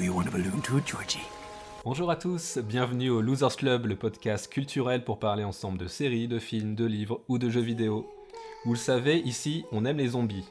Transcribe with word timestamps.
Do 0.00 0.06
you 0.06 0.14
want 0.16 0.28
a 0.28 0.30
balloon 0.30 0.62
too, 0.62 0.80
Georgie? 0.86 1.28
Bonjour 1.84 2.10
à 2.10 2.16
tous, 2.16 2.56
bienvenue 2.56 3.10
au 3.10 3.20
Losers 3.20 3.54
Club, 3.54 3.84
le 3.84 3.96
podcast 3.96 4.50
culturel 4.50 5.04
pour 5.04 5.18
parler 5.18 5.44
ensemble 5.44 5.76
de 5.76 5.88
séries, 5.88 6.26
de 6.26 6.38
films, 6.38 6.74
de 6.74 6.86
livres 6.86 7.20
ou 7.28 7.36
de 7.36 7.50
jeux 7.50 7.60
vidéo. 7.60 8.10
Vous 8.64 8.72
le 8.72 8.78
savez, 8.78 9.18
ici, 9.18 9.66
on 9.72 9.84
aime 9.84 9.98
les 9.98 10.08
zombies. 10.08 10.46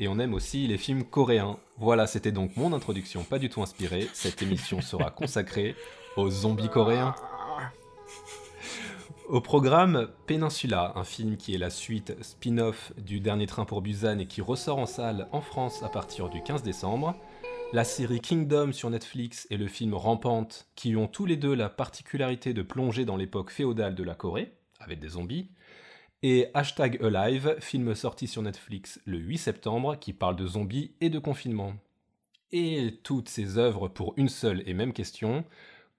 Et 0.00 0.08
on 0.08 0.18
aime 0.18 0.34
aussi 0.34 0.66
les 0.66 0.78
films 0.78 1.04
coréens. 1.04 1.60
Voilà, 1.76 2.08
c'était 2.08 2.32
donc 2.32 2.56
mon 2.56 2.72
introduction 2.72 3.22
pas 3.22 3.38
du 3.38 3.48
tout 3.48 3.62
inspirée. 3.62 4.08
Cette 4.14 4.42
émission 4.42 4.80
sera 4.80 5.10
consacrée 5.12 5.76
aux 6.16 6.28
zombies 6.28 6.68
coréens. 6.68 7.14
Au 9.28 9.40
programme 9.40 10.08
Peninsula, 10.26 10.92
un 10.96 11.04
film 11.04 11.36
qui 11.36 11.54
est 11.54 11.58
la 11.58 11.70
suite 11.70 12.20
spin-off 12.20 12.92
du 12.98 13.20
Dernier 13.20 13.46
Train 13.46 13.64
pour 13.64 13.80
Busan 13.80 14.18
et 14.18 14.26
qui 14.26 14.40
ressort 14.40 14.78
en 14.78 14.86
salle 14.86 15.28
en 15.30 15.40
France 15.40 15.84
à 15.84 15.88
partir 15.88 16.28
du 16.28 16.42
15 16.42 16.64
décembre. 16.64 17.14
La 17.74 17.84
série 17.84 18.22
Kingdom 18.22 18.72
sur 18.72 18.88
Netflix 18.88 19.46
et 19.50 19.58
le 19.58 19.66
film 19.66 19.92
Rampante, 19.92 20.68
qui 20.74 20.96
ont 20.96 21.06
tous 21.06 21.26
les 21.26 21.36
deux 21.36 21.54
la 21.54 21.68
particularité 21.68 22.54
de 22.54 22.62
plonger 22.62 23.04
dans 23.04 23.18
l'époque 23.18 23.50
féodale 23.50 23.94
de 23.94 24.02
la 24.02 24.14
Corée, 24.14 24.54
avec 24.80 25.00
des 25.00 25.10
zombies. 25.10 25.50
Et 26.22 26.46
Hashtag 26.54 26.98
Alive, 27.04 27.56
film 27.60 27.94
sorti 27.94 28.26
sur 28.26 28.40
Netflix 28.40 29.02
le 29.04 29.18
8 29.18 29.36
septembre, 29.36 29.96
qui 29.96 30.14
parle 30.14 30.36
de 30.36 30.46
zombies 30.46 30.92
et 31.02 31.10
de 31.10 31.18
confinement. 31.18 31.74
Et 32.52 33.00
toutes 33.02 33.28
ces 33.28 33.58
œuvres 33.58 33.88
pour 33.88 34.14
une 34.16 34.30
seule 34.30 34.62
et 34.66 34.72
même 34.72 34.94
question, 34.94 35.44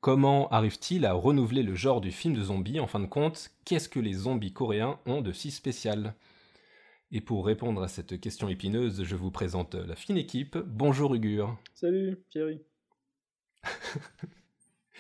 comment 0.02 0.50
arrive-t-il 0.50 1.06
à 1.06 1.14
renouveler 1.14 1.62
le 1.62 1.76
genre 1.76 2.02
du 2.02 2.12
film 2.12 2.34
de 2.34 2.42
zombies 2.42 2.80
En 2.80 2.88
fin 2.88 3.00
de 3.00 3.06
compte, 3.06 3.52
qu'est-ce 3.64 3.90
que 3.90 4.00
les 4.00 4.14
zombies 4.14 4.54
coréens 4.54 4.98
ont 5.06 5.22
de 5.22 5.32
si 5.32 5.52
spécial? 5.52 6.16
Et 7.12 7.22
pour 7.22 7.46
répondre 7.46 7.82
à 7.82 7.88
cette 7.88 8.20
question 8.20 8.50
épineuse, 8.50 9.04
je 9.04 9.16
vous 9.16 9.32
présente 9.32 9.76
la 9.76 9.96
fine 9.96 10.18
équipe. 10.18 10.58
Bonjour 10.58 11.16
Ugur. 11.16 11.58
Salut 11.74 12.20
Thierry. 12.30 12.62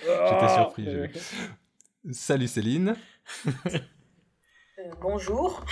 J'étais 0.01 0.53
surpris. 0.53 0.85
vu. 0.85 1.11
Salut 2.11 2.47
Céline. 2.47 2.95
Euh, 3.45 4.91
bonjour. 5.01 5.63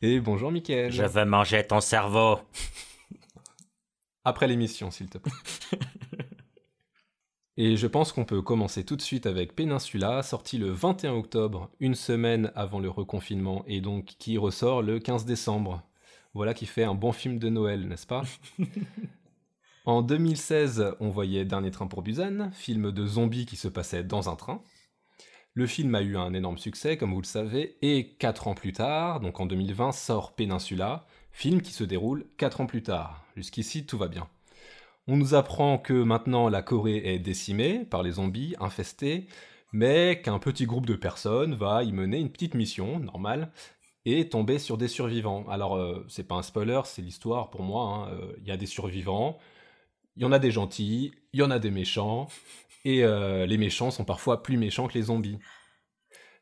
Et 0.00 0.20
bonjour 0.20 0.50
Mickaël. 0.50 0.92
Je 0.92 1.02
veux 1.02 1.24
manger 1.24 1.66
ton 1.66 1.80
cerveau. 1.80 2.38
Après 4.24 4.46
l'émission, 4.46 4.90
s'il 4.90 5.10
te 5.10 5.18
plaît. 5.18 5.32
Et 7.56 7.76
je 7.76 7.86
pense 7.86 8.12
qu'on 8.12 8.24
peut 8.24 8.42
commencer 8.42 8.84
tout 8.84 8.96
de 8.96 9.02
suite 9.02 9.26
avec 9.26 9.54
Peninsula, 9.54 10.22
sorti 10.24 10.58
le 10.58 10.70
21 10.70 11.12
octobre, 11.12 11.70
une 11.78 11.94
semaine 11.94 12.50
avant 12.56 12.80
le 12.80 12.90
reconfinement, 12.90 13.64
et 13.68 13.80
donc 13.80 14.16
qui 14.18 14.38
ressort 14.38 14.82
le 14.82 14.98
15 14.98 15.24
décembre. 15.24 15.82
Voilà 16.34 16.52
qui 16.52 16.66
fait 16.66 16.82
un 16.82 16.94
bon 16.94 17.12
film 17.12 17.38
de 17.38 17.48
Noël, 17.48 17.86
n'est-ce 17.86 18.06
pas? 18.06 18.22
En 19.86 20.00
2016, 20.00 20.94
on 20.98 21.10
voyait 21.10 21.44
Dernier 21.44 21.70
train 21.70 21.86
pour 21.86 22.00
Busan, 22.00 22.50
film 22.52 22.90
de 22.90 23.06
zombies 23.06 23.44
qui 23.44 23.56
se 23.56 23.68
passait 23.68 24.02
dans 24.02 24.30
un 24.30 24.34
train. 24.34 24.62
Le 25.52 25.66
film 25.66 25.94
a 25.94 26.00
eu 26.00 26.16
un 26.16 26.32
énorme 26.32 26.56
succès, 26.56 26.96
comme 26.96 27.12
vous 27.12 27.20
le 27.20 27.26
savez, 27.26 27.76
et 27.82 28.14
4 28.16 28.48
ans 28.48 28.54
plus 28.54 28.72
tard, 28.72 29.20
donc 29.20 29.40
en 29.40 29.46
2020, 29.46 29.92
sort 29.92 30.34
Peninsula, 30.34 31.06
film 31.32 31.60
qui 31.60 31.74
se 31.74 31.84
déroule 31.84 32.26
4 32.38 32.62
ans 32.62 32.66
plus 32.66 32.82
tard. 32.82 33.26
Jusqu'ici, 33.36 33.84
tout 33.84 33.98
va 33.98 34.08
bien. 34.08 34.26
On 35.06 35.16
nous 35.16 35.34
apprend 35.34 35.78
que 35.78 35.92
maintenant 35.92 36.48
la 36.48 36.62
Corée 36.62 37.02
est 37.04 37.18
décimée 37.18 37.84
par 37.84 38.02
les 38.02 38.12
zombies, 38.12 38.54
infestés, 38.58 39.26
mais 39.72 40.22
qu'un 40.22 40.38
petit 40.38 40.66
groupe 40.66 40.86
de 40.86 40.94
personnes 40.94 41.54
va 41.54 41.82
y 41.82 41.92
mener 41.92 42.18
une 42.18 42.30
petite 42.30 42.54
mission, 42.54 43.00
normale, 43.00 43.50
et 44.06 44.28
tomber 44.28 44.58
sur 44.58 44.78
des 44.78 44.88
survivants. 44.88 45.46
Alors, 45.48 45.76
euh, 45.76 46.04
c'est 46.08 46.26
pas 46.28 46.36
un 46.36 46.42
spoiler, 46.42 46.80
c'est 46.84 47.02
l'histoire 47.02 47.50
pour 47.50 47.62
moi. 47.62 47.82
hein. 47.84 48.12
Euh, 48.14 48.32
Il 48.40 48.48
y 48.48 48.50
a 48.50 48.56
des 48.56 48.66
survivants, 48.66 49.38
il 50.16 50.22
y 50.22 50.26
en 50.26 50.32
a 50.32 50.38
des 50.38 50.50
gentils, 50.50 51.12
il 51.32 51.40
y 51.40 51.42
en 51.42 51.50
a 51.50 51.58
des 51.58 51.70
méchants, 51.70 52.28
et 52.84 53.02
euh, 53.04 53.46
les 53.46 53.58
méchants 53.58 53.90
sont 53.90 54.04
parfois 54.04 54.42
plus 54.42 54.56
méchants 54.56 54.88
que 54.88 54.94
les 54.94 55.02
zombies. 55.04 55.38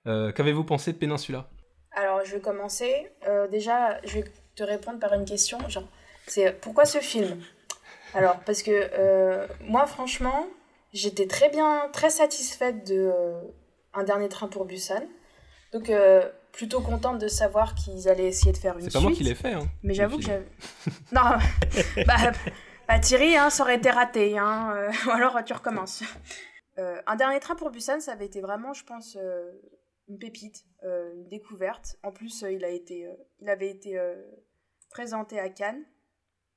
Qu'avez-vous 0.04 0.64
pensé 0.64 0.92
de 0.92 0.98
Peninsula 0.98 1.48
Alors, 1.92 2.24
je 2.24 2.34
vais 2.34 2.40
commencer. 2.40 3.12
Déjà, 3.52 4.00
je 4.04 4.14
vais 4.14 4.24
te 4.56 4.64
répondre 4.64 4.98
par 4.98 5.14
une 5.14 5.24
question. 5.24 5.58
Genre, 5.68 5.86
c'est 6.26 6.60
pourquoi 6.60 6.84
ce 6.84 6.98
film? 6.98 7.40
Alors, 8.14 8.40
parce 8.40 8.62
que 8.62 8.70
euh, 8.70 9.46
moi, 9.62 9.86
franchement, 9.86 10.46
j'étais 10.92 11.26
très 11.26 11.48
bien, 11.48 11.88
très 11.92 12.10
satisfaite 12.10 12.86
de 12.86 13.10
euh, 13.12 13.40
Un 13.94 14.04
dernier 14.04 14.28
train 14.28 14.48
pour 14.48 14.64
Busan. 14.64 15.02
Donc, 15.72 15.88
euh, 15.88 16.28
plutôt 16.52 16.80
contente 16.80 17.18
de 17.18 17.28
savoir 17.28 17.74
qu'ils 17.74 18.08
allaient 18.08 18.28
essayer 18.28 18.52
de 18.52 18.58
faire 18.58 18.74
une 18.74 18.82
C'est 18.82 18.90
suite. 18.90 19.02
pas 19.02 19.08
moi 19.08 19.16
qui 19.16 19.24
l'ai 19.24 19.34
fait. 19.34 19.52
Hein, 19.52 19.66
Mais 19.82 19.94
j'avoue 19.94 20.18
que 20.18 20.24
j'avais. 20.24 20.46
non, 21.12 21.22
bah, 22.06 22.32
bah, 22.86 22.98
Thierry, 22.98 23.36
hein, 23.36 23.48
ça 23.48 23.62
aurait 23.62 23.76
été 23.76 23.90
raté. 23.90 24.36
Hein, 24.38 24.90
ou 25.06 25.10
alors 25.10 25.42
tu 25.44 25.52
recommences. 25.52 26.02
Un 26.76 27.16
dernier 27.16 27.38
train 27.38 27.54
pour 27.54 27.70
Busan, 27.70 28.00
ça 28.00 28.12
avait 28.12 28.26
été 28.26 28.40
vraiment, 28.40 28.72
je 28.72 28.84
pense, 28.84 29.16
une 30.08 30.18
pépite, 30.18 30.64
une 30.82 31.28
découverte. 31.28 31.96
En 32.02 32.12
plus, 32.12 32.44
il, 32.50 32.64
a 32.64 32.70
été, 32.70 33.08
il 33.40 33.48
avait 33.48 33.68
été 33.70 34.00
présenté 34.90 35.38
à 35.38 35.48
Cannes, 35.48 35.82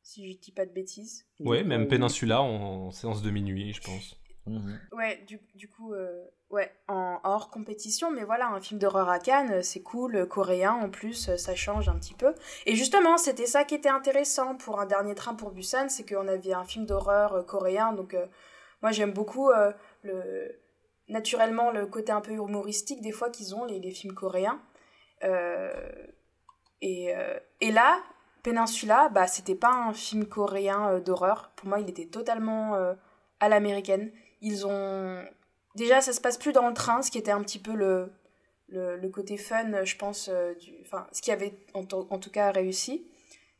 si 0.06 0.32
je 0.32 0.38
dis 0.38 0.52
pas 0.52 0.66
de 0.66 0.72
bêtises. 0.72 1.26
Ouais, 1.40 1.64
même 1.64 1.84
Euh, 1.84 1.88
Peninsula 1.88 2.42
en, 2.42 2.88
en 2.88 2.92
séance 2.92 3.22
de 3.24 3.32
minuit, 3.32 3.74
je 3.74 3.82
pense. 3.82 4.16
Mhm. 4.46 4.80
Ouais, 4.92 5.24
du, 5.28 5.40
du 5.56 5.68
coup, 5.68 5.94
euh, 5.94 6.24
ouais, 6.52 6.72
en 6.88 7.20
hors 7.24 7.50
compétition, 7.50 8.12
mais 8.12 8.24
voilà, 8.24 8.48
un 8.50 8.62
film 8.62 8.80
d'horreur 8.80 9.10
à 9.10 9.18
Cannes, 9.18 9.52
euh, 9.54 9.62
c'est 9.64 9.82
cool, 9.82 10.16
euh, 10.16 10.26
coréen 10.28 10.74
en 10.74 10.92
plus, 10.92 11.36
ça 11.36 11.56
change 11.56 11.90
un 11.90 11.98
petit 11.98 12.14
peu. 12.14 12.36
Et 12.68 12.76
justement, 12.76 13.18
c'était 13.18 13.48
ça 13.48 13.64
qui 13.64 13.74
était 13.74 13.90
intéressant 13.90 14.56
pour 14.56 14.80
un 14.80 14.86
dernier 14.86 15.16
train 15.16 15.34
pour 15.34 15.50
Busan, 15.52 15.90
c'est 15.90 16.08
qu'on 16.08 16.28
avait 16.28 16.54
un 16.54 16.64
film 16.64 16.86
d'horreur 16.86 17.44
coréen, 17.48 17.94
donc 17.94 18.14
euh, 18.14 18.28
moi 18.84 18.92
j'aime 18.92 19.14
beaucoup 19.14 19.50
euh, 19.50 19.72
le 20.04 20.62
naturellement 21.08 21.72
le 21.72 21.88
côté 21.88 22.12
un 22.12 22.22
peu 22.22 22.34
humoristique 22.34 23.02
des 23.02 23.12
fois 23.12 23.30
qu'ils 23.32 23.56
ont 23.56 23.66
les, 23.66 23.80
les 23.80 23.92
films 23.92 24.14
coréens. 24.14 24.62
Euh, 25.24 25.72
et, 26.82 27.16
euh, 27.16 27.40
et 27.62 27.72
là, 27.72 28.04
Peninsula, 28.46 29.10
bah 29.10 29.26
c'était 29.26 29.56
pas 29.56 29.72
un 29.74 29.92
film 29.94 30.26
coréen 30.28 30.88
euh, 30.92 31.00
d'horreur. 31.00 31.52
Pour 31.56 31.68
moi, 31.68 31.80
il 31.80 31.90
était 31.90 32.06
totalement 32.06 32.76
euh, 32.76 32.94
à 33.40 33.50
l'américaine. 33.50 34.12
Ils 34.42 34.68
ont 34.68 35.24
déjà 35.74 36.00
ça 36.00 36.14
se 36.14 36.22
passe 36.22 36.38
plus 36.38 36.54
dans 36.54 36.68
le 36.68 36.76
train, 36.76 37.02
ce 37.02 37.10
qui 37.10 37.18
était 37.18 37.32
un 37.32 37.42
petit 37.42 37.58
peu 37.60 37.74
le 37.74 38.12
le, 38.68 39.10
côté 39.10 39.38
fun, 39.38 39.84
je 39.84 39.96
pense, 39.96 40.30
euh, 40.30 40.54
du, 40.56 40.74
enfin 40.82 41.08
ce 41.12 41.22
qui 41.24 41.32
avait 41.32 41.56
en, 41.74 41.86
to- 41.86 42.08
en 42.12 42.20
tout 42.20 42.30
cas 42.32 42.52
réussi. 42.52 43.08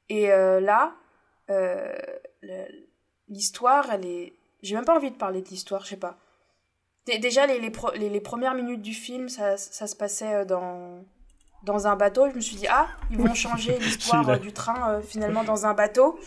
Et 0.10 0.28
là, 0.28 0.94
l'histoire, 3.28 3.88
j'ai 4.62 4.76
même 4.76 4.86
pas 4.86 4.96
envie 4.96 5.12
de 5.12 5.18
parler 5.18 5.42
de 5.42 5.50
l'histoire, 5.50 5.84
je 5.84 5.90
sais 5.90 5.98
pas. 5.98 6.18
Dé- 7.08 7.18
Déjà 7.20 7.48
les, 7.48 7.60
les, 7.60 8.10
les, 8.10 8.22
premières 8.22 8.54
minutes 8.54 8.82
du 8.84 8.94
film, 8.94 9.30
ça, 9.30 9.58
ça 9.58 9.88
se 9.88 9.96
passait 9.96 10.46
dans 10.46 11.04
dans 11.66 11.88
un 11.88 11.96
bateau. 11.96 12.30
Je 12.30 12.36
me 12.36 12.42
suis 12.42 12.56
dit 12.56 12.68
ah 12.70 12.88
ils 13.12 13.18
vont 13.18 13.34
changer 13.34 13.78
l'histoire 13.80 14.28
euh, 14.30 14.38
du 14.38 14.54
train 14.54 14.92
euh, 14.94 15.02
finalement 15.02 15.44
dans 15.44 15.66
un 15.66 15.74
bateau. 15.74 16.20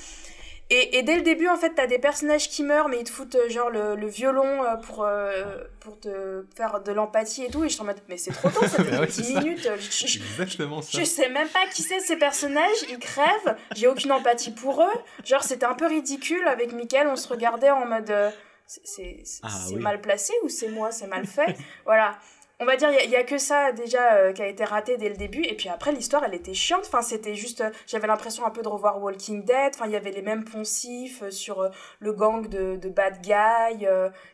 Et, 0.71 0.99
et 0.99 1.03
dès 1.03 1.17
le 1.17 1.23
début, 1.23 1.49
en 1.49 1.57
fait, 1.57 1.71
t'as 1.75 1.87
des 1.87 1.99
personnages 1.99 2.51
qui 2.51 2.63
meurent, 2.63 2.91
mais 2.91 2.99
ils 3.01 3.05
te 3.05 3.11
foutent 3.11 3.37
euh, 3.37 3.49
genre 3.49 3.71
le, 3.71 3.97
le 3.97 4.07
violon 4.07 4.61
pour, 4.87 5.03
euh, 5.03 5.65
pour 5.81 5.99
te 5.99 6.45
faire 6.55 6.81
de 6.81 6.93
l'empathie 6.93 7.45
et 7.45 7.49
tout. 7.51 7.65
Et 7.65 7.71
je 7.71 7.73
suis 7.73 7.81
en 7.81 7.87
mode, 7.87 7.97
mais 8.11 8.19
c'est 8.19 8.33
trop 8.33 8.51
tôt, 8.51 8.61
ça 8.67 8.69
fait 8.85 8.91
Ah 8.95 9.01
ouais, 9.01 9.07
10 9.07 9.15
c'est 9.15 9.23
ça. 9.33 9.41
minutes. 9.41 9.65
euh, 9.65 9.79
je- 9.79 10.07
je- 10.07 10.19
Exactement 10.19 10.83
ça. 10.83 10.99
je 10.99 11.05
sais 11.05 11.31
même 11.31 11.49
pas 11.49 11.67
qui 11.73 11.81
c'est 11.81 12.01
ces 12.01 12.17
personnages, 12.17 12.83
ils 12.91 12.99
crèvent, 12.99 13.57
j'ai 13.77 13.87
aucune 13.87 14.13
empathie 14.13 14.51
pour 14.51 14.83
eux. 14.83 14.93
Genre, 15.25 15.43
c'était 15.43 15.65
un 15.65 15.73
peu 15.75 15.87
ridicule 15.87 16.47
avec 16.47 16.75
Mickaël, 16.75 17.09
on 17.09 17.17
se 17.17 17.29
regardait 17.29 17.71
en 17.71 17.87
mode. 17.87 18.11
euh, 18.11 18.31
c'est 18.67 19.23
Ah 19.43 19.49
oui. 19.71 19.77
mal 19.77 20.03
placé 20.03 20.35
ou 20.43 20.51
c'est 20.51 20.69
moi, 20.69 20.91
c'est 20.93 21.07
mal 21.07 21.25
fait? 21.25 21.57
Voilà. 21.87 22.19
On 22.61 22.65
va 22.65 22.77
dire, 22.77 22.91
il 23.05 23.11
y, 23.11 23.15
a 23.15 23.23
que 23.23 23.39
ça 23.39 23.71
déjà 23.71 24.15
euh, 24.15 24.33
qui 24.33 24.43
a 24.43 24.49
été 24.49 24.65
raté 24.65 24.97
dès 24.97 25.09
le 25.09 25.15
début. 25.15 25.45
Et 25.45 25.55
puis 25.55 25.69
après, 25.69 25.93
l'histoire, 25.93 26.25
elle 26.25 26.35
était 26.35 26.55
chiante. 26.55 26.87
Enfin, 26.87 27.03
c'était 27.03 27.37
juste. 27.37 27.61
euh, 27.61 27.71
J'avais 27.87 28.09
l'impression 28.09 28.45
un 28.45 28.51
peu 28.51 28.63
de 28.63 28.69
revoir 28.69 29.01
Walking 29.01 29.45
Dead. 29.45 29.73
Enfin, 29.75 29.87
il 29.87 29.93
y 29.93 29.97
avait 29.97 30.11
les 30.11 30.23
mêmes 30.23 30.45
poncifs 30.45 31.23
euh, 31.23 31.31
sur 31.31 31.71
le 32.01 32.13
gang 32.13 32.49
de, 32.49 32.75
de 32.75 32.89
bad 32.89 33.21
guys 33.23 33.87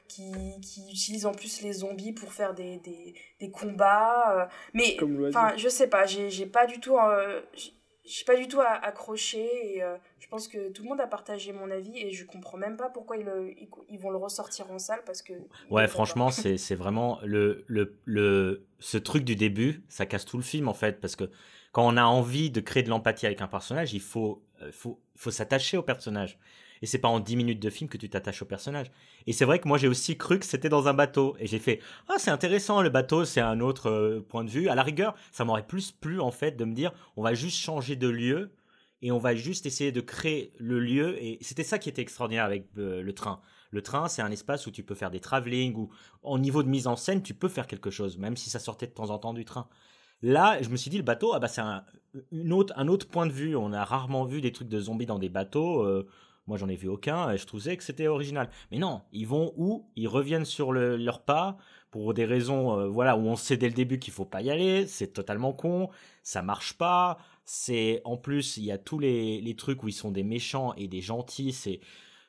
qui, 0.08 0.32
qui 0.62 0.90
utilisent 0.90 1.26
en 1.26 1.32
plus 1.32 1.60
les 1.60 1.74
zombies 1.74 2.12
pour 2.12 2.32
faire 2.32 2.54
des, 2.54 2.78
des, 2.78 3.14
des 3.40 3.50
combats. 3.50 4.48
Mais. 4.72 4.96
Enfin, 5.28 5.52
je 5.56 5.68
sais 5.68 5.88
pas, 5.88 6.06
j'ai 6.06 6.30
j'ai 6.30 6.46
pas 6.46 6.64
du 6.64 6.80
tout, 6.80 6.96
j'ai- 8.04 8.10
j'ai 8.18 8.24
pas 8.24 8.36
du 8.36 8.48
tout 8.48 8.60
à- 8.60 8.66
accroché 8.84 9.74
et 9.76 9.82
euh, 9.82 9.96
je 10.18 10.28
pense 10.28 10.48
que 10.48 10.70
tout 10.70 10.82
le 10.82 10.88
monde 10.88 11.00
a 11.00 11.06
partagé 11.06 11.52
mon 11.52 11.70
avis 11.70 11.98
et 11.98 12.12
je 12.12 12.24
comprends 12.24 12.58
même 12.58 12.76
pas 12.76 12.88
pourquoi 12.90 13.16
ils, 13.16 13.24
le- 13.24 13.52
ils, 13.58 13.68
ils 13.88 13.98
vont 13.98 14.10
le 14.10 14.16
ressortir 14.18 14.70
en 14.70 14.78
salle 14.78 15.02
parce 15.06 15.22
que. 15.22 15.32
Ouais, 15.70 15.86
franchement, 15.88 16.30
c'est 16.30 16.74
vraiment 16.74 17.18
le, 17.24 17.64
le, 17.66 17.98
le, 18.04 18.66
ce 18.78 18.98
truc 18.98 19.24
du 19.24 19.36
début, 19.36 19.82
ça 19.88 20.06
casse 20.06 20.24
tout 20.24 20.36
le 20.36 20.42
film 20.42 20.68
en 20.68 20.74
fait, 20.74 21.00
parce 21.00 21.16
que 21.16 21.30
quand 21.72 21.86
on 21.86 21.96
a 21.96 22.04
envie 22.04 22.50
de 22.50 22.60
créer 22.60 22.82
de 22.82 22.88
l'empathie 22.90 23.26
avec 23.26 23.40
un 23.40 23.48
personnage, 23.48 23.94
il 23.94 24.00
faut, 24.00 24.42
euh, 24.62 24.70
faut, 24.72 25.00
faut 25.16 25.30
s'attacher 25.30 25.76
au 25.76 25.82
personnage. 25.82 26.38
Et 26.84 26.86
c'est 26.86 26.98
pas 26.98 27.08
en 27.08 27.18
10 27.18 27.36
minutes 27.36 27.62
de 27.62 27.70
film 27.70 27.88
que 27.88 27.96
tu 27.96 28.10
t'attaches 28.10 28.42
au 28.42 28.44
personnage. 28.44 28.90
Et 29.26 29.32
c'est 29.32 29.46
vrai 29.46 29.58
que 29.58 29.66
moi 29.66 29.78
j'ai 29.78 29.88
aussi 29.88 30.18
cru 30.18 30.38
que 30.38 30.44
c'était 30.44 30.68
dans 30.68 30.86
un 30.86 30.92
bateau. 30.92 31.34
Et 31.38 31.46
j'ai 31.46 31.58
fait, 31.58 31.80
ah 32.10 32.16
c'est 32.18 32.30
intéressant, 32.30 32.82
le 32.82 32.90
bateau 32.90 33.24
c'est 33.24 33.40
un 33.40 33.60
autre 33.60 33.88
euh, 33.88 34.20
point 34.20 34.44
de 34.44 34.50
vue. 34.50 34.68
À 34.68 34.74
la 34.74 34.82
rigueur, 34.82 35.14
ça 35.32 35.46
m'aurait 35.46 35.66
plus 35.66 35.92
plu 35.92 36.20
en 36.20 36.30
fait 36.30 36.58
de 36.58 36.64
me 36.66 36.74
dire, 36.74 36.92
on 37.16 37.22
va 37.22 37.32
juste 37.32 37.56
changer 37.56 37.96
de 37.96 38.06
lieu 38.06 38.52
et 39.00 39.12
on 39.12 39.16
va 39.16 39.34
juste 39.34 39.64
essayer 39.64 39.92
de 39.92 40.02
créer 40.02 40.52
le 40.58 40.78
lieu. 40.78 41.16
Et 41.24 41.38
c'était 41.40 41.64
ça 41.64 41.78
qui 41.78 41.88
était 41.88 42.02
extraordinaire 42.02 42.44
avec 42.44 42.66
euh, 42.76 43.00
le 43.00 43.12
train. 43.14 43.40
Le 43.70 43.80
train, 43.80 44.08
c'est 44.08 44.20
un 44.20 44.30
espace 44.30 44.66
où 44.66 44.70
tu 44.70 44.82
peux 44.82 44.94
faire 44.94 45.10
des 45.10 45.20
travelling, 45.20 45.74
ou 45.76 45.88
au 46.22 46.38
niveau 46.38 46.62
de 46.62 46.68
mise 46.68 46.86
en 46.86 46.96
scène, 46.96 47.22
tu 47.22 47.32
peux 47.32 47.48
faire 47.48 47.66
quelque 47.66 47.90
chose, 47.90 48.18
même 48.18 48.36
si 48.36 48.50
ça 48.50 48.58
sortait 48.58 48.88
de 48.88 48.92
temps 48.92 49.08
en 49.08 49.18
temps 49.18 49.32
du 49.32 49.46
train. 49.46 49.68
Là, 50.20 50.60
je 50.60 50.68
me 50.68 50.76
suis 50.76 50.90
dit, 50.90 50.98
le 50.98 51.02
bateau, 51.02 51.32
ah 51.32 51.38
bah, 51.38 51.48
c'est 51.48 51.62
un, 51.62 51.82
autre, 52.50 52.74
un 52.76 52.88
autre 52.88 53.08
point 53.08 53.26
de 53.26 53.32
vue. 53.32 53.56
On 53.56 53.72
a 53.72 53.84
rarement 53.84 54.24
vu 54.26 54.42
des 54.42 54.52
trucs 54.52 54.68
de 54.68 54.80
zombies 54.80 55.06
dans 55.06 55.18
des 55.18 55.30
bateaux. 55.30 55.82
Euh, 55.82 56.06
moi, 56.46 56.58
j'en 56.58 56.68
ai 56.68 56.76
vu 56.76 56.88
aucun 56.88 57.30
et 57.30 57.38
je 57.38 57.46
trouvais 57.46 57.76
que 57.76 57.82
c'était 57.82 58.06
original. 58.06 58.50
Mais 58.70 58.78
non, 58.78 59.02
ils 59.12 59.26
vont 59.26 59.54
où? 59.56 59.86
Ils 59.96 60.08
reviennent 60.08 60.44
sur 60.44 60.72
leur 60.72 61.22
pas 61.22 61.56
pour 61.90 62.12
des 62.12 62.24
raisons 62.24 62.78
euh, 62.78 62.88
voilà 62.88 63.16
où 63.16 63.20
on 63.20 63.36
sait 63.36 63.56
dès 63.56 63.68
le 63.68 63.74
début 63.74 63.98
qu'il 63.98 64.12
faut 64.12 64.24
pas 64.26 64.42
y 64.42 64.50
aller. 64.50 64.86
C'est 64.86 65.12
totalement 65.12 65.52
con. 65.52 65.88
Ça 66.22 66.42
marche 66.42 66.74
pas. 66.74 67.18
C'est 67.44 68.02
en 68.04 68.16
plus 68.16 68.56
il 68.58 68.64
y 68.64 68.72
a 68.72 68.78
tous 68.78 68.98
les, 68.98 69.54
trucs 69.56 69.82
où 69.82 69.88
ils 69.88 69.92
sont 69.92 70.10
des 70.10 70.24
méchants 70.24 70.74
et 70.74 70.88
des 70.88 71.00
gentils. 71.00 71.52
C'est 71.52 71.80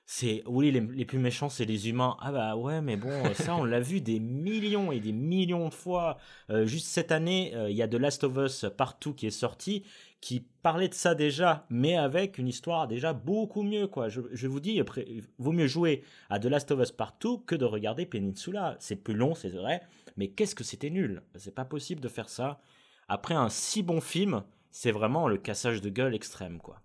c'est 0.07 0.43
oui 0.45 0.69
les, 0.69 1.03
plus 1.03 1.17
méchants 1.17 1.49
c'est 1.49 1.65
les 1.65 1.89
humains 1.89 2.15
ah 2.19 2.31
bah 2.31 2.55
ouais 2.55 2.79
mais 2.79 2.95
bon 2.95 3.09
euh, 3.09 3.33
ça 3.33 3.55
on 3.55 3.63
l'a 3.63 3.79
vu 3.79 4.01
des 4.01 4.19
millions 4.19 4.91
et 4.91 4.99
des 4.99 5.11
millions 5.11 5.67
de 5.67 5.73
fois 5.73 6.19
euh, 6.51 6.67
juste 6.67 6.85
cette 6.85 7.11
année 7.11 7.55
il 7.69 7.75
y 7.75 7.81
a 7.81 7.87
The 7.87 7.95
Last 7.95 8.23
of 8.23 8.37
Us 8.37 8.67
partout 8.77 9.15
qui 9.15 9.25
est 9.25 9.31
sorti 9.31 9.83
qui 10.25 10.39
parlait 10.63 10.87
de 10.87 10.95
ça 10.95 11.13
déjà 11.13 11.67
mais 11.69 11.95
avec 11.95 12.39
une 12.39 12.47
histoire 12.47 12.87
déjà 12.87 13.13
beaucoup 13.13 13.61
mieux 13.61 13.85
quoi. 13.85 14.09
Je, 14.09 14.47
vous 14.47 14.59
dis 14.59 14.79
après, 14.79 15.05
vaut 15.37 15.51
mieux 15.51 15.67
jouer 15.67 16.01
à 16.31 16.39
The 16.39 16.45
Last 16.45 16.71
of 16.71 16.81
Us 16.81 16.91
partout 16.91 17.37
que 17.37 17.53
de 17.53 17.63
regarder 17.63 18.07
Peninsula. 18.07 18.75
C'est 18.79 18.95
plus 18.95 19.13
long 19.13 19.35
c'est 19.35 19.49
vrai 19.49 19.81
mais 20.17 20.29
qu'est-ce 20.29 20.55
que 20.55 20.63
c'était 20.63 20.89
nul. 20.89 21.21
C'est 21.35 21.53
pas 21.53 21.65
possible 21.65 22.01
de 22.01 22.07
faire 22.07 22.29
ça. 22.29 22.59
Après 23.07 23.35
un 23.35 23.49
si 23.49 23.83
bon 23.83 24.01
film 24.01 24.41
c'est 24.71 24.91
vraiment 24.91 25.27
le 25.27 25.37
cassage 25.37 25.79
de 25.79 25.89
gueule 25.89 26.15
extrême 26.15 26.57
quoi. 26.57 26.81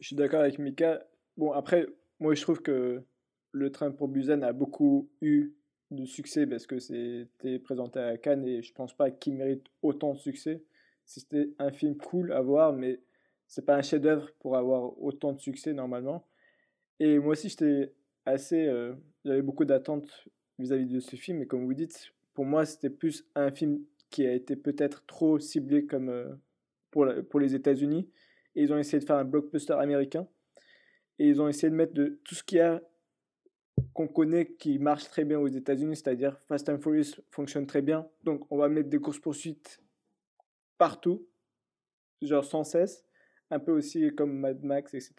Je 0.00 0.08
suis 0.08 0.16
d'accord 0.16 0.40
avec 0.40 0.58
Mika. 0.58 1.06
Bon 1.36 1.52
après 1.52 1.86
moi, 2.18 2.34
je 2.34 2.42
trouve 2.42 2.60
que 2.60 3.04
le 3.52 3.70
train 3.70 3.92
pour 3.92 4.08
Busan 4.08 4.42
a 4.42 4.52
beaucoup 4.52 5.08
eu 5.20 5.52
de 5.92 6.06
succès 6.06 6.44
parce 6.44 6.66
que 6.66 6.80
c'était 6.80 7.60
présenté 7.60 8.00
à 8.00 8.16
Cannes 8.16 8.44
et 8.44 8.62
je 8.62 8.72
pense 8.72 8.96
pas 8.96 9.12
qu'il 9.12 9.34
mérite 9.34 9.66
autant 9.82 10.14
de 10.14 10.18
succès. 10.18 10.64
C'était 11.04 11.50
un 11.58 11.70
film 11.70 11.96
cool 11.96 12.32
à 12.32 12.40
voir, 12.40 12.72
mais 12.72 13.00
c'est 13.46 13.64
pas 13.64 13.76
un 13.76 13.82
chef-d'œuvre 13.82 14.30
pour 14.40 14.56
avoir 14.56 15.00
autant 15.00 15.32
de 15.32 15.40
succès 15.40 15.72
normalement. 15.72 16.26
Et 17.00 17.18
moi 17.18 17.32
aussi, 17.32 17.48
j'étais 17.48 17.92
assez. 18.26 18.66
Euh, 18.66 18.94
j'avais 19.24 19.42
beaucoup 19.42 19.64
d'attentes 19.64 20.28
vis-à-vis 20.58 20.86
de 20.86 21.00
ce 21.00 21.16
film, 21.16 21.42
et 21.42 21.46
comme 21.46 21.64
vous 21.64 21.74
dites, 21.74 22.12
pour 22.32 22.44
moi, 22.44 22.64
c'était 22.64 22.90
plus 22.90 23.26
un 23.34 23.50
film 23.50 23.80
qui 24.10 24.26
a 24.26 24.32
été 24.32 24.56
peut-être 24.56 25.04
trop 25.06 25.38
ciblé 25.38 25.86
comme 25.86 26.08
euh, 26.08 26.34
pour, 26.90 27.06
pour 27.30 27.40
les 27.40 27.54
États-Unis. 27.54 28.08
Et 28.54 28.62
ils 28.62 28.72
ont 28.72 28.78
essayé 28.78 29.00
de 29.00 29.04
faire 29.04 29.16
un 29.16 29.24
blockbuster 29.24 29.74
américain. 29.74 30.28
Et 31.18 31.28
ils 31.28 31.40
ont 31.40 31.48
essayé 31.48 31.70
de 31.70 31.74
mettre 31.74 31.94
de 31.94 32.20
tout 32.24 32.34
ce 32.34 32.42
qu'il 32.44 32.58
y 32.58 32.60
a 32.60 32.80
qu'on 33.92 34.08
connaît 34.08 34.46
qui 34.46 34.78
marche 34.78 35.04
très 35.08 35.24
bien 35.24 35.38
aux 35.38 35.48
États-Unis, 35.48 35.96
c'est-à-dire 35.96 36.38
Fast 36.48 36.68
and 36.68 36.78
Furious 36.78 37.20
fonctionne 37.30 37.66
très 37.66 37.82
bien. 37.82 38.08
Donc 38.24 38.46
on 38.50 38.56
va 38.56 38.68
mettre 38.68 38.88
des 38.88 38.98
courses-poursuites 38.98 39.80
partout, 40.78 41.26
genre 42.22 42.44
sans 42.44 42.64
cesse, 42.64 43.04
un 43.50 43.58
peu 43.58 43.72
aussi 43.72 44.14
comme 44.14 44.38
Mad 44.38 44.62
Max, 44.64 44.94
etc. 44.94 45.14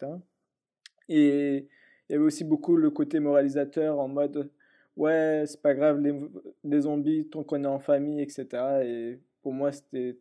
Et 1.08 1.68
il 2.08 2.12
y 2.12 2.14
avait 2.14 2.24
aussi 2.24 2.44
beaucoup 2.44 2.76
le 2.76 2.90
côté 2.90 3.20
moralisateur 3.20 3.98
en 3.98 4.08
mode 4.08 4.50
ouais, 4.96 5.44
c'est 5.46 5.60
pas 5.60 5.74
grave 5.74 6.00
les, 6.64 6.80
zombies 6.80 7.28
tant 7.28 7.44
qu'on 7.44 7.64
est 7.64 7.68
en 7.68 7.78
famille, 7.78 8.20
etc. 8.20 8.46
Et 8.84 9.20
pour 9.42 9.52
moi, 9.52 9.72
c'était 9.72 10.18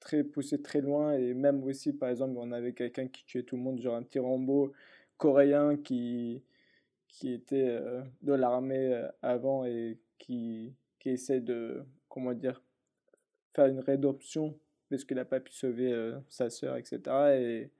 très 0.00 0.24
poussé 0.24 0.62
très 0.62 0.80
loin. 0.80 1.14
Et 1.14 1.34
même 1.34 1.62
aussi, 1.64 1.92
par 1.92 2.08
exemple, 2.10 2.34
on 2.38 2.52
avait 2.52 2.72
quelqu'un 2.72 3.08
qui 3.08 3.24
tuait 3.26 3.42
tout 3.42 3.56
le 3.56 3.62
monde, 3.62 3.80
genre 3.80 3.96
un 3.96 4.02
petit 4.02 4.18
Rambo 4.18 4.72
coréen 5.18 5.76
qui, 5.76 6.42
qui 7.08 7.32
était 7.32 7.68
euh, 7.68 8.02
de 8.22 8.32
l'armée 8.34 8.94
euh, 8.94 9.08
avant 9.22 9.64
et 9.64 9.98
qui, 10.18 10.74
qui 10.98 11.10
essaie 11.10 11.40
de, 11.40 11.84
comment 12.08 12.34
dire, 12.34 12.62
faire 13.54 13.66
une 13.66 13.80
rédemption 13.80 14.58
parce 14.96 15.04
qu'il 15.04 15.16
n'a 15.16 15.24
pas 15.24 15.40
pu 15.40 15.52
sauver 15.52 15.92
euh, 15.92 16.18
sa 16.28 16.50
sœur, 16.50 16.76
etc. 16.76 17.00
Et 17.38 17.70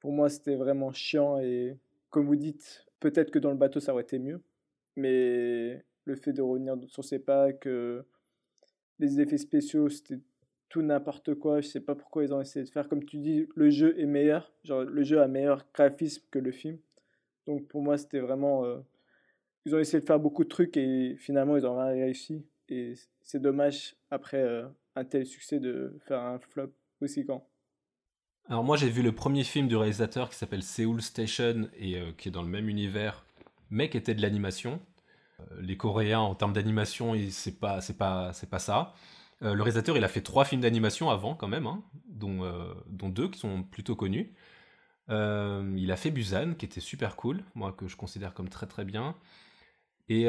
pour 0.00 0.12
moi, 0.12 0.28
c'était 0.28 0.56
vraiment 0.56 0.92
chiant. 0.92 1.38
Et 1.38 1.76
comme 2.10 2.26
vous 2.26 2.36
dites, 2.36 2.86
peut-être 3.00 3.30
que 3.30 3.38
dans 3.38 3.50
le 3.50 3.56
bateau, 3.56 3.80
ça 3.80 3.92
aurait 3.92 4.02
été 4.02 4.18
mieux. 4.18 4.40
Mais 4.96 5.84
le 6.04 6.16
fait 6.16 6.32
de 6.32 6.42
revenir 6.42 6.76
sur 6.88 7.04
ses 7.04 7.18
pas, 7.18 7.52
que 7.52 8.04
les 8.98 9.20
effets 9.20 9.38
spéciaux, 9.38 9.88
c'était 9.88 10.20
tout 10.68 10.82
n'importe 10.82 11.34
quoi. 11.34 11.60
Je 11.60 11.68
sais 11.68 11.80
pas 11.80 11.94
pourquoi 11.94 12.24
ils 12.24 12.32
ont 12.32 12.40
essayé 12.40 12.64
de 12.64 12.70
faire. 12.70 12.88
Comme 12.88 13.04
tu 13.04 13.18
dis, 13.18 13.48
le 13.54 13.70
jeu 13.70 13.98
est 13.98 14.06
meilleur. 14.06 14.52
Genre, 14.64 14.84
le 14.84 15.02
jeu 15.02 15.20
a 15.20 15.28
meilleur 15.28 15.66
graphisme 15.74 16.22
que 16.30 16.38
le 16.38 16.52
film. 16.52 16.78
Donc 17.46 17.66
pour 17.68 17.82
moi, 17.82 17.98
c'était 17.98 18.20
vraiment. 18.20 18.64
Euh, 18.64 18.78
ils 19.66 19.74
ont 19.74 19.78
essayé 19.78 20.00
de 20.00 20.06
faire 20.06 20.20
beaucoup 20.20 20.44
de 20.44 20.48
trucs 20.48 20.76
et 20.76 21.16
finalement, 21.16 21.56
ils 21.56 21.66
ont 21.66 21.76
rien 21.76 21.92
réussi. 21.92 22.46
Et 22.68 22.94
c'est 23.22 23.40
dommage, 23.40 23.96
après 24.10 24.40
euh, 24.40 24.66
un 24.96 25.04
tel 25.04 25.26
succès, 25.26 25.60
de 25.60 25.98
faire 26.06 26.20
un 26.20 26.38
flop 26.38 26.72
aussi 27.00 27.24
grand. 27.24 27.48
Alors 28.48 28.64
moi, 28.64 28.76
j'ai 28.76 28.88
vu 28.88 29.02
le 29.02 29.12
premier 29.12 29.44
film 29.44 29.68
du 29.68 29.76
réalisateur 29.76 30.28
qui 30.30 30.36
s'appelle 30.36 30.62
Seoul 30.62 31.02
Station 31.02 31.68
et 31.76 31.98
euh, 31.98 32.12
qui 32.12 32.28
est 32.28 32.32
dans 32.32 32.42
le 32.42 32.48
même 32.48 32.68
univers, 32.68 33.24
mais 33.70 33.88
qui 33.88 33.96
était 33.96 34.14
de 34.14 34.22
l'animation. 34.22 34.80
les 35.60 35.76
Coréens, 35.76 36.20
en 36.20 36.34
termes 36.34 36.52
d'animation, 36.52 37.14
c'est 37.30 37.58
pas, 37.58 37.80
c'est 37.80 37.96
pas, 37.96 38.32
c'est 38.32 38.50
pas 38.50 38.58
ça. 38.58 38.94
Euh, 39.42 39.54
le 39.54 39.62
réalisateur, 39.62 39.96
il 39.96 40.04
a 40.04 40.08
fait 40.08 40.20
trois 40.20 40.44
films 40.44 40.60
d'animation 40.60 41.10
avant, 41.10 41.34
quand 41.34 41.48
même, 41.48 41.66
hein, 41.66 41.82
dont, 42.08 42.44
euh, 42.44 42.74
dont, 42.88 43.08
deux 43.08 43.28
qui 43.28 43.38
sont 43.38 43.62
plutôt 43.62 43.96
connus. 43.96 44.34
Euh, 45.08 45.74
il 45.76 45.90
a 45.92 45.96
fait 45.96 46.10
Busan, 46.10 46.54
qui 46.54 46.66
était 46.66 46.80
super 46.80 47.16
cool, 47.16 47.42
moi 47.54 47.72
que 47.72 47.88
je 47.88 47.96
considère 47.96 48.34
comme 48.34 48.48
très 48.48 48.66
très 48.66 48.84
bien. 48.84 49.16
Et 50.08 50.24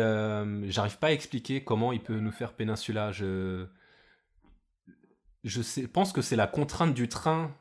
j'arrive 0.70 1.00
pas 1.00 1.08
à 1.08 1.12
expliquer 1.12 1.64
comment 1.64 1.92
il 1.92 2.02
peut 2.02 2.20
nous 2.20 2.32
faire 2.32 2.54
Peninsula. 2.54 3.12
Je, 3.12 3.66
je 5.44 5.62
sais, 5.62 5.88
pense 5.88 6.14
que 6.14 6.22
c'est 6.22 6.36
la 6.36 6.48
contrainte 6.48 6.94
du 6.94 7.10
train 7.10 7.56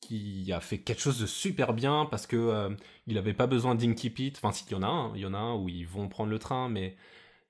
qui 0.00 0.52
a 0.52 0.60
fait 0.60 0.78
quelque 0.78 1.00
chose 1.00 1.20
de 1.20 1.26
super 1.26 1.72
bien 1.74 2.06
parce 2.10 2.26
que 2.26 2.76
il 3.06 3.18
avait 3.18 3.34
pas 3.34 3.46
besoin 3.46 3.74
d'Inky 3.74 4.10
Pit. 4.10 4.36
Enfin, 4.38 4.52
s'il 4.52 4.70
y 4.72 4.74
en 4.74 4.82
a 4.82 4.86
un, 4.86 5.14
il 5.14 5.20
y 5.20 5.26
en 5.26 5.34
a 5.34 5.38
un 5.38 5.54
où 5.54 5.68
ils 5.68 5.86
vont 5.86 6.08
prendre 6.08 6.30
le 6.30 6.38
train, 6.38 6.68
mais 6.68 6.96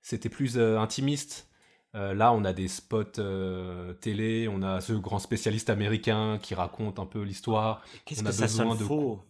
c'était 0.03 0.29
plus 0.29 0.59
intimiste. 0.59 1.51
Euh, 1.97 2.15
là, 2.15 2.33
on 2.33 2.45
a 2.45 2.53
des 2.53 2.69
spots 2.69 3.19
euh, 3.19 3.93
télé, 3.95 4.49
on 4.49 4.63
a 4.63 4.81
ce 4.81 4.93
grand 4.93 5.19
spécialiste 5.19 5.71
américain 5.71 6.39
qui 6.41 6.55
raconte 6.55 6.99
un 6.99 7.07
peu 7.07 7.23
l'histoire. 7.23 7.83
Qu'est-ce 8.05 8.23
que 8.23 8.33
ça 8.33 8.49
sonne 8.49 8.77
de... 8.77 8.85
faux? 8.85 9.21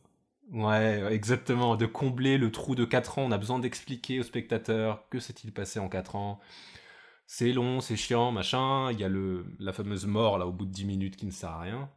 Ouais, 0.53 1.03
exactement. 1.13 1.77
De 1.77 1.87
combler 1.87 2.37
le 2.37 2.51
trou 2.51 2.75
de 2.75 2.85
4 2.85 3.19
ans, 3.19 3.23
on 3.23 3.31
a 3.31 3.39
besoin 3.39 3.59
d'expliquer 3.59 4.21
au 4.21 4.25
spectateur 4.25 5.09
que 5.09 5.21
s'est-il 5.21 5.53
passé 5.53 5.79
en 5.79 5.89
4 5.89 6.17
ans. 6.17 6.41
C'est 7.33 7.53
long, 7.53 7.81
c'est 7.81 7.95
chiant, 7.95 8.33
machin. 8.33 8.91
Il 8.91 8.99
y 8.99 9.05
a 9.05 9.09
le, 9.09 9.47
la 9.61 9.73
fameuse 9.73 10.05
mort 10.05 10.37
là 10.37 10.49
au 10.49 10.53
bout 10.53 10.67
de 10.67 10.73
10 10.73 10.85
minutes 10.85 11.17
qui 11.17 11.27
ne 11.27 11.31
sert 11.31 11.51
à 11.51 11.61
rien. 11.61 11.89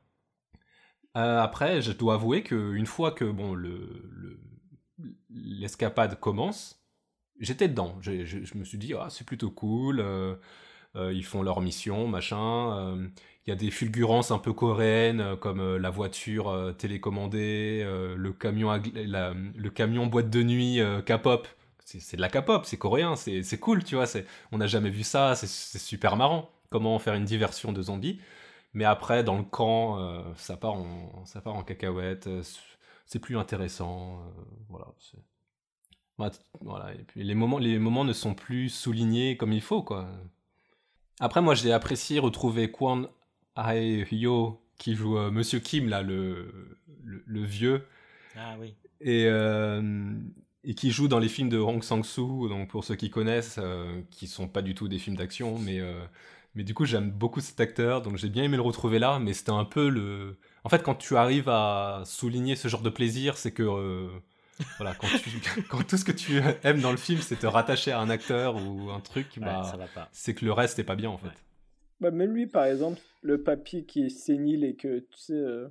Euh, 1.18 1.42
après, 1.42 1.82
je 1.82 1.92
dois 1.92 2.14
avouer 2.14 2.44
qu'une 2.44 2.86
fois 2.86 3.12
que 3.12 3.26
bon, 3.26 3.58
l'escapade 5.32 6.12
le, 6.12 6.16
commence, 6.18 6.86
j'étais 7.40 7.68
dedans. 7.68 7.98
Je, 8.00 8.12
me 8.56 8.64
suis 8.64 8.78
dit, 8.78 8.94
ah, 8.94 9.08
c'est 9.10 9.26
plutôt 9.26 9.50
cool. 9.50 10.02
Euh, 10.02 10.36
euh, 10.96 11.12
ils 11.12 11.26
font 11.26 11.42
leur 11.42 11.62
mission, 11.62 12.08
machin. 12.08 13.10
Il 13.48 13.50
y 13.50 13.54
a 13.54 13.56
des 13.56 13.72
fulgurances 13.72 14.30
un 14.30 14.38
peu 14.38 14.54
coréennes, 14.54 15.36
comme 15.38 15.78
la 15.78 15.90
voiture 15.90 16.76
télécommandée, 16.78 17.84
le, 18.16 18.32
camion 18.34 18.72
le 18.72 19.70
camion 19.70 20.06
boîte 20.06 20.30
de 20.30 20.44
nuit 20.44 20.80
K-pop. 21.08 21.48
C'est 21.86 22.16
de 22.16 22.22
la 22.22 22.30
K-pop, 22.30 22.66
c'est 22.66 22.78
coréen, 22.78 23.16
c'est 23.16 23.60
cool, 23.60 23.84
tu 23.84 23.96
vois. 23.96 24.06
On 24.52 24.58
n'a 24.58 24.68
jamais 24.68 24.90
vu 24.90 25.04
ça, 25.04 25.36
c'est 25.36 25.80
super 25.80 26.16
marrant. 26.16 26.50
Comment 26.70 26.98
faire 26.98 27.14
une 27.14 27.26
diversion 27.26 27.72
de 27.72 27.82
zombies. 27.82 28.20
Mais 28.74 28.86
après, 28.86 29.24
dans 29.24 29.38
le 29.38 29.44
camp, 29.44 30.34
ça, 30.36 30.58
part 30.58 30.74
en, 30.74 31.26
ça 31.26 31.42
part 31.42 31.56
en 31.56 31.64
cacahuète. 31.64 32.30
c'est 33.06 33.20
plus 33.20 33.38
intéressant. 33.38 34.24
voilà, 34.70 34.88
c'est 35.00 35.20
voilà, 36.62 36.94
et 36.94 37.04
puis 37.04 37.24
les 37.24 37.36
moments, 37.36 37.58
les 37.58 37.80
moments 37.80 38.06
ne 38.06 38.14
sont 38.14 38.34
plus 38.34 38.70
soulignés 38.70 39.38
comme 39.38 39.52
il 39.52 39.62
faut, 39.62 39.82
quoi. 39.82 40.08
Après, 41.20 41.42
moi, 41.42 41.56
j'ai 41.56 41.72
apprécié 41.72 42.20
retrouver 42.20 42.72
Kwon 42.72 43.10
Hae-hyo 43.56 44.62
qui 44.78 44.96
joue 44.96 45.18
euh, 45.18 45.32
Monsieur 45.32 45.60
Kim, 45.60 45.90
là, 45.90 46.02
le, 46.02 46.80
le, 47.04 47.44
vieux. 47.44 47.86
Ah 48.36 48.56
oui. 48.60 48.76
Et, 49.00 49.26
euh, 49.28 50.14
et 50.64 50.76
qui 50.76 50.92
joue 50.92 51.08
dans 51.08 51.20
les 51.20 51.28
films 51.28 51.50
de 51.50 51.58
Hong 51.58 51.84
Sang-soo, 51.84 52.48
donc 52.48 52.70
pour 52.70 52.84
ceux 52.84 52.96
qui 52.96 53.10
connaissent, 53.10 53.58
euh, 53.62 54.02
qui 54.12 54.28
sont 54.28 54.48
pas 54.48 54.62
du 54.62 54.76
tout 54.76 54.88
des 54.88 55.00
films 55.00 55.18
d'action, 55.18 55.58
mais, 55.60 55.82
mais 56.56 56.64
du 56.64 56.74
coup, 56.74 56.86
j'aime 56.86 57.12
beaucoup 57.12 57.42
cet 57.42 57.60
acteur, 57.60 58.02
donc 58.02 58.18
j'ai 58.18 58.30
bien 58.30 58.44
aimé 58.44 58.56
le 58.56 58.64
retrouver 58.64 59.00
là, 59.00 59.20
mais 59.20 59.34
c'était 59.34 59.52
un 59.52 59.66
peu 59.66 59.90
le... 59.90 60.38
En 60.64 60.70
fait, 60.70 60.82
quand 60.82 60.96
tu 60.96 61.18
arrives 61.18 61.50
à 61.50 62.04
souligner 62.06 62.56
ce 62.56 62.68
genre 62.68 62.82
de 62.82 62.90
plaisir, 62.90 63.38
c'est 63.38 63.52
que 63.52 64.10
voilà, 64.78 64.94
quand, 64.96 65.08
quand, 65.70 65.88
tout 65.88 65.98
ce 65.98 66.06
que 66.06 66.12
tu 66.12 66.42
aimes 66.64 66.82
dans 66.82 66.92
le 66.92 66.98
film, 66.98 67.20
c'est 67.22 67.38
te 67.38 67.48
rattacher 67.48 67.92
à 67.92 68.00
un 68.00 68.10
acteur 68.10 68.56
ou 68.56 68.92
un 68.92 69.00
truc, 69.00 69.40
bah, 69.40 69.74
c'est 70.12 70.34
que 70.34 70.46
le 70.46 70.54
reste 70.54 70.78
n'est 70.78 70.84
pas 70.84 70.96
bien 70.96 71.10
en 71.10 71.18
fait. 71.18 71.44
Bah, 72.00 72.12
même 72.12 72.34
lui, 72.34 72.48
par 72.48 72.66
exemple, 72.66 73.00
le 73.22 73.42
papy 73.42 73.86
qui 73.86 74.04
est 74.04 74.10
sénile 74.10 74.64
et 74.64 74.76
que 74.76 75.00
tu 75.00 75.18
sais, 75.18 75.34
euh, 75.34 75.68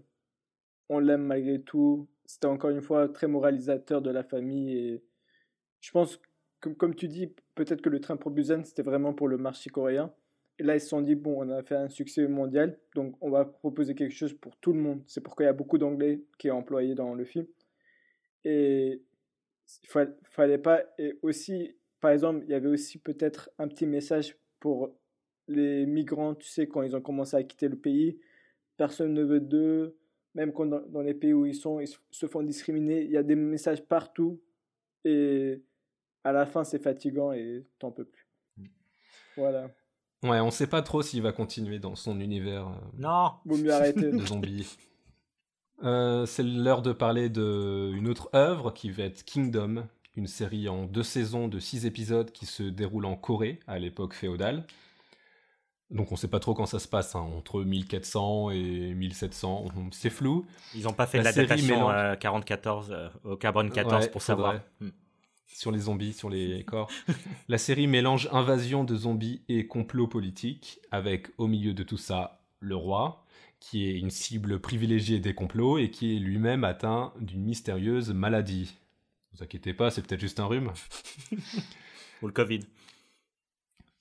on 0.88 0.98
l'aime 0.98 1.24
malgré 1.24 1.60
tout, 1.60 2.08
c'était 2.24 2.46
encore 2.46 2.70
une 2.70 2.82
fois 2.82 3.08
très 3.08 3.26
moralisateur 3.26 4.02
de 4.02 4.10
la 4.10 4.22
famille 4.22 4.76
et 4.76 5.04
je 5.80 5.90
pense 5.90 6.20
comme, 6.62 6.76
comme 6.76 6.94
tu 6.94 7.08
dis, 7.08 7.34
peut-être 7.54 7.82
que 7.82 7.90
le 7.90 8.00
train 8.00 8.16
pour 8.16 8.30
Busan, 8.30 8.64
c'était 8.64 8.82
vraiment 8.82 9.12
pour 9.12 9.28
le 9.28 9.36
marché 9.36 9.68
coréen. 9.68 10.14
Et 10.58 10.62
là, 10.62 10.76
ils 10.76 10.80
se 10.80 10.88
sont 10.88 11.00
dit, 11.00 11.16
bon, 11.16 11.42
on 11.42 11.50
a 11.50 11.62
fait 11.62 11.74
un 11.74 11.88
succès 11.88 12.26
mondial, 12.28 12.78
donc 12.94 13.16
on 13.20 13.30
va 13.30 13.44
proposer 13.44 13.94
quelque 13.94 14.14
chose 14.14 14.32
pour 14.32 14.56
tout 14.56 14.72
le 14.72 14.78
monde. 14.78 15.02
C'est 15.06 15.20
pourquoi 15.20 15.44
il 15.44 15.46
y 15.46 15.50
a 15.50 15.54
beaucoup 15.54 15.76
d'anglais 15.76 16.22
qui 16.38 16.48
est 16.48 16.52
employé 16.52 16.94
dans 16.94 17.14
le 17.14 17.24
film. 17.24 17.46
Et 18.44 19.02
il 19.82 20.06
fallait 20.30 20.58
pas. 20.58 20.82
Et 20.98 21.18
aussi, 21.22 21.74
par 22.00 22.12
exemple, 22.12 22.44
il 22.44 22.50
y 22.50 22.54
avait 22.54 22.68
aussi 22.68 22.98
peut-être 22.98 23.50
un 23.58 23.66
petit 23.66 23.86
message 23.86 24.36
pour 24.60 24.94
les 25.48 25.84
migrants, 25.86 26.34
tu 26.36 26.46
sais, 26.46 26.68
quand 26.68 26.82
ils 26.82 26.94
ont 26.94 27.00
commencé 27.00 27.36
à 27.36 27.42
quitter 27.42 27.68
le 27.68 27.76
pays. 27.76 28.20
Personne 28.76 29.14
ne 29.14 29.24
veut 29.24 29.40
d'eux. 29.40 29.96
Même 30.34 30.52
quand 30.52 30.66
dans, 30.66 31.02
les 31.02 31.14
pays 31.14 31.34
où 31.34 31.44
ils 31.44 31.54
sont, 31.54 31.80
ils 31.80 31.90
se 32.10 32.26
font 32.26 32.42
discriminer. 32.42 33.02
Il 33.02 33.10
y 33.10 33.16
a 33.16 33.22
des 33.22 33.36
messages 33.36 33.82
partout. 33.84 34.40
Et 35.04 35.62
à 36.24 36.32
la 36.32 36.46
fin, 36.46 36.64
c'est 36.64 36.82
fatigant 36.82 37.32
et 37.32 37.66
t'en 37.78 37.90
peux 37.90 38.04
plus. 38.04 38.26
Voilà. 39.36 39.70
Ouais, 40.22 40.38
on 40.40 40.50
sait 40.50 40.68
pas 40.68 40.82
trop 40.82 41.02
s'il 41.02 41.22
va 41.22 41.32
continuer 41.32 41.78
dans 41.78 41.96
son 41.96 42.20
univers. 42.20 42.68
Euh, 42.68 42.98
non 42.98 43.32
Vaut 43.44 43.56
mieux 43.56 43.72
arrêter. 43.72 44.12
De 44.12 44.24
zombies. 44.24 44.76
Euh, 45.82 46.26
c'est 46.26 46.44
l'heure 46.44 46.82
de 46.82 46.92
parler 46.92 47.28
d'une 47.28 48.06
autre 48.06 48.30
œuvre 48.34 48.72
qui 48.72 48.90
va 48.90 49.02
être 49.02 49.24
Kingdom, 49.24 49.88
une 50.14 50.28
série 50.28 50.68
en 50.68 50.84
deux 50.84 51.02
saisons 51.02 51.48
de 51.48 51.58
six 51.58 51.86
épisodes 51.86 52.30
qui 52.30 52.46
se 52.46 52.62
déroule 52.62 53.04
en 53.04 53.16
Corée 53.16 53.58
à 53.66 53.80
l'époque 53.80 54.14
féodale. 54.14 54.64
Donc 55.92 56.10
on 56.10 56.16
sait 56.16 56.28
pas 56.28 56.40
trop 56.40 56.54
quand 56.54 56.66
ça 56.66 56.78
se 56.78 56.88
passe, 56.88 57.14
hein, 57.14 57.20
entre 57.36 57.62
1400 57.62 58.50
et 58.50 58.94
1700, 58.94 59.66
c'est 59.90 60.10
flou. 60.10 60.46
Ils 60.74 60.88
ont 60.88 60.92
pas 60.92 61.06
fait 61.06 61.18
de 61.18 61.24
l'adaptation 61.24 61.88
à 61.88 62.16
44, 62.16 62.90
euh, 62.90 63.08
au 63.24 63.36
carbone 63.36 63.70
14 63.70 64.08
pour 64.08 64.22
savoir. 64.22 64.60
Hmm 64.80 64.88
sur 65.54 65.70
les 65.70 65.80
zombies, 65.80 66.12
sur 66.12 66.30
les 66.30 66.64
corps. 66.64 66.90
la 67.48 67.58
série 67.58 67.86
mélange 67.86 68.28
invasion 68.32 68.84
de 68.84 68.96
zombies 68.96 69.42
et 69.48 69.66
complot 69.66 70.08
politique, 70.08 70.80
avec 70.90 71.28
au 71.38 71.46
milieu 71.46 71.74
de 71.74 71.82
tout 71.82 71.98
ça 71.98 72.40
le 72.60 72.76
roi, 72.76 73.24
qui 73.60 73.88
est 73.88 73.98
une 73.98 74.10
cible 74.10 74.60
privilégiée 74.60 75.20
des 75.20 75.34
complots 75.34 75.78
et 75.78 75.90
qui 75.90 76.16
est 76.16 76.18
lui-même 76.18 76.64
atteint 76.64 77.12
d'une 77.20 77.42
mystérieuse 77.42 78.12
maladie. 78.12 78.74
Ne 79.32 79.38
vous 79.38 79.44
inquiétez 79.44 79.74
pas, 79.74 79.90
c'est 79.90 80.06
peut-être 80.06 80.20
juste 80.20 80.40
un 80.40 80.46
rhume. 80.46 80.72
Ou 82.22 82.26
le 82.26 82.32
Covid. 82.32 82.60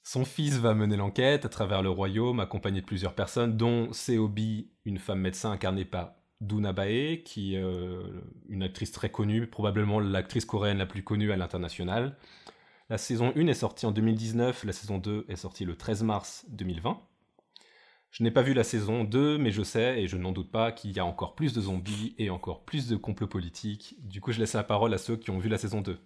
Son 0.03 0.25
fils 0.25 0.58
va 0.58 0.74
mener 0.74 0.98
l'enquête 0.98 1.46
à 1.46 1.50
travers 1.50 1.84
le 1.84 1.89
royaume, 1.89 2.39
accompagné 2.39 2.81
de 2.81 2.86
plusieurs 2.86 3.13
personnes, 3.13 3.55
dont 3.55 3.93
Seobi, 3.93 4.72
une 4.86 4.98
femme 4.98 5.20
médecin 5.20 5.51
incarnée 5.51 5.86
par 5.86 6.15
Duna 6.41 6.74
Bae, 6.74 7.22
qui 7.24 7.55
est 7.55 7.62
euh, 7.62 8.01
une 8.50 8.63
actrice 8.63 8.91
très 8.91 9.12
connue, 9.12 9.46
probablement 9.46 10.00
l'actrice 10.00 10.46
coréenne 10.46 10.79
la 10.79 10.88
plus 10.88 11.03
connue 11.03 11.31
à 11.31 11.38
l'international. 11.38 12.17
La 12.89 12.98
saison 12.98 13.31
1 13.36 13.48
est 13.48 13.53
sortie 13.53 13.86
en 13.86 13.91
2019, 13.91 14.63
la 14.63 14.74
saison 14.74 14.98
2 14.98 15.25
est 15.29 15.36
sortie 15.36 15.65
le 15.65 15.77
13 15.77 16.03
mars 16.03 16.46
2020. 16.50 17.00
Je 18.10 18.24
n'ai 18.24 18.31
pas 18.31 18.41
vu 18.41 18.53
la 18.53 18.63
saison 18.63 19.03
2, 19.03 19.38
mais 19.38 19.51
je 19.51 19.62
sais, 19.62 20.01
et 20.01 20.08
je 20.08 20.17
n'en 20.17 20.31
doute 20.31 20.51
pas, 20.51 20.72
qu'il 20.72 20.91
y 20.91 21.00
a 21.00 21.05
encore 21.05 21.36
plus 21.36 21.53
de 21.53 21.62
zombies 21.62 22.15
et 22.17 22.29
encore 22.29 22.65
plus 22.65 22.88
de 22.88 22.98
complots 22.98 23.27
politiques. 23.27 23.96
Du 24.00 24.20
coup, 24.20 24.31
je 24.31 24.39
laisse 24.39 24.53
la 24.53 24.63
parole 24.63 24.93
à 24.93 24.98
ceux 24.98 25.15
qui 25.15 25.29
ont 25.29 25.39
vu 25.39 25.48
la 25.48 25.58
saison 25.58 25.79
2. 25.79 25.98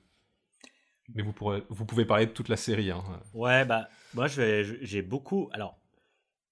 Mais 1.14 1.22
vous, 1.22 1.34
pourrez, 1.34 1.64
vous 1.70 1.86
pouvez 1.86 2.06
parler 2.06 2.26
de 2.26 2.32
toute 2.32 2.50
la 2.50 2.58
série. 2.58 2.92
Hein. 2.92 3.04
Ouais, 3.34 3.64
bah, 3.66 3.90
moi, 4.14 4.28
j'ai 4.28 5.02
beaucoup. 5.02 5.50
Alors, 5.54 5.78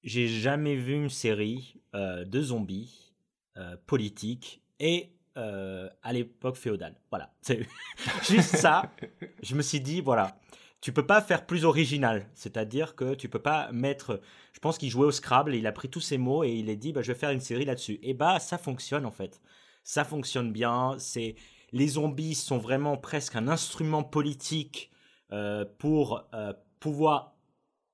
j'ai 0.03 0.27
jamais 0.27 0.75
vu 0.75 0.93
une 0.93 1.09
série 1.09 1.81
euh, 1.95 2.25
de 2.25 2.41
zombies 2.41 3.13
euh, 3.57 3.75
politique 3.87 4.61
et 4.79 5.13
euh, 5.37 5.89
à 6.03 6.13
l'époque 6.13 6.57
féodale. 6.57 6.95
Voilà, 7.09 7.33
c'est 7.41 7.67
juste 8.29 8.55
ça. 8.55 8.91
Je 9.41 9.55
me 9.55 9.61
suis 9.61 9.79
dit, 9.79 10.01
voilà, 10.01 10.37
tu 10.81 10.91
peux 10.91 11.05
pas 11.05 11.21
faire 11.21 11.45
plus 11.45 11.65
original. 11.65 12.27
C'est-à-dire 12.33 12.95
que 12.95 13.15
tu 13.15 13.29
peux 13.29 13.41
pas 13.41 13.71
mettre. 13.71 14.21
Je 14.53 14.59
pense 14.59 14.77
qu'il 14.77 14.89
jouait 14.89 15.07
au 15.07 15.11
Scrabble, 15.11 15.55
il 15.55 15.65
a 15.65 15.71
pris 15.71 15.89
tous 15.89 16.01
ces 16.01 16.17
mots 16.17 16.43
et 16.43 16.51
il 16.51 16.69
a 16.69 16.75
dit, 16.75 16.93
bah, 16.93 17.01
je 17.01 17.11
vais 17.11 17.17
faire 17.17 17.31
une 17.31 17.39
série 17.39 17.65
là-dessus. 17.65 17.99
Et 18.03 18.13
bah, 18.13 18.39
ça 18.39 18.57
fonctionne 18.57 19.05
en 19.05 19.11
fait. 19.11 19.41
Ça 19.83 20.03
fonctionne 20.03 20.51
bien. 20.51 20.95
C'est 20.99 21.35
les 21.73 21.87
zombies 21.87 22.35
sont 22.35 22.57
vraiment 22.57 22.95
presque 22.95 23.35
un 23.35 23.49
instrument 23.49 24.03
politique 24.03 24.91
euh, 25.31 25.65
pour 25.79 26.29
pouvoir 26.79 27.35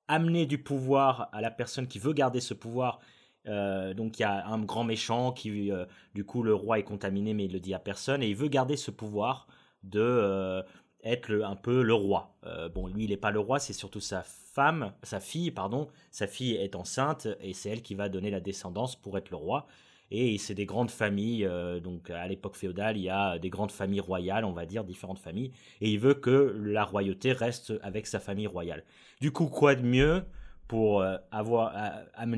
amener 0.07 0.45
du 0.45 0.61
pouvoir 0.61 1.29
à 1.31 1.41
la 1.41 1.49
personne 1.49 1.87
qui 1.87 1.97
veut 1.97 2.13
garder 2.13 2.41
ce 2.41 2.53
pouvoir 2.53 2.99
euh, 3.47 3.93
donc 3.93 4.19
il 4.19 4.23
y 4.23 4.25
a 4.25 4.47
un 4.47 4.59
grand 4.59 4.83
méchant 4.83 5.31
qui, 5.31 5.71
euh, 5.71 5.85
du 6.13 6.23
coup, 6.25 6.43
le 6.43 6.53
roi 6.53 6.79
est 6.79 6.83
contaminé, 6.83 7.33
mais 7.33 7.45
il 7.45 7.53
le 7.53 7.59
dit 7.59 7.73
à 7.73 7.79
personne, 7.79 8.21
et 8.23 8.27
il 8.27 8.35
veut 8.35 8.47
garder 8.47 8.77
ce 8.77 8.91
pouvoir 8.91 9.47
de 9.83 10.01
euh, 10.01 10.61
être 11.03 11.31
un 11.43 11.55
peu 11.55 11.81
le 11.81 11.93
roi. 11.93 12.35
bon, 12.73 12.87
lui, 12.87 13.05
il 13.05 13.09
n'est 13.09 13.17
pas 13.17 13.31
le 13.31 13.39
roi, 13.39 13.59
c'est 13.59 13.73
surtout 13.73 14.01
sa 14.01 14.23
femme, 14.23 14.93
sa 15.03 15.19
fille, 15.19 15.51
pardon. 15.51 15.87
Sa 16.11 16.27
fille 16.27 16.55
est 16.55 16.75
enceinte, 16.75 17.27
et 17.39 17.53
c'est 17.53 17.69
elle 17.69 17.81
qui 17.81 17.95
va 17.95 18.09
donner 18.09 18.29
la 18.31 18.41
descendance 18.41 18.95
pour 18.95 19.17
être 19.17 19.29
le 19.29 19.37
roi. 19.37 19.65
Et 20.11 20.37
c'est 20.37 20.55
des 20.55 20.65
grandes 20.65 20.89
familles, 20.89 21.47
donc 21.83 22.09
à 22.09 22.27
l'époque 22.27 22.55
féodale, 22.55 22.97
il 22.97 23.03
y 23.03 23.09
a 23.09 23.37
des 23.37 23.49
grandes 23.49 23.71
familles 23.71 23.99
royales, 23.99 24.43
on 24.43 24.53
va 24.53 24.65
dire, 24.65 24.83
différentes 24.83 25.19
familles, 25.19 25.51
et 25.81 25.91
il 25.91 25.99
veut 25.99 26.15
que 26.15 26.55
la 26.63 26.83
royauté 26.83 27.31
reste 27.31 27.73
avec 27.83 28.07
sa 28.07 28.19
famille 28.19 28.47
royale. 28.47 28.83
Du 29.21 29.31
coup, 29.31 29.45
quoi 29.45 29.75
de 29.75 29.83
mieux 29.83 30.23
pour 30.69 31.01
euh, 31.01 31.17
avoir 31.31 31.73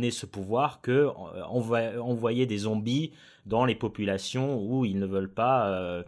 ce 0.10 0.26
pouvoir 0.26 0.82
que 0.82 0.92
euh, 0.92 1.44
envoyer 1.46 2.46
des 2.48 2.60
zombies 2.60 3.12
dans 3.46 3.66
les 3.66 3.76
populations 3.76 4.64
où 4.64 4.86
ils 4.86 4.98
ne 4.98 5.06
veulent 5.06 5.34
pas 5.34 5.68
euh, 5.68 6.04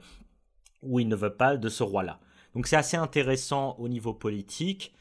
où 0.82 1.02
ils 1.02 1.08
ne 1.08 1.16
veulent 1.16 1.36
pas 1.36 1.58
de 1.58 1.70
ce 1.70 1.84
roi-là. 1.84 2.20
Donc 2.56 2.66
c'est 2.66 2.78
assez 2.78 2.98
intéressant 2.98 3.76
au 3.78 3.90
niveau 3.90 4.14
politique, 4.14 4.94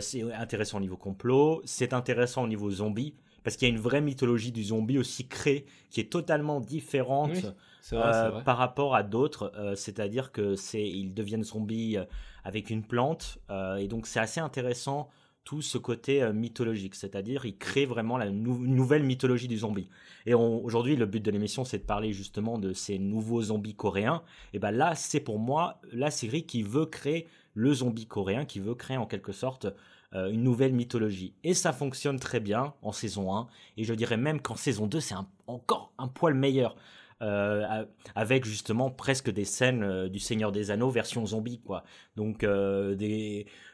c'est 0.00 0.32
intéressant 0.32 0.78
au 0.78 0.80
niveau 0.80 0.96
complot, 0.96 1.62
c'est 1.64 1.92
intéressant 1.92 2.42
au 2.42 2.48
niveau 2.48 2.70
zombie 2.70 3.14
parce 3.44 3.56
qu'il 3.56 3.68
y 3.68 3.70
a 3.70 3.74
une 3.74 3.80
vraie 3.80 4.00
mythologie 4.00 4.52
du 4.52 4.64
zombie 4.64 4.98
aussi 4.98 5.26
créée 5.26 5.66
qui 5.90 6.00
est 6.00 6.10
totalement 6.10 6.60
différente 6.60 7.54
par 7.90 8.56
rapport 8.58 8.94
à 8.94 9.02
d'autres. 9.02 9.52
C'est-à-dire 9.76 10.32
que 10.32 10.54
c'est 10.56 10.86
ils 10.86 11.14
deviennent 11.14 11.44
zombies 11.44 11.96
avec 12.44 12.70
une 12.70 12.82
plante 12.82 13.38
et 13.78 13.88
donc 13.88 14.06
c'est 14.06 14.20
assez 14.20 14.40
intéressant 14.40 15.08
tout 15.48 15.62
ce 15.62 15.78
côté 15.78 16.22
euh, 16.22 16.34
mythologique, 16.34 16.94
c'est-à-dire 16.94 17.46
il 17.46 17.56
crée 17.56 17.86
vraiment 17.86 18.18
la 18.18 18.28
nouvelle 18.28 19.02
mythologie 19.02 19.48
du 19.48 19.56
zombie. 19.56 19.88
Et 20.26 20.34
aujourd'hui, 20.34 20.94
le 20.94 21.06
but 21.06 21.24
de 21.24 21.30
l'émission, 21.30 21.64
c'est 21.64 21.78
de 21.78 21.84
parler 21.84 22.12
justement 22.12 22.58
de 22.58 22.74
ces 22.74 22.98
nouveaux 22.98 23.40
zombies 23.40 23.74
coréens. 23.74 24.22
Et 24.52 24.58
ben 24.58 24.72
là, 24.72 24.94
c'est 24.94 25.20
pour 25.20 25.38
moi 25.38 25.80
la 25.90 26.10
série 26.10 26.44
qui 26.44 26.62
veut 26.62 26.84
créer 26.84 27.26
le 27.54 27.72
zombie 27.72 28.04
coréen, 28.04 28.44
qui 28.44 28.60
veut 28.60 28.74
créer 28.74 28.98
en 28.98 29.06
quelque 29.06 29.32
sorte 29.32 29.68
euh, 30.14 30.30
une 30.30 30.42
nouvelle 30.42 30.72
mythologie. 30.72 31.34
Et 31.44 31.52
ça 31.52 31.70
fonctionne 31.70 32.18
très 32.18 32.40
bien 32.40 32.72
en 32.80 32.92
saison 32.92 33.36
1, 33.36 33.46
et 33.76 33.84
je 33.84 33.92
dirais 33.92 34.16
même 34.16 34.40
qu'en 34.40 34.56
saison 34.56 34.86
2, 34.86 35.00
c'est 35.00 35.14
encore 35.46 35.92
un 35.98 36.08
poil 36.08 36.32
meilleur. 36.32 36.76
Euh, 37.20 37.84
avec 38.14 38.44
justement 38.44 38.92
presque 38.92 39.28
des 39.28 39.44
scènes 39.44 39.82
euh, 39.82 40.08
du 40.08 40.20
Seigneur 40.20 40.52
des 40.52 40.70
Anneaux 40.70 40.88
version 40.88 41.26
zombie 41.26 41.58
quoi. 41.58 41.82
Donc 42.14 42.46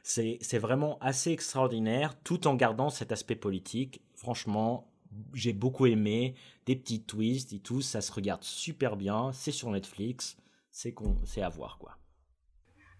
c'est 0.03 0.59
vraiment 0.59 0.99
assez 1.03 1.31
extraordinaire 1.31 2.19
tout 2.25 2.47
en 2.47 2.55
gardant 2.55 2.89
cet 2.89 3.13
aspect 3.13 3.37
politique. 3.37 4.01
Franchement, 4.17 4.91
j'ai 5.35 5.53
beaucoup 5.53 5.85
aimé 5.85 6.35
des 6.65 6.75
petits 6.75 7.03
twists 7.03 7.53
et 7.53 7.59
tout, 7.59 7.83
ça 7.83 8.01
se 8.01 8.11
regarde 8.13 8.43
super 8.43 8.97
bien, 8.97 9.31
c'est 9.35 9.53
sur 9.53 9.71
Netflix, 9.71 10.39
c'est 10.71 10.95
c'est 11.25 11.43
à 11.43 11.51
voir 11.51 11.77
quoi. 11.79 11.99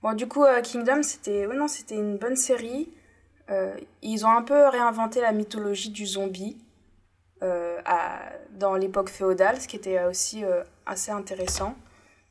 Bon 0.03 0.13
du 0.13 0.29
coup 0.29 0.45
Kingdom 0.63 1.03
c'était 1.03 1.49
non, 1.49 1.69
c'était 1.69 1.97
une 1.97 2.19
bonne 2.19 2.37
série. 2.37 2.91
Ils 4.03 4.27
ont 4.27 4.31
un 4.31 4.43
peu 4.43 4.69
réinventé 4.69 5.21
la 5.21 5.33
mythologie 5.33 5.91
du 5.91 6.07
zombie. 6.07 6.57
Euh, 7.45 7.81
dans 8.53 8.77
l'époque 8.77 9.11
féodale, 9.11 9.61
ce 9.61 9.69
qui 9.69 9.77
était 9.77 10.03
aussi 10.05 10.45
euh, 10.45 10.63
assez 10.87 11.11
intéressant. 11.11 11.75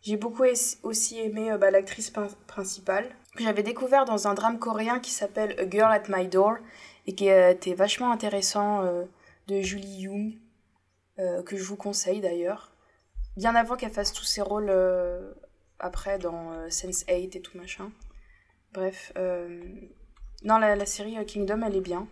J'ai 0.02 0.18
beaucoup 0.18 0.44
aussi 0.82 1.20
aimé 1.20 1.52
euh, 1.52 1.58
bah, 1.58 1.70
l'actrice 1.70 2.12
principale, 2.48 3.10
que 3.36 3.44
j'avais 3.44 3.62
découvert 3.62 4.06
dans 4.06 4.28
un 4.28 4.34
drame 4.34 4.58
coréen 4.58 5.00
qui 5.00 5.12
s'appelle 5.12 5.60
A 5.60 5.70
Girl 5.70 5.92
at 5.92 6.04
My 6.08 6.28
Door, 6.28 6.56
et 7.06 7.14
qui 7.14 7.28
était 7.28 7.74
vachement 7.74 8.12
intéressant, 8.12 8.84
de 9.48 9.62
Julie 9.62 10.04
Young, 10.04 10.34
que 11.18 11.58
je 11.58 11.64
vous 11.64 11.76
conseille 11.76 12.22
d'ailleurs. 12.22 12.72
Bien 13.36 13.56
avant 13.56 13.76
qu'elle 13.76 13.92
fasse 13.92 14.14
tous 14.14 14.24
ses 14.24 14.42
rôles 14.42 14.72
après 15.80 16.18
dans 16.18 16.54
Sense8 16.70 17.36
et 17.36 17.42
tout 17.42 17.58
machin. 17.58 17.92
Bref, 18.72 19.12
non, 20.44 20.58
la, 20.58 20.86
série 20.86 21.16
Kingdom, 21.26 21.62
elle 21.62 21.78
est 21.78 21.82
bien. 21.82 22.06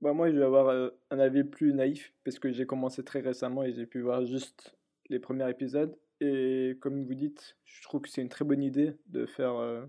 Bah 0.00 0.12
moi, 0.12 0.28
je 0.30 0.36
vais 0.36 0.44
avoir 0.44 0.68
euh, 0.68 0.90
un 1.10 1.20
avis 1.20 1.44
plus 1.44 1.72
naïf 1.72 2.12
parce 2.24 2.38
que 2.38 2.50
j'ai 2.50 2.66
commencé 2.66 3.04
très 3.04 3.20
récemment 3.20 3.62
et 3.62 3.72
j'ai 3.72 3.86
pu 3.86 4.00
voir 4.00 4.24
juste 4.24 4.76
les 5.08 5.20
premiers 5.20 5.48
épisodes. 5.48 5.96
Et 6.20 6.76
comme 6.80 7.04
vous 7.04 7.14
dites, 7.14 7.56
je 7.64 7.82
trouve 7.82 8.00
que 8.00 8.08
c'est 8.08 8.22
une 8.22 8.28
très 8.28 8.44
bonne 8.44 8.62
idée 8.62 8.96
de 9.06 9.24
faire 9.24 9.54
euh, 9.54 9.84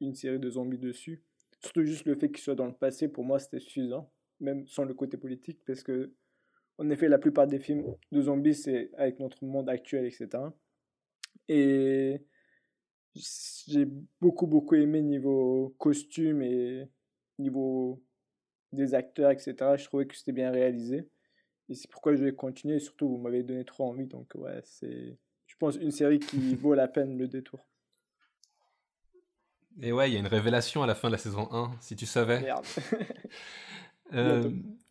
une 0.00 0.14
série 0.14 0.40
de 0.40 0.50
zombies 0.50 0.78
dessus. 0.78 1.22
Surtout 1.62 1.84
juste 1.84 2.06
le 2.06 2.16
fait 2.16 2.28
qu'il 2.28 2.42
soit 2.42 2.56
dans 2.56 2.66
le 2.66 2.74
passé, 2.74 3.06
pour 3.06 3.24
moi, 3.24 3.38
c'était 3.38 3.60
suffisant, 3.60 4.10
même 4.40 4.66
sans 4.66 4.84
le 4.84 4.94
côté 4.94 5.16
politique, 5.16 5.60
parce 5.64 5.82
que, 5.82 6.12
en 6.78 6.90
effet, 6.90 7.08
la 7.08 7.18
plupart 7.18 7.46
des 7.46 7.58
films 7.60 7.84
de 8.10 8.22
zombies, 8.22 8.54
c'est 8.54 8.90
avec 8.96 9.20
notre 9.20 9.44
monde 9.44 9.68
actuel, 9.68 10.06
etc. 10.06 10.28
Et 11.48 12.24
j'ai 13.14 13.86
beaucoup, 14.20 14.46
beaucoup 14.46 14.74
aimé 14.74 15.02
niveau 15.02 15.74
costume 15.78 16.42
et 16.42 16.88
niveau 17.38 18.02
des 18.72 18.94
acteurs, 18.94 19.30
etc. 19.30 19.54
Je 19.76 19.84
trouvais 19.84 20.06
que 20.06 20.16
c'était 20.16 20.32
bien 20.32 20.50
réalisé. 20.50 21.08
Et 21.68 21.74
c'est 21.74 21.90
pourquoi 21.90 22.14
je 22.14 22.24
vais 22.24 22.34
continuer. 22.34 22.76
Et 22.76 22.80
surtout, 22.80 23.08
vous 23.08 23.18
m'avez 23.18 23.42
donné 23.42 23.64
trop 23.64 23.88
envie. 23.88 24.06
Donc, 24.06 24.32
ouais, 24.34 24.60
c'est, 24.64 25.18
je 25.46 25.56
pense, 25.56 25.76
une 25.76 25.90
série 25.90 26.18
qui 26.18 26.54
vaut 26.56 26.74
la 26.74 26.88
peine 26.88 27.16
le 27.16 27.28
détour. 27.28 27.66
Et 29.80 29.92
ouais, 29.92 30.10
il 30.10 30.14
y 30.14 30.16
a 30.16 30.20
une 30.20 30.26
révélation 30.26 30.82
à 30.82 30.86
la 30.86 30.94
fin 30.94 31.08
de 31.08 31.12
la 31.12 31.18
saison 31.18 31.48
1, 31.52 31.70
si 31.80 31.96
tu 31.96 32.06
savais. 32.06 32.40
Merde. 32.40 32.66
Euh, 34.12 34.50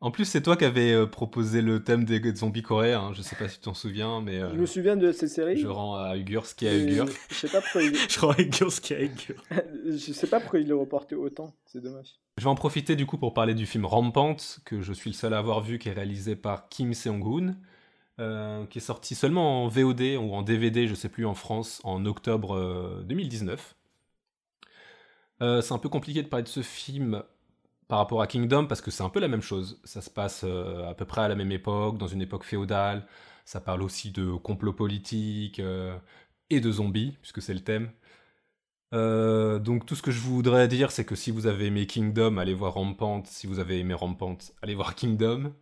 en 0.00 0.12
plus, 0.12 0.26
c'est 0.26 0.42
toi 0.42 0.56
qui 0.56 0.64
avais 0.64 0.92
euh, 0.92 1.06
proposé 1.06 1.60
le 1.60 1.82
thème 1.82 2.04
des 2.04 2.34
zombies 2.36 2.62
coréens. 2.62 3.00
Hein. 3.00 3.12
Je 3.14 3.22
sais 3.22 3.34
pas 3.34 3.48
si 3.48 3.56
tu 3.56 3.64
t'en 3.64 3.74
souviens, 3.74 4.20
mais. 4.20 4.38
je 4.38 4.54
me 4.54 4.66
souviens 4.66 4.96
de 4.96 5.10
cette 5.10 5.30
série. 5.30 5.56
Je 5.56 5.66
rends 5.66 5.96
à 5.96 6.16
Ugur 6.16 6.46
ce 6.46 6.54
qui 6.54 6.66
est 6.66 6.70
à 6.70 6.76
Ugur. 6.76 7.06
Je 7.30 7.34
sais 7.34 7.48
pas 7.48 7.60
pourquoi 7.60 7.82
il... 7.82 7.94
je 7.94 8.00
à 8.00 8.70
ce 8.70 8.94
à 8.94 9.62
je 9.86 10.12
sais 10.12 10.26
pas 10.28 10.38
pourquoi 10.38 10.60
il 10.60 10.68
le 10.68 10.76
reporté 10.76 11.16
autant. 11.16 11.52
C'est 11.66 11.82
dommage. 11.82 12.14
Je 12.36 12.44
vais 12.44 12.50
en 12.50 12.54
profiter 12.54 12.94
du 12.94 13.06
coup 13.06 13.18
pour 13.18 13.34
parler 13.34 13.54
du 13.54 13.66
film 13.66 13.86
Rampant, 13.86 14.36
que 14.64 14.82
je 14.82 14.92
suis 14.92 15.10
le 15.10 15.14
seul 15.14 15.34
à 15.34 15.38
avoir 15.38 15.62
vu, 15.62 15.80
qui 15.80 15.88
est 15.88 15.94
réalisé 15.94 16.36
par 16.36 16.68
Kim 16.68 16.94
Seong-hoon. 16.94 17.56
Euh, 18.20 18.66
qui 18.66 18.78
est 18.78 18.82
sorti 18.82 19.14
seulement 19.14 19.64
en 19.64 19.68
VOD 19.68 20.16
ou 20.18 20.32
en 20.34 20.42
DVD, 20.42 20.88
je 20.88 20.94
sais 20.96 21.08
plus, 21.08 21.24
en 21.24 21.34
France, 21.34 21.80
en 21.84 22.04
octobre 22.04 23.02
2019. 23.04 23.76
c'est 25.40 25.72
un 25.72 25.78
peu 25.78 25.88
compliqué 25.88 26.22
de 26.22 26.28
parler 26.28 26.42
de 26.42 26.48
ce 26.48 26.62
film 26.62 27.22
par 27.88 27.98
rapport 27.98 28.22
à 28.22 28.26
Kingdom 28.26 28.66
parce 28.66 28.80
que 28.82 28.90
c'est 28.90 29.02
un 29.02 29.08
peu 29.08 29.20
la 29.20 29.28
même 29.28 29.42
chose. 29.42 29.80
Ça 29.84 30.00
se 30.02 30.10
passe 30.10 30.42
euh, 30.44 30.88
à 30.88 30.94
peu 30.94 31.06
près 31.06 31.22
à 31.22 31.28
la 31.28 31.34
même 31.34 31.52
époque, 31.52 31.98
dans 31.98 32.06
une 32.06 32.22
époque 32.22 32.44
féodale. 32.44 33.06
Ça 33.44 33.60
parle 33.60 33.82
aussi 33.82 34.10
de 34.12 34.32
complot 34.32 34.74
politique 34.74 35.58
euh, 35.60 35.98
et 36.50 36.60
de 36.60 36.70
zombies, 36.70 37.16
puisque 37.22 37.42
c'est 37.42 37.54
le 37.54 37.60
thème. 37.60 37.90
Euh, 38.94 39.58
donc 39.58 39.86
tout 39.86 39.94
ce 39.94 40.02
que 40.02 40.10
je 40.10 40.20
voudrais 40.20 40.68
dire, 40.68 40.90
c'est 40.92 41.04
que 41.04 41.14
si 41.14 41.30
vous 41.30 41.46
avez 41.46 41.66
aimé 41.66 41.86
Kingdom, 41.86 42.36
allez 42.38 42.54
voir 42.54 42.74
Rampant. 42.74 43.22
Si 43.26 43.46
vous 43.46 43.58
avez 43.58 43.78
aimé 43.80 43.94
Rampant, 43.94 44.38
allez 44.62 44.74
voir 44.74 44.94
Kingdom. 44.94 45.54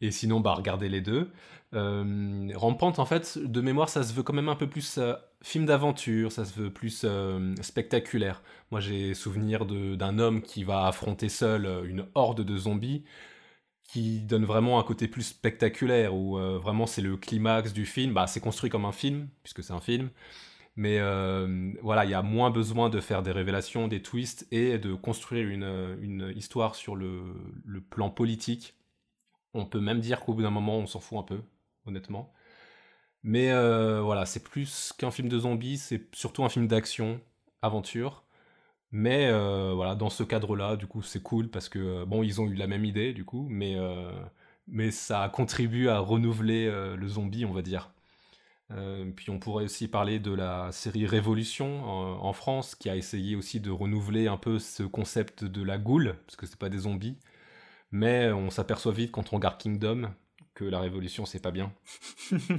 Et 0.00 0.10
sinon, 0.12 0.40
bah, 0.40 0.54
regardez 0.54 0.88
les 0.88 1.00
deux. 1.00 1.30
Rampante, 1.72 2.98
en 2.98 3.06
fait, 3.06 3.38
de 3.38 3.60
mémoire, 3.60 3.88
ça 3.88 4.02
se 4.02 4.12
veut 4.14 4.22
quand 4.22 4.32
même 4.32 4.48
un 4.48 4.56
peu 4.56 4.68
plus 4.68 4.98
film 5.42 5.66
d'aventure, 5.66 6.32
ça 6.32 6.44
se 6.44 6.54
veut 6.54 6.72
plus 6.72 7.02
euh, 7.04 7.54
spectaculaire. 7.62 8.42
Moi, 8.70 8.80
j'ai 8.80 9.14
souvenir 9.14 9.66
d'un 9.66 10.18
homme 10.18 10.42
qui 10.42 10.64
va 10.64 10.86
affronter 10.86 11.28
seul 11.28 11.66
une 11.86 12.06
horde 12.14 12.42
de 12.42 12.56
zombies, 12.56 13.04
qui 13.84 14.20
donne 14.20 14.44
vraiment 14.44 14.78
un 14.78 14.82
côté 14.82 15.08
plus 15.08 15.22
spectaculaire, 15.22 16.14
où 16.14 16.36
vraiment 16.36 16.86
c'est 16.86 17.02
le 17.02 17.16
climax 17.16 17.72
du 17.72 17.86
film. 17.86 18.12
Bah, 18.14 18.26
c'est 18.26 18.40
construit 18.40 18.70
comme 18.70 18.84
un 18.84 18.92
film, 18.92 19.28
puisque 19.42 19.62
c'est 19.62 19.72
un 19.72 19.80
film. 19.80 20.10
Mais 20.76 20.98
voilà, 21.82 22.04
il 22.04 22.10
y 22.10 22.14
a 22.14 22.22
moins 22.22 22.50
besoin 22.50 22.90
de 22.90 23.00
faire 23.00 23.22
des 23.22 23.32
révélations, 23.32 23.88
des 23.88 24.02
twists, 24.02 24.46
et 24.52 24.78
de 24.78 24.94
construire 24.94 25.48
une, 25.48 26.32
histoire 26.36 26.74
sur 26.74 26.96
le, 26.96 27.22
le 27.64 27.80
plan 27.80 28.10
politique 28.10 28.74
on 29.54 29.66
peut 29.66 29.80
même 29.80 30.00
dire 30.00 30.20
qu'au 30.20 30.34
bout 30.34 30.42
d'un 30.42 30.50
moment, 30.50 30.78
on 30.78 30.86
s'en 30.86 31.00
fout 31.00 31.18
un 31.18 31.22
peu, 31.22 31.40
honnêtement. 31.86 32.32
Mais 33.22 33.50
euh, 33.50 34.00
voilà, 34.02 34.26
c'est 34.26 34.42
plus 34.42 34.92
qu'un 34.96 35.10
film 35.10 35.28
de 35.28 35.38
zombies, 35.38 35.78
c'est 35.78 36.14
surtout 36.14 36.44
un 36.44 36.48
film 36.48 36.68
d'action, 36.68 37.20
aventure. 37.62 38.24
Mais 38.92 39.28
euh, 39.28 39.72
voilà, 39.74 39.94
dans 39.94 40.10
ce 40.10 40.22
cadre-là, 40.24 40.76
du 40.76 40.86
coup, 40.86 41.02
c'est 41.02 41.22
cool 41.22 41.50
parce 41.50 41.68
que 41.68 41.78
euh, 41.78 42.06
bon, 42.06 42.22
ils 42.22 42.40
ont 42.40 42.46
eu 42.48 42.54
la 42.54 42.66
même 42.66 42.84
idée, 42.84 43.12
du 43.12 43.24
coup, 43.24 43.46
mais 43.50 43.76
mais 44.68 44.90
ça 44.90 45.30
contribue 45.32 45.88
à 45.88 45.98
renouveler 46.00 46.70
le 46.96 47.08
zombie, 47.08 47.44
on 47.46 47.52
va 47.52 47.62
dire. 47.62 47.90
puis 49.16 49.30
on 49.30 49.38
pourrait 49.38 49.64
aussi 49.64 49.88
parler 49.88 50.18
de 50.20 50.32
la 50.32 50.72
série 50.72 51.06
Révolution 51.06 51.84
en, 52.22 52.32
France, 52.32 52.74
qui 52.74 52.90
a 52.90 52.96
essayé 52.96 53.36
aussi 53.36 53.60
de 53.60 53.70
renouveler 53.70 54.28
un 54.28 54.36
peu 54.36 54.58
ce 54.58 54.82
concept 54.82 55.44
de 55.44 55.62
la 55.62 55.78
goule, 55.78 56.16
parce 56.26 56.36
que 56.36 56.46
c'est 56.46 56.58
pas 56.58 56.68
des 56.68 56.80
zombies, 56.80 57.18
mais 57.92 58.30
on 58.32 58.50
s'aperçoit 58.50 58.92
vite 58.92 59.12
quand 59.12 59.32
on 59.32 59.36
regarde 59.36 59.58
Kingdom 59.58 60.10
que 60.58 60.64
la 60.64 60.80
révolution 60.80 61.24
c'est 61.24 61.40
pas 61.40 61.52
bien. 61.52 61.72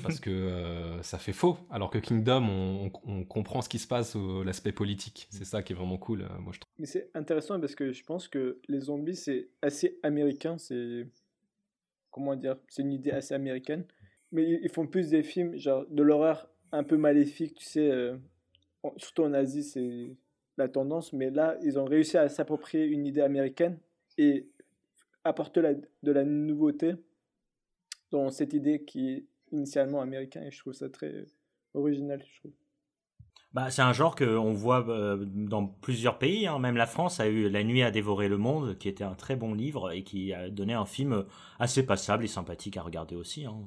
Parce 0.01 0.21
que 0.21 0.29
euh, 0.29 1.03
ça 1.03 1.17
fait 1.17 1.33
faux. 1.33 1.57
Alors 1.69 1.89
que 1.89 1.97
Kingdom 1.97 2.89
on, 3.05 3.25
comprend 3.25 3.61
ce 3.61 3.67
qui 3.67 3.77
se 3.77 3.87
passe 3.87 4.15
l'aspect 4.45 4.71
politique. 4.71 5.27
C'est 5.31 5.43
ça 5.43 5.61
qui 5.63 5.73
est 5.73 5.75
vraiment 5.75 5.97
cool 5.97 6.21
euh, 6.21 6.39
moi 6.39 6.53
je 6.53 6.61
trouve. 6.61 6.71
Mais 6.79 6.85
c'est 6.85 7.09
intéressant 7.13 7.59
parce 7.59 7.75
que 7.75 7.91
je 7.91 8.03
pense 8.05 8.29
que 8.29 8.61
les 8.69 8.79
zombies 8.79 9.17
c'est 9.17 9.49
assez 9.61 9.99
américain. 10.01 10.57
C'est 10.57 11.07
comment 12.09 12.37
dire 12.37 12.55
c'est 12.69 12.83
une 12.83 12.93
idée 12.93 13.11
assez 13.11 13.33
américaine. 13.33 13.83
Mais 14.31 14.59
ils 14.63 14.69
font 14.69 14.87
plus 14.87 15.09
des 15.09 15.23
films 15.23 15.57
genre 15.57 15.85
de 15.89 16.01
l'horreur 16.01 16.49
un 16.71 16.83
peu 16.83 16.95
maléfique 16.95 17.55
tu 17.55 17.65
sais 17.65 17.91
euh, 17.91 18.15
surtout 18.95 19.23
en 19.23 19.33
Asie 19.33 19.63
c'est 19.63 20.15
la 20.55 20.69
tendance. 20.69 21.11
Mais 21.11 21.31
là 21.31 21.57
ils 21.63 21.77
ont 21.77 21.85
réussi 21.85 22.17
à 22.17 22.29
s'approprier 22.29 22.85
une 22.85 23.05
idée 23.05 23.21
américaine 23.21 23.77
et 24.17 24.47
apporter 25.25 25.61
de 26.01 26.11
la 26.13 26.23
nouveauté 26.23 26.95
dans 28.11 28.29
cette 28.29 28.53
idée 28.53 28.83
qui 28.83 29.09
est 29.09 29.25
initialement 29.51 30.01
américaine 30.01 30.43
et 30.43 30.51
je 30.51 30.59
trouve 30.59 30.73
ça 30.73 30.89
très 30.89 31.25
original. 31.73 32.23
Je 32.25 32.39
trouve. 32.39 32.53
Bah, 33.53 33.71
c'est 33.71 33.81
un 33.81 33.93
genre 33.93 34.15
qu'on 34.15 34.53
voit 34.53 34.87
euh, 34.89 35.25
dans 35.25 35.65
plusieurs 35.65 36.19
pays, 36.19 36.45
hein. 36.45 36.59
même 36.59 36.77
la 36.77 36.85
France 36.85 37.19
a 37.19 37.27
eu 37.27 37.49
La 37.49 37.63
nuit 37.63 37.81
à 37.81 37.89
dévorer 37.89 38.27
le 38.27 38.37
monde, 38.37 38.77
qui 38.77 38.87
était 38.87 39.03
un 39.03 39.15
très 39.15 39.35
bon 39.35 39.55
livre 39.55 39.91
et 39.91 40.03
qui 40.03 40.33
a 40.33 40.51
donné 40.51 40.73
un 40.73 40.85
film 40.85 41.25
assez 41.57 41.83
passable 41.83 42.23
et 42.23 42.27
sympathique 42.27 42.77
à 42.77 42.83
regarder 42.83 43.15
aussi. 43.15 43.45
Hein. 43.45 43.57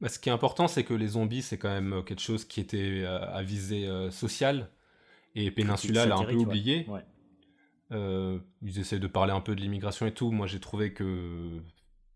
Bah, 0.00 0.08
ce 0.08 0.18
qui 0.18 0.28
est 0.28 0.32
important, 0.32 0.66
c'est 0.66 0.82
que 0.82 0.92
les 0.92 1.08
zombies, 1.08 1.42
c'est 1.42 1.56
quand 1.56 1.70
même 1.70 2.02
quelque 2.04 2.20
chose 2.20 2.44
qui 2.44 2.60
était 2.60 3.02
euh, 3.04 3.20
à 3.32 3.44
visée 3.44 3.86
euh, 3.86 4.10
sociale, 4.10 4.70
et 5.36 5.52
Peninsula 5.52 6.06
l'a 6.06 6.16
un 6.16 6.24
peu 6.24 6.34
oublié. 6.34 6.86
ils 7.92 8.78
essaient 8.80 8.98
de 8.98 9.06
parler 9.06 9.34
un 9.34 9.40
peu 9.40 9.54
de 9.54 9.60
l'immigration 9.60 10.04
et 10.06 10.12
tout. 10.12 10.32
Moi, 10.32 10.48
j'ai 10.48 10.60
trouvé 10.60 10.92
que 10.92 11.60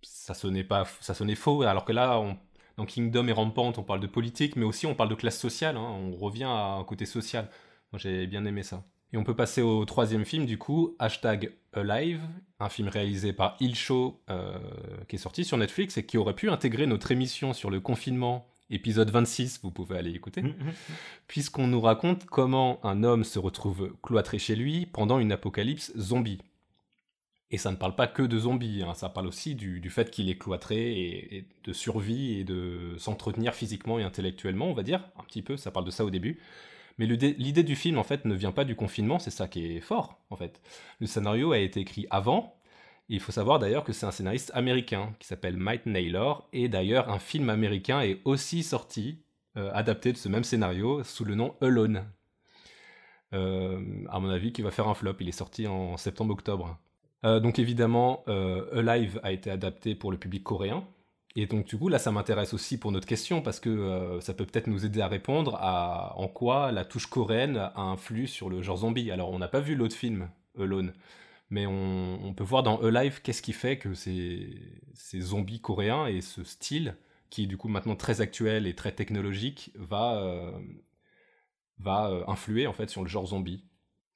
ça 0.03 0.35
sonnait 0.35 0.65
pas, 0.65 0.87
ça 1.01 1.15
sonnait 1.15 1.35
faux. 1.35 1.63
Alors 1.63 1.85
que 1.85 1.93
là, 1.93 2.19
on, 2.21 2.37
dans 2.77 2.87
Kingdom 2.87 3.27
et 3.29 3.33
Rampant, 3.33 3.73
on 3.77 3.83
parle 3.83 4.01
de 4.01 4.07
politique, 4.07 4.57
mais 4.57 4.65
aussi 4.65 4.87
on 4.87 4.95
parle 4.95 5.11
de 5.11 5.15
classe 5.15 5.39
sociale. 5.39 5.77
Hein. 5.77 5.81
on 5.81 6.17
revient 6.17 6.45
à 6.45 6.75
un 6.75 6.85
côté 6.85 7.07
social. 7.07 7.49
Moi, 7.93 7.99
j'ai 7.99 8.27
bien 8.27 8.45
aimé 8.45 8.63
ça. 8.63 8.85
Et 9.13 9.17
on 9.17 9.25
peut 9.25 9.35
passer 9.35 9.61
au 9.61 9.85
troisième 9.85 10.25
film, 10.25 10.47
du 10.47 10.57
coup, 10.57 10.95
hashtag 10.99 11.53
Alive, 11.73 12.21
un 12.61 12.69
film 12.69 12.89
réalisé 12.89 13.33
par 13.33 13.57
Il 13.61 13.75
Show, 13.75 14.21
euh, 14.31 14.59
qui 15.09 15.17
est 15.17 15.19
sorti 15.19 15.45
sur 15.45 15.57
Netflix 15.57 15.99
et 15.99 16.07
qui 16.07 16.17
aurait 16.17 16.35
pu 16.35 16.49
intégrer 16.49 16.87
notre 16.87 17.11
émission 17.11 17.53
sur 17.53 17.71
le 17.71 17.81
confinement, 17.81 18.47
épisode 18.71 19.11
26, 19.11 19.61
vous 19.63 19.73
pouvez 19.73 19.99
aller 19.99 20.13
écouter, 20.13 20.43
mm, 20.43 20.49
mm. 20.49 20.73
puisqu'on 21.27 21.67
nous 21.67 21.81
raconte 21.81 22.25
comment 22.27 22.79
un 22.85 23.03
homme 23.03 23.25
se 23.25 23.41
retrouve 23.41 23.93
cloîtré 24.03 24.39
chez 24.39 24.55
lui 24.55 24.87
pendant 24.87 25.19
une 25.19 25.33
apocalypse 25.33 25.93
zombie. 25.99 26.39
Et 27.53 27.59
ça 27.59 27.71
ne 27.73 27.77
parle 27.77 27.97
pas 27.97 28.07
que 28.07 28.23
de 28.23 28.39
zombies, 28.39 28.83
hein. 28.87 28.95
ça 28.95 29.09
parle 29.09 29.27
aussi 29.27 29.57
du, 29.57 29.91
fait 29.91 30.11
qu'il 30.11 30.31
est 30.31 30.39
cloîtré 30.39 30.93
et, 30.93 31.49
de 31.65 31.73
survie 31.73 32.39
et 32.39 32.45
de 32.45 32.95
s'entretenir 32.97 33.55
physiquement 33.55 33.99
et 33.99 34.05
intellectuellement, 34.05 34.67
on 34.67 34.73
va 34.73 34.85
dire, 34.85 35.09
un 35.19 35.25
petit 35.25 35.43
peu, 35.43 35.57
ça 35.57 35.73
parle 35.73 35.85
de 35.85 35.91
ça 35.91 36.05
au 36.05 36.11
début. 36.11 36.39
Mais 36.99 37.07
l'idée 37.07 37.63
du 37.63 37.77
film, 37.77 37.99
en 37.99 38.05
fait, 38.05 38.25
ne 38.25 38.35
vient 38.35 38.53
pas 38.53 38.65
du 38.65 38.77
confinement, 38.77 39.19
c'est 39.19 39.31
ça 39.31 39.49
qui 39.49 39.77
est 39.77 39.81
fort, 39.81 40.21
en 40.31 40.37
fait. 40.37 40.61
Le 41.01 41.07
scénario 41.07 41.53
a 41.53 41.59
été 41.59 41.81
écrit 41.81 42.07
avant, 42.11 42.61
il 43.09 43.21
faut 43.21 43.33
savoir 43.33 43.59
d'ailleurs 43.59 43.83
que 43.83 43.93
c'est 43.93 44.07
un 44.07 44.13
scénariste 44.13 44.53
américain 44.55 45.15
qui 45.19 45.27
s'appelle 45.27 45.57
Mike 45.57 45.87
Naylor, 45.87 46.49
et 46.53 46.69
d'ailleurs 46.69 47.11
un 47.11 47.19
film 47.19 47.51
américain 47.51 48.01
est 48.01 48.21
aussi 48.25 48.63
sorti, 48.63 49.23
euh, 49.57 49.73
adapté 49.75 50.13
de 50.13 50.19
ce 50.19 50.29
même 50.29 50.45
scénario, 50.45 51.03
sous 51.03 51.25
le 51.25 51.35
nom 51.35 51.57
Alone. 51.61 52.05
Euh, 53.33 54.05
à 54.09 54.21
mon 54.21 54.29
avis, 54.29 54.53
qui 54.53 54.63
va 54.63 54.71
faire 54.71 54.87
un 54.89 54.95
flop, 54.95 55.15
il 55.21 55.29
est 55.29 55.33
sorti 55.33 55.67
en 55.67 55.97
septembre-octobre. 55.97 56.79
Euh, 57.25 57.41
donc 57.41 57.59
évidemment, 57.59 58.25
euh, 58.29 58.79
Alive 58.79 59.21
a 59.23 59.33
été 59.33 59.51
adapté 59.51 59.95
pour 59.95 60.11
le 60.11 60.19
public 60.19 60.43
coréen. 60.43 60.87
Et 61.37 61.47
donc 61.47 61.67
du 61.67 61.79
coup, 61.79 61.89
là, 61.89 61.99
ça 61.99 62.11
m'intéresse 62.11 62.55
aussi 62.55 62.79
pour 62.79 62.93
notre 62.93 63.07
question, 63.07 63.43
parce 63.43 63.61
que 63.61 63.71
euh, 63.71 64.21
ça 64.21 64.35
peut 64.35 64.47
peut-être 64.47 64.67
nous 64.67 64.85
aider 64.85 65.01
à 65.01 65.09
répondre 65.09 65.57
à 65.61 66.19
en 66.19 66.29
quoi 66.29 66.73
la 66.73 66.85
touche 66.85 67.07
coréenne 67.07 67.57
a 67.57 67.81
influé 67.83 68.27
sur 68.27 68.51
le 68.51 68.63
genre 68.63 68.79
zombie. 68.79 69.11
Alors, 69.11 69.31
on 69.31 69.39
n'a 69.39 69.49
pas 69.49 69.61
vu 69.61 69.77
l'autre 69.77 69.95
film, 69.95 70.29
Alone, 70.59 70.93
mais 71.51 71.67
on, 71.67 72.35
peut 72.37 72.45
voir 72.45 72.63
dans 72.63 72.81
Alive 72.83 73.23
qu'est-ce 73.23 73.43
qui 73.43 73.53
fait 73.53 73.79
que 73.79 73.95
ces, 73.95 74.57
zombies 75.21 75.61
coréens 75.61 76.07
et 76.07 76.21
ce 76.21 76.43
style, 76.45 76.97
qui 77.31 77.45
est 77.45 77.47
du 77.47 77.57
coup 77.57 77.69
maintenant 77.69 77.97
très 77.97 78.21
actuel 78.21 78.67
et 78.67 78.75
très 78.75 78.93
technologique, 78.93 79.73
va, 79.77 80.53
va 81.79 82.25
influer 82.29 82.67
en 82.67 82.73
fait 82.73 82.91
sur 82.91 83.03
le 83.03 83.09
genre 83.09 83.27
zombie. 83.27 83.65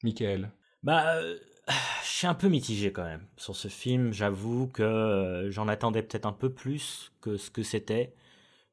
Michael 0.02 0.50
Bah 0.82 1.20
je 1.68 2.08
suis 2.08 2.26
un 2.26 2.34
peu 2.34 2.48
mitigé 2.48 2.92
quand 2.92 3.04
même 3.04 3.26
sur 3.36 3.56
ce 3.56 3.68
film. 3.68 4.12
J'avoue 4.12 4.68
que 4.68 4.82
euh, 4.82 5.50
j'en 5.50 5.68
attendais 5.68 6.02
peut-être 6.02 6.26
un 6.26 6.32
peu 6.32 6.50
plus 6.50 7.12
que 7.20 7.36
ce 7.36 7.50
que 7.50 7.62
c'était. 7.62 8.14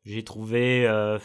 J'ai 0.05 0.23
trouvé 0.23 0.87
euh, 0.87 1.19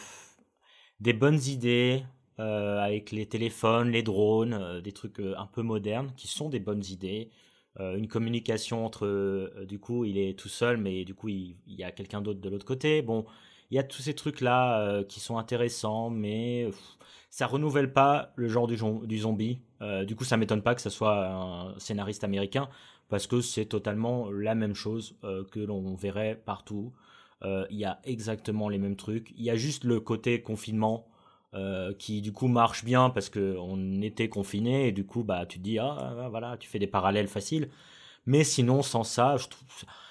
des 0.99 1.13
bonnes 1.13 1.41
idées 1.45 2.03
euh, 2.39 2.79
avec 2.79 3.11
les 3.11 3.25
téléphones, 3.27 3.91
les 3.91 4.03
drones, 4.03 4.81
des 4.81 4.91
trucs 4.91 5.19
un 5.19 5.47
peu 5.47 5.61
modernes 5.61 6.11
qui 6.15 6.27
sont 6.27 6.49
des 6.49 6.59
bonnes 6.59 6.83
idées. 6.85 7.31
une 7.79 8.07
communication 8.07 8.85
entre, 8.85 9.65
du 9.67 9.79
coup, 9.79 10.05
il 10.05 10.17
est 10.17 10.37
tout 10.37 10.49
seul, 10.49 10.77
mais 10.77 11.05
du 11.05 11.13
coup, 11.15 11.29
il, 11.29 11.57
y 11.67 11.83
a 11.83 11.91
quelqu'un 11.91 12.21
d'autre 12.21 12.41
de 12.41 12.49
l'autre 12.49 12.65
côté. 12.65 13.01
Bon, 13.03 13.25
il 13.71 13.75
y 13.75 13.79
a 13.79 13.83
tous 13.83 14.01
ces 14.01 14.13
trucs-là 14.13 15.03
qui 15.03 15.19
sont 15.19 15.37
intéressants, 15.37 16.09
mais 16.09 16.69
ça 17.29 17.47
renouvelle 17.47 17.91
pas 17.91 18.31
le 18.35 18.47
genre 18.47 18.67
du, 18.67 18.77
zombie. 19.17 19.59
du 20.05 20.15
coup, 20.15 20.23
ça 20.23 20.37
m'étonne 20.37 20.61
pas 20.61 20.75
que 20.75 20.81
ce 20.81 20.89
soit 20.89 21.27
un 21.27 21.77
scénariste 21.79 22.23
américain, 22.23 22.69
parce 23.09 23.27
que 23.27 23.41
c'est 23.41 23.65
totalement 23.65 24.31
la 24.31 24.55
même 24.55 24.73
chose 24.73 25.17
que 25.51 25.59
l'on 25.59 25.95
verrait 25.95 26.41
partout. 26.45 26.93
Il 27.43 27.77
y 27.77 27.85
a 27.85 27.99
exactement 28.05 28.69
les 28.69 28.77
mêmes 28.77 28.95
trucs. 28.95 29.31
Il 29.35 29.43
y 29.43 29.49
a 29.49 29.55
juste 29.55 29.83
le 29.83 29.99
côté 29.99 30.41
confinement 30.41 31.07
euh, 31.53 31.93
qui 31.93 32.21
du 32.21 32.33
coup 32.33 32.47
marche 32.49 32.83
bien 32.83 33.09
parce 33.09 33.29
qu'on 33.29 34.01
était 34.01 34.27
confiné 34.27 34.89
et 34.89 34.91
du 34.91 35.05
coup 35.05 35.23
bah 35.23 35.45
tu 35.45 35.59
te 35.59 35.63
dis 35.63 35.79
ah, 35.79 35.95
ah, 35.97 36.13
ah 36.25 36.29
voilà 36.29 36.57
tu 36.57 36.67
fais 36.67 36.77
des 36.77 36.87
parallèles 36.87 37.29
faciles 37.29 37.69
mais 38.25 38.43
sinon 38.43 38.81
sans 38.81 39.05
ça 39.05 39.37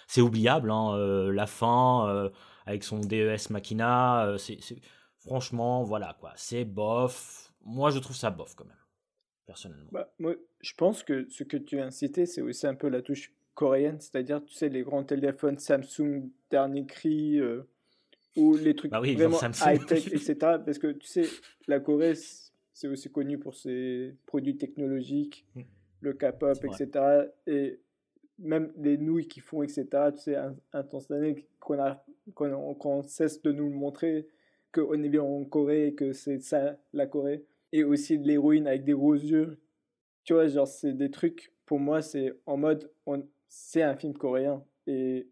c'est 0.07 0.23
oubliable 0.23 0.71
hein, 0.71 0.95
euh, 0.95 1.31
la 1.31 1.47
fin 1.47 2.09
euh, 2.09 2.31
avec 2.67 2.85
son 2.85 2.99
DES 2.99 3.51
Machina 3.51 4.37
c'est 4.39 4.59
franchement 5.19 5.83
voilà 5.83 6.17
quoi 6.21 6.33
c'est 6.37 6.65
bof 6.65 7.53
moi 7.65 7.91
je 7.91 7.99
trouve 7.99 8.17
ça 8.17 8.31
bof 8.31 8.55
quand 8.55 8.67
même 8.67 8.77
personnellement 9.47 9.89
bah, 9.93 10.13
moi 10.19 10.35
je 10.61 10.75
pense 10.75 11.03
que 11.03 11.27
ce 11.31 11.45
que 11.45 11.57
tu 11.57 11.81
as 11.81 11.91
cité 11.91 12.27
c'est 12.27 12.43
aussi 12.43 12.67
un 12.67 12.75
peu 12.75 12.89
la 12.89 13.01
touche 13.01 13.33
coréenne 13.55 14.01
c'est-à-dire 14.01 14.45
tu 14.45 14.53
sais 14.53 14.69
les 14.69 14.83
grands 14.83 15.05
téléphones 15.05 15.59
Samsung 15.59 16.29
dernier 16.51 16.85
cri 16.87 17.41
ou 18.37 18.57
les 18.57 18.75
trucs 18.75 18.91
bah 18.91 19.01
vraiment 19.01 19.39
high-tech, 19.41 20.09
etc. 20.09 20.37
Parce 20.65 20.79
que 20.79 20.93
tu 20.93 21.07
sais, 21.07 21.25
la 21.67 21.81
Corée, 21.81 22.15
c'est 22.73 22.89
aussi 22.89 23.11
connu 23.11 23.39
pour 23.39 23.55
ses 23.55 24.15
produits 24.27 24.57
technologiques, 24.57 25.47
mm. 25.55 25.63
le 26.03 26.13
K-pop, 26.13 26.59
etc. 26.65 27.29
Et 27.47 27.81
même 28.39 28.73
les 28.77 28.99
nouilles 28.99 29.29
qu'ils 29.29 29.43
font, 29.43 29.63
etc. 29.63 29.87
Tu 30.13 30.19
sais, 30.19 30.37
instantané 30.73 31.47
qu'on 31.61 31.81
a 31.81 32.05
qu'on 32.35 33.03
cesse 33.05 33.41
de 33.43 33.53
nous 33.53 33.71
montrer 33.71 34.27
qu'on 34.73 35.03
est 35.03 35.09
bien 35.09 35.23
en 35.23 35.45
Corée 35.45 35.95
que 35.95 36.13
c'est 36.13 36.41
ça 36.41 36.77
la 36.93 37.07
Corée. 37.07 37.45
Et 37.73 37.85
aussi 37.85 38.19
l'héroïne 38.19 38.67
avec 38.67 38.85
des 38.85 38.93
gros 38.93 39.15
yeux. 39.15 39.59
Tu 40.25 40.33
vois, 40.33 40.47
genre, 40.49 40.67
c'est 40.67 40.93
des 40.93 41.11
trucs, 41.11 41.53
pour 41.67 41.79
moi, 41.79 42.03
c'est 42.03 42.33
en 42.47 42.57
mode, 42.57 42.91
c'est 43.49 43.83
un 43.83 43.97
film 43.97 44.15
coréen. 44.15 44.65
Et 44.87 45.29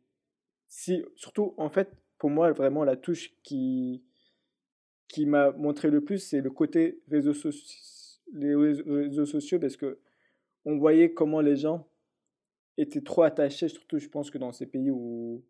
si, 0.69 1.05
surtout, 1.17 1.55
en 1.57 1.69
fait, 1.69 1.91
pour 2.19 2.31
moi, 2.31 2.53
vraiment, 2.53 2.85
la 2.85 2.97
touche 2.97 3.35
qui, 3.43 4.03
qui 5.09 5.27
m'a 5.27 5.53
montré 5.53 5.91
le 5.91 6.01
plus, 6.01 6.19
c'est 6.19 6.41
le 6.41 6.51
côté 6.51 7.01
réseaux, 7.09 7.35
les 8.33 8.55
réseaux 8.55 9.27
sociaux, 9.27 9.59
parce 9.59 9.77
que 9.77 9.99
on 10.65 10.79
voyait 10.79 11.13
comment 11.13 11.41
les 11.41 11.57
gens 11.57 11.87
étaient 12.77 13.03
trop 13.03 13.23
attachés, 13.23 13.69
surtout 13.69 13.99
je 13.99 14.09
pense 14.09 14.31
que 14.31 14.39
dans 14.39 14.53
ces 14.53 14.67
pays 14.67 14.91
où 14.91 15.43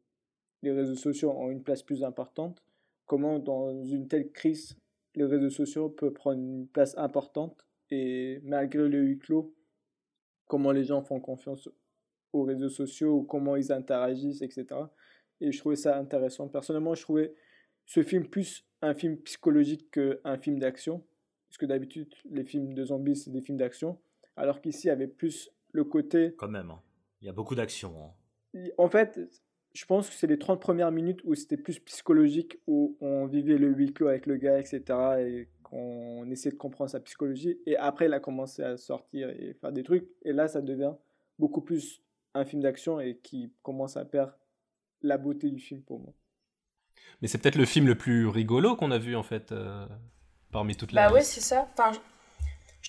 les 0.63 0.73
réseaux 0.73 0.97
sociaux 0.97 1.31
ont 1.31 1.51
une 1.51 1.63
place 1.63 1.83
plus 1.83 2.05
importante, 2.05 2.63
comment 3.07 3.39
dans 3.39 3.83
une 3.85 4.09
telle 4.09 4.31
crise, 4.31 4.77
les 5.15 5.25
réseaux 5.25 5.51
sociaux 5.51 5.89
peuvent 5.89 6.13
prendre 6.13 6.39
une 6.39 6.67
place 6.67 6.97
importante, 6.99 7.67
et 7.91 8.41
malgré 8.45 8.89
le 8.89 8.99
huis 9.01 9.19
clos, 9.19 9.55
comment 10.47 10.73
les 10.73 10.85
gens 10.85 11.03
font 11.03 11.21
confiance 11.21 11.69
aux 12.33 12.43
réseaux 12.43 12.69
sociaux, 12.69 13.23
comment 13.23 13.57
ils 13.57 13.73
interagissent, 13.73 14.43
etc 14.43 14.87
et 15.41 15.53
je 15.53 15.59
trouvais 15.59 15.77
ça 15.77 15.99
intéressant. 15.99 16.49
Personnellement, 16.49 16.95
je 16.95 17.03
trouvais 17.03 17.35
ce 17.87 18.03
film 18.03 18.27
plus 18.27 18.67
un 18.83 18.95
film 18.95 19.17
psychologique 19.19 19.91
qu'un 19.91 20.39
film 20.39 20.59
d'action, 20.59 21.05
parce 21.49 21.59
que 21.59 21.67
d'habitude, 21.67 22.13
les 22.31 22.45
films 22.45 22.75
de 22.75 22.85
zombies, 22.85 23.17
c'est 23.17 23.31
des 23.31 23.41
films 23.41 23.59
d'action, 23.59 23.99
alors 24.37 24.61
qu'ici, 24.61 24.87
il 24.87 24.89
y 24.89 24.91
avait 24.91 25.07
plus 25.07 25.51
le 25.73 25.85
côté... 25.85 26.35
Quand 26.37 26.49
même, 26.49 26.71
hein. 26.71 26.81
Il 27.25 27.27
y 27.27 27.31
a 27.31 27.33
beaucoup 27.33 27.55
d'action. 27.55 27.95
Hein. 28.55 28.69
En 28.77 28.91
fait, 28.91 29.19
je 29.73 29.85
pense 29.87 30.11
que 30.11 30.15
c'est 30.15 30.27
les 30.27 30.39
30 30.39 30.61
premières 30.61 30.93
minutes 30.93 31.21
où 31.25 31.35
c'était 31.35 31.57
plus 31.57 31.79
psychologique, 31.81 32.59
où 32.67 32.99
on 33.01 33.27
vivait 33.27 33.57
le 33.57 33.69
huis 33.69 33.95
clos 33.95 34.09
avec 34.09 34.27
le 34.27 34.37
gars, 34.37 34.59
etc., 34.59 34.83
et 35.21 35.49
qu'on 35.63 36.31
essayait 36.31 36.53
de 36.53 36.59
comprendre 36.59 36.91
sa 36.91 37.01
psychologie, 37.01 37.59
et 37.65 37.79
après, 37.79 38.07
il 38.07 38.13
a 38.13 38.21
commencé 38.21 38.63
à 38.63 38.77
sortir 38.77 39.31
et 39.31 39.55
faire 39.55 39.73
des 39.73 39.83
trucs, 39.83 40.07
et 40.23 40.35
là, 40.35 40.49
ça 40.49 40.61
devient 40.61 40.93
beaucoup 41.39 41.63
plus 41.63 42.03
un 42.35 42.45
film 42.45 42.61
d'action 42.61 43.01
et 43.01 43.17
qui 43.23 43.51
commence 43.63 43.97
à 43.97 44.05
perdre 44.05 44.35
la 45.01 45.17
beauté 45.17 45.51
du 45.51 45.61
film 45.61 45.81
pour 45.83 46.01
moi. 46.01 46.13
Mais 47.23 47.29
c'est 47.29 47.39
peut-être 47.39 47.57
le 47.57 47.65
film 47.65 47.87
le 47.87 47.95
plus 47.95 48.27
rigolo 48.27 48.77
qu'on 48.77 48.91
a 48.91 48.99
vu 48.99 49.17
en 49.17 49.23
fait 49.23 49.51
euh, 49.53 49.87
parmi 50.53 50.77
toutes 50.77 50.93
les. 50.93 50.97
Bah 50.97 51.13
ouais, 51.13 51.23
c'est 51.23 51.41
ça. 51.41 51.69
Enfin, 51.73 51.93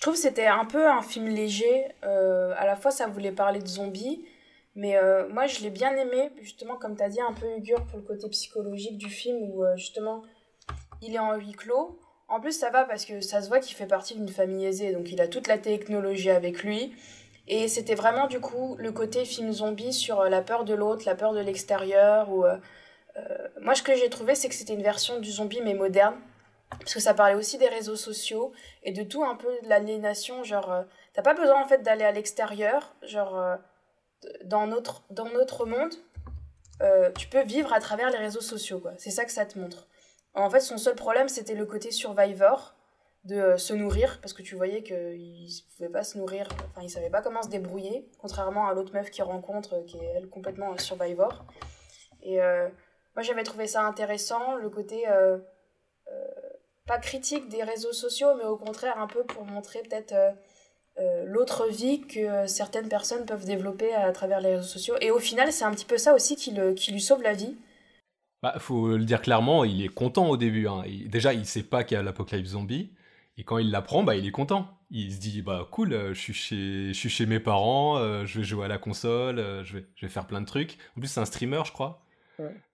trouve 0.06 0.14
que 0.14 0.22
c'était 0.22 0.46
un 0.46 0.64
peu 0.64 0.88
un 0.88 1.02
film 1.02 1.26
léger. 1.28 1.86
Euh, 2.04 2.54
à 2.56 2.66
la 2.66 2.76
fois, 2.76 2.90
ça 2.90 3.06
voulait 3.06 3.32
parler 3.32 3.60
de 3.60 3.66
zombies, 3.66 4.24
mais 4.74 4.96
euh, 4.96 5.28
moi, 5.28 5.46
je 5.46 5.60
l'ai 5.62 5.70
bien 5.70 5.96
aimé, 5.96 6.30
justement, 6.40 6.76
comme 6.76 6.96
tu 6.96 7.02
as 7.02 7.08
dit, 7.08 7.20
un 7.20 7.32
peu 7.32 7.46
Ugur 7.56 7.84
pour 7.86 7.98
le 7.98 8.04
côté 8.04 8.28
psychologique 8.28 8.98
du 8.98 9.08
film 9.08 9.38
où 9.50 9.64
justement 9.76 10.22
il 11.02 11.14
est 11.14 11.18
en 11.18 11.34
huis 11.34 11.52
clos. 11.52 11.98
En 12.28 12.40
plus, 12.40 12.52
ça 12.52 12.70
va 12.70 12.84
parce 12.84 13.04
que 13.04 13.20
ça 13.20 13.40
se 13.40 13.48
voit 13.48 13.60
qu'il 13.60 13.76
fait 13.76 13.86
partie 13.86 14.14
d'une 14.14 14.28
famille 14.28 14.64
aisée, 14.64 14.92
donc 14.92 15.12
il 15.12 15.20
a 15.20 15.28
toute 15.28 15.46
la 15.46 15.58
technologie 15.58 16.30
avec 16.30 16.64
lui. 16.64 16.92
Et 17.48 17.68
c'était 17.68 17.94
vraiment 17.94 18.26
du 18.26 18.40
coup 18.40 18.76
le 18.78 18.90
côté 18.90 19.24
film 19.24 19.52
zombie 19.52 19.92
sur 19.92 20.20
euh, 20.20 20.28
la 20.28 20.42
peur 20.42 20.64
de 20.64 20.74
l'autre, 20.74 21.04
la 21.06 21.14
peur 21.14 21.32
de 21.32 21.40
l'extérieur. 21.40 22.30
Ou, 22.30 22.44
euh, 22.44 22.56
euh, 23.16 23.48
moi, 23.60 23.74
ce 23.74 23.82
que 23.82 23.94
j'ai 23.94 24.10
trouvé, 24.10 24.34
c'est 24.34 24.48
que 24.48 24.54
c'était 24.54 24.74
une 24.74 24.82
version 24.82 25.20
du 25.20 25.30
zombie 25.30 25.60
mais 25.62 25.74
moderne. 25.74 26.16
Parce 26.70 26.94
que 26.94 27.00
ça 27.00 27.14
parlait 27.14 27.34
aussi 27.34 27.58
des 27.58 27.68
réseaux 27.68 27.96
sociaux 27.96 28.52
et 28.82 28.92
de 28.92 29.02
tout 29.02 29.24
un 29.24 29.36
peu 29.36 29.48
de 29.62 29.68
l'aliénation. 29.68 30.42
Genre, 30.42 30.84
t'as 31.12 31.22
pas 31.22 31.34
besoin 31.34 31.62
en 31.62 31.66
fait 31.66 31.82
d'aller 31.82 32.04
à 32.04 32.12
l'extérieur. 32.12 32.94
Genre, 33.02 33.56
dans, 34.44 34.66
notre, 34.66 35.04
dans 35.10 35.28
notre 35.30 35.64
monde, 35.64 35.94
tu 37.16 37.28
peux 37.28 37.42
vivre 37.42 37.72
à 37.72 37.80
travers 37.80 38.10
les 38.10 38.18
réseaux 38.18 38.40
sociaux. 38.40 38.80
quoi. 38.80 38.92
C'est 38.98 39.10
ça 39.10 39.24
que 39.24 39.32
ça 39.32 39.46
te 39.46 39.58
montre. 39.58 39.86
En 40.34 40.50
fait, 40.50 40.60
son 40.60 40.76
seul 40.76 40.96
problème, 40.96 41.28
c'était 41.28 41.54
le 41.54 41.66
côté 41.66 41.90
survivor 41.90 42.76
de 43.26 43.36
euh, 43.36 43.56
se 43.58 43.74
nourrir 43.74 44.20
parce 44.20 44.32
que 44.32 44.42
tu 44.42 44.54
voyais 44.54 44.82
qu'il 44.82 44.96
ne 44.96 45.76
pouvait 45.76 45.88
pas 45.88 46.04
se 46.04 46.16
nourrir, 46.16 46.46
enfin 46.70 46.82
il 46.82 46.90
savait 46.90 47.10
pas 47.10 47.22
comment 47.22 47.42
se 47.42 47.48
débrouiller, 47.48 48.08
contrairement 48.18 48.68
à 48.68 48.74
l'autre 48.74 48.94
meuf 48.94 49.10
qu'il 49.10 49.24
rencontre 49.24 49.74
euh, 49.74 49.84
qui 49.84 49.98
est 49.98 50.12
elle 50.16 50.28
complètement 50.28 50.76
survivor. 50.78 51.44
Et 52.22 52.40
euh, 52.40 52.68
moi 53.16 53.22
j'avais 53.22 53.42
trouvé 53.42 53.66
ça 53.66 53.82
intéressant, 53.82 54.54
le 54.54 54.70
côté 54.70 55.04
pas 56.86 56.98
critique 56.98 57.48
des 57.48 57.62
réseaux 57.62 57.92
sociaux, 57.92 58.28
mais 58.38 58.44
au 58.44 58.56
contraire 58.56 58.98
un 58.98 59.06
peu 59.06 59.24
pour 59.24 59.44
montrer 59.44 59.82
peut-être 59.82 60.14
l'autre 61.26 61.66
vie 61.68 62.00
que 62.00 62.46
certaines 62.46 62.88
personnes 62.88 63.26
peuvent 63.26 63.44
développer 63.44 63.94
à, 63.94 64.12
travers 64.12 64.40
les 64.40 64.56
réseaux 64.56 64.68
sociaux. 64.68 64.94
Et 65.00 65.10
au 65.10 65.18
final 65.18 65.52
c'est 65.52 65.64
un 65.64 65.72
petit 65.72 65.84
peu 65.84 65.98
ça 65.98 66.14
aussi 66.14 66.36
qui, 66.36 66.52
lui 66.52 67.00
sauve 67.00 67.22
la 67.22 67.34
vie. 67.34 67.56
Bah, 68.42 68.54
faut 68.58 68.96
le 68.96 69.04
dire 69.04 69.20
clairement, 69.20 69.64
il 69.64 69.84
est 69.84 69.88
content 69.88 70.28
au 70.28 70.36
début. 70.36 70.68
Hein. 70.68 70.84
déjà, 71.06 71.34
il 71.34 71.44
sait 71.46 71.62
pas 71.62 71.84
qu'il 71.84 71.96
y 71.96 71.98
a 71.98 72.02
l'apocalypse 72.02 72.50
zombie. 72.50 72.90
Et 73.38 73.44
quand 73.44 73.58
il 73.58 73.70
l'apprend, 73.70 74.02
bah, 74.02 74.16
il 74.16 74.26
est 74.26 74.30
content. 74.30 74.68
Il 74.90 75.12
se 75.12 75.18
dit, 75.18 75.42
bah 75.42 75.66
cool, 75.70 75.92
euh, 75.92 76.14
je 76.14 76.32
suis 76.32 77.10
chez, 77.10 77.26
mes 77.26 77.40
parents, 77.40 77.98
euh, 77.98 78.24
je 78.24 78.38
vais 78.38 78.44
jouer 78.44 78.64
à 78.66 78.68
la 78.68 78.78
console, 78.78 79.38
euh, 79.38 79.64
je, 79.64 79.78
vais, 79.78 79.86
je 79.96 80.06
vais 80.06 80.12
faire 80.12 80.26
plein 80.26 80.40
de 80.40 80.46
trucs. 80.46 80.78
En 80.96 81.00
plus, 81.00 81.08
c'est 81.08 81.20
un 81.20 81.24
streamer, 81.24 81.62
je 81.66 81.72
crois, 81.72 82.05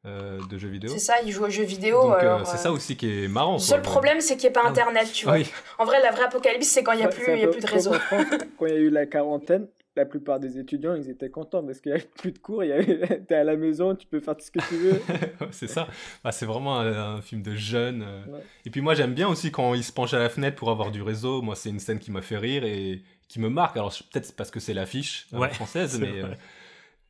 de 0.05 0.59
jeux 0.59 0.69
vidéo. 0.69 0.91
C'est 0.93 0.99
ça, 0.99 1.15
il 1.25 1.33
joue 1.33 1.45
aux 1.45 1.51
jeux 1.51 1.65
vidéo. 1.65 2.03
Donc, 2.03 2.47
c'est 2.47 2.57
ça 2.57 2.73
aussi 2.73 2.97
qui 2.97 3.25
est 3.25 3.29
marrant. 3.29 3.55
Le 3.55 3.59
seul 3.59 3.83
problème, 3.83 4.21
c'est 4.21 4.37
qu'il 4.37 4.51
n'y 4.51 4.57
a 4.57 4.61
pas 4.61 4.67
ah 4.67 4.71
Internet, 4.71 5.11
tu 5.13 5.27
vois. 5.27 5.39
En 5.79 5.85
vrai, 5.85 6.01
la 6.03 6.11
vraie 6.11 6.25
apocalypse, 6.25 6.69
c'est 6.69 6.83
quand 6.83 6.93
il 6.93 6.99
n'y 6.99 7.05
a, 7.05 7.09
plus, 7.09 7.39
y 7.39 7.45
a 7.45 7.49
plus 7.49 7.61
de 7.61 7.67
réseau. 7.67 7.93
quand 8.59 8.67
il 8.67 8.73
y 8.73 8.77
a 8.77 8.81
eu 8.81 8.91
la 8.91 9.07
quarantaine, 9.07 9.67
la 9.97 10.07
plupart 10.07 10.41
des 10.41 10.59
étudiants, 10.59 10.95
ils 10.95 11.11
étaient 11.11 11.31
contents 11.31 11.63
parce 11.63 11.81
qu'il 11.81 11.93
n'y 11.93 11.99
avait 11.99 12.09
plus 12.09 12.33
de 12.33 12.39
cours, 12.39 12.63
tu 12.63 12.71
es 13.31 13.35
à 13.35 13.45
la 13.45 13.57
maison, 13.57 13.95
tu 13.95 14.07
peux 14.07 14.21
faire 14.21 14.37
tout 14.37 14.45
ce 14.45 14.51
que 14.51 14.61
tu 14.67 14.77
veux. 14.77 15.03
c'est 15.51 15.67
ça. 15.67 15.87
Bah, 16.25 16.33
c'est 16.33 16.47
vraiment 16.47 16.79
un, 16.79 17.21
film 17.21 17.43
de 17.43 17.55
jeunes. 17.55 18.03
Euh. 18.03 18.39
Et 18.65 18.71
puis 18.71 18.81
moi, 18.81 18.95
j'aime 18.95 19.15
bien 19.15 19.29
aussi 19.29 19.51
quand 19.51 19.75
il 19.75 19.85
se 19.85 19.93
penche 19.93 20.15
à 20.15 20.19
la 20.19 20.29
fenêtre 20.29 20.57
pour 20.57 20.71
avoir 20.71 20.91
du 20.91 21.03
réseau. 21.03 21.43
Moi, 21.43 21.57
c'est 21.57 21.69
une 21.69 21.81
scène 21.81 21.99
qui 21.99 22.11
m'a 22.11 22.23
fait 22.23 22.39
rire 22.39 22.65
et 22.65 23.03
qui 23.29 23.39
me 23.39 23.49
marque. 23.49 23.77
Alors, 23.77 23.93
peut-être 24.11 24.35
parce 24.35 24.51
que 24.51 24.61
c'est 24.61 24.75
l'affiche 24.75 25.27
euh, 25.35 25.49
française, 25.49 25.99
mais, 26.01 26.23
euh, 26.23 26.29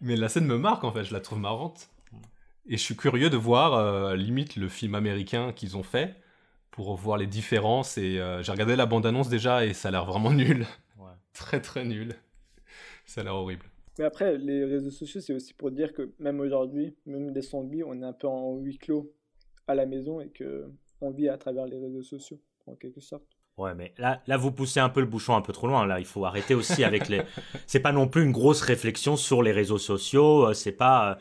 mais 0.00 0.16
la 0.16 0.28
scène 0.28 0.46
me 0.46 0.58
marque 0.58 0.84
en 0.84 0.92
fait. 0.92 1.04
Je 1.04 1.12
la 1.12 1.20
trouve 1.20 1.38
marrante. 1.38 1.88
Et 2.66 2.76
je 2.76 2.82
suis 2.82 2.96
curieux 2.96 3.30
de 3.30 3.36
voir, 3.36 4.14
limite, 4.14 4.56
le 4.56 4.68
film 4.68 4.94
américain 4.94 5.52
qu'ils 5.52 5.76
ont 5.76 5.82
fait 5.82 6.14
pour 6.70 6.94
voir 6.96 7.18
les 7.18 7.26
différences. 7.26 7.98
Et 7.98 8.20
j'ai 8.42 8.52
regardé 8.52 8.76
la 8.76 8.86
bande-annonce 8.86 9.28
déjà 9.28 9.66
et 9.66 9.72
ça 9.74 9.88
a 9.88 9.90
l'air 9.90 10.04
vraiment 10.04 10.30
nul. 10.32 10.66
très 11.32 11.60
très 11.60 11.84
nul. 11.84 12.14
Ça 13.04 13.22
a 13.22 13.24
l'air 13.24 13.34
horrible. 13.34 13.66
Mais 13.98 14.04
après, 14.04 14.38
les 14.38 14.64
réseaux 14.64 14.90
sociaux, 14.90 15.20
c'est 15.20 15.34
aussi 15.34 15.52
pour 15.54 15.70
dire 15.70 15.92
que 15.92 16.12
même 16.18 16.40
aujourd'hui, 16.40 16.96
même 17.04 17.32
des 17.32 17.42
zombies, 17.42 17.82
on 17.84 18.00
est 18.00 18.04
un 18.04 18.12
peu 18.12 18.26
en 18.26 18.56
huis 18.56 18.78
clos 18.78 19.12
à 19.66 19.74
la 19.74 19.86
maison 19.86 20.20
et 20.20 20.30
que 20.30 20.70
on 21.00 21.10
vit 21.10 21.28
à 21.28 21.36
travers 21.36 21.66
les 21.66 21.78
réseaux 21.78 22.02
sociaux, 22.02 22.40
en 22.66 22.74
quelque 22.74 23.00
sorte. 23.00 23.24
Ouais, 23.58 23.74
mais 23.74 23.92
là, 23.98 24.22
là, 24.26 24.38
vous 24.38 24.50
poussez 24.50 24.80
un 24.80 24.88
peu 24.88 25.00
le 25.00 25.06
bouchon 25.06 25.36
un 25.36 25.42
peu 25.42 25.52
trop 25.52 25.66
loin. 25.66 25.84
Là, 25.86 26.00
il 26.00 26.06
faut 26.06 26.24
arrêter 26.24 26.54
aussi 26.54 26.84
avec 26.84 27.08
les. 27.08 27.20
C'est 27.66 27.80
pas 27.80 27.92
non 27.92 28.08
plus 28.08 28.24
une 28.24 28.32
grosse 28.32 28.62
réflexion 28.62 29.16
sur 29.16 29.42
les 29.42 29.52
réseaux 29.52 29.78
sociaux. 29.78 30.48
Euh, 30.48 30.54
c'est 30.54 30.72
pas. 30.72 31.18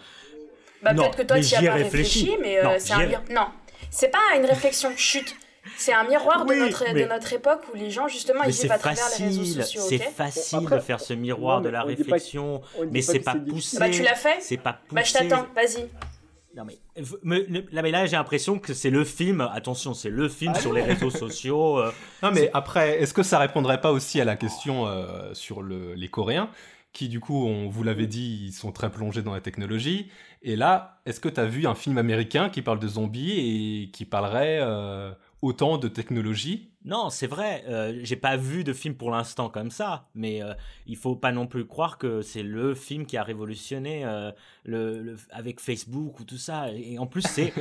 Euh, 0.82 0.86
bah, 0.86 0.94
peut-être 0.94 1.18
que 1.18 1.24
toi, 1.24 1.40
tu 1.40 1.46
y 1.46 1.56
as 1.56 1.72
pas 1.72 1.78
réfléchi, 1.78 2.38
mais 2.42 2.58
euh, 2.58 2.78
c'est 2.80 2.94
un... 2.94 3.08
Non, 3.30 3.48
c'est 3.90 4.10
pas 4.10 4.20
une 4.36 4.46
réflexion. 4.46 4.92
Chute. 4.96 5.36
C'est 5.78 5.94
un 5.94 6.08
miroir 6.08 6.46
de, 6.46 6.56
notre, 6.56 6.92
de 6.92 7.06
notre 7.06 7.34
époque 7.34 7.62
où 7.72 7.78
les 7.78 7.92
gens, 7.92 8.08
justement, 8.08 8.44
ils 8.44 8.52
vivent 8.52 8.72
à 8.72 8.80
travers 8.80 9.06
les 9.20 9.26
réseaux 9.26 9.46
sociaux. 9.46 9.82
C'est 9.88 10.00
facile 10.00 10.68
de 10.68 10.80
faire 10.80 11.00
ce 11.00 11.14
miroir 11.14 11.62
de 11.62 11.70
la 11.70 11.84
réflexion, 11.84 12.62
mais 12.92 13.02
c'est 13.02 13.20
pas 13.20 13.36
poussé. 13.36 13.78
Bah, 13.78 13.90
tu 13.90 14.02
l'as 14.02 14.16
fait 14.16 14.38
C'est 14.40 14.58
pas 14.58 14.74
poussé. 14.74 14.96
Bah, 14.96 15.04
je 15.04 15.14
t'attends, 15.14 15.48
vas-y. 15.56 15.88
Non 16.54 16.66
mais, 16.66 16.78
mais, 17.24 17.92
là 17.92 18.06
j'ai 18.06 18.18
l'impression 18.18 18.60
que 18.60 18.74
c'est 18.74 18.90
le 18.90 19.06
film, 19.06 19.40
attention 19.40 19.94
c'est 19.94 20.10
le 20.10 20.28
film 20.28 20.52
ah 20.54 20.60
sur 20.60 20.74
les 20.74 20.82
réseaux 20.82 21.10
sociaux. 21.10 21.80
Euh, 21.80 21.94
non 22.22 22.32
mais 22.32 22.50
après, 22.54 23.02
est-ce 23.02 23.14
que 23.14 23.24
ça 23.24 23.40
répondrait 23.40 23.80
pas 23.80 23.94
aussi 23.94 24.20
à 24.20 24.26
la 24.26 24.36
question 24.36 24.86
euh, 24.86 25.34
sur 25.34 25.62
le, 25.62 25.94
les 25.94 26.10
Coréens 26.10 26.50
qui 26.94 27.08
du 27.08 27.20
coup, 27.20 27.46
on 27.46 27.70
vous 27.70 27.84
l'avait 27.84 28.08
dit, 28.08 28.48
ils 28.48 28.52
sont 28.52 28.72
très 28.72 28.92
plongés 28.92 29.22
dans 29.22 29.34
la 29.34 29.42
technologie. 29.42 30.10
Et 30.44 30.56
là, 30.56 31.02
est-ce 31.06 31.20
que 31.20 31.30
tu 31.30 31.40
as 31.40 31.46
vu 31.46 31.68
un 31.68 31.76
film 31.76 31.98
américain 31.98 32.50
qui 32.50 32.62
parle 32.62 32.80
de 32.80 32.88
zombies 32.88 33.84
et 33.84 33.92
qui 33.92 34.06
parlerait 34.06 34.60
euh, 34.62 35.12
autant 35.42 35.78
de 35.78 35.88
technologie? 35.88 36.72
Non, 36.84 37.12
c'est 37.12 37.28
vrai. 37.28 37.64
Euh, 37.68 38.00
j'ai 38.02 38.16
pas 38.16 38.38
vu 38.38 38.64
de 38.64 38.74
film 38.74 38.96
pour 38.96 39.12
l'instant 39.12 39.50
comme 39.50 39.70
ça, 39.70 40.08
mais 40.16 40.42
euh, 40.42 40.54
il 40.88 40.98
faut 40.98 41.16
pas 41.16 41.32
non 41.32 41.46
plus 41.46 41.68
croire 41.68 42.00
que 42.00 42.24
c'est 42.24 42.42
le 42.42 42.74
film 42.74 43.06
qui 43.06 43.18
a 43.18 43.24
révolutionné 43.24 44.04
euh, 44.04 44.32
le, 44.66 45.16
avec 45.30 45.60
Facebook 45.60 46.20
ou 46.20 46.24
tout 46.24 46.40
ça. 46.40 46.70
Et 46.72 46.98
en 46.98 47.06
plus, 47.06 47.22
c'est 47.22 47.54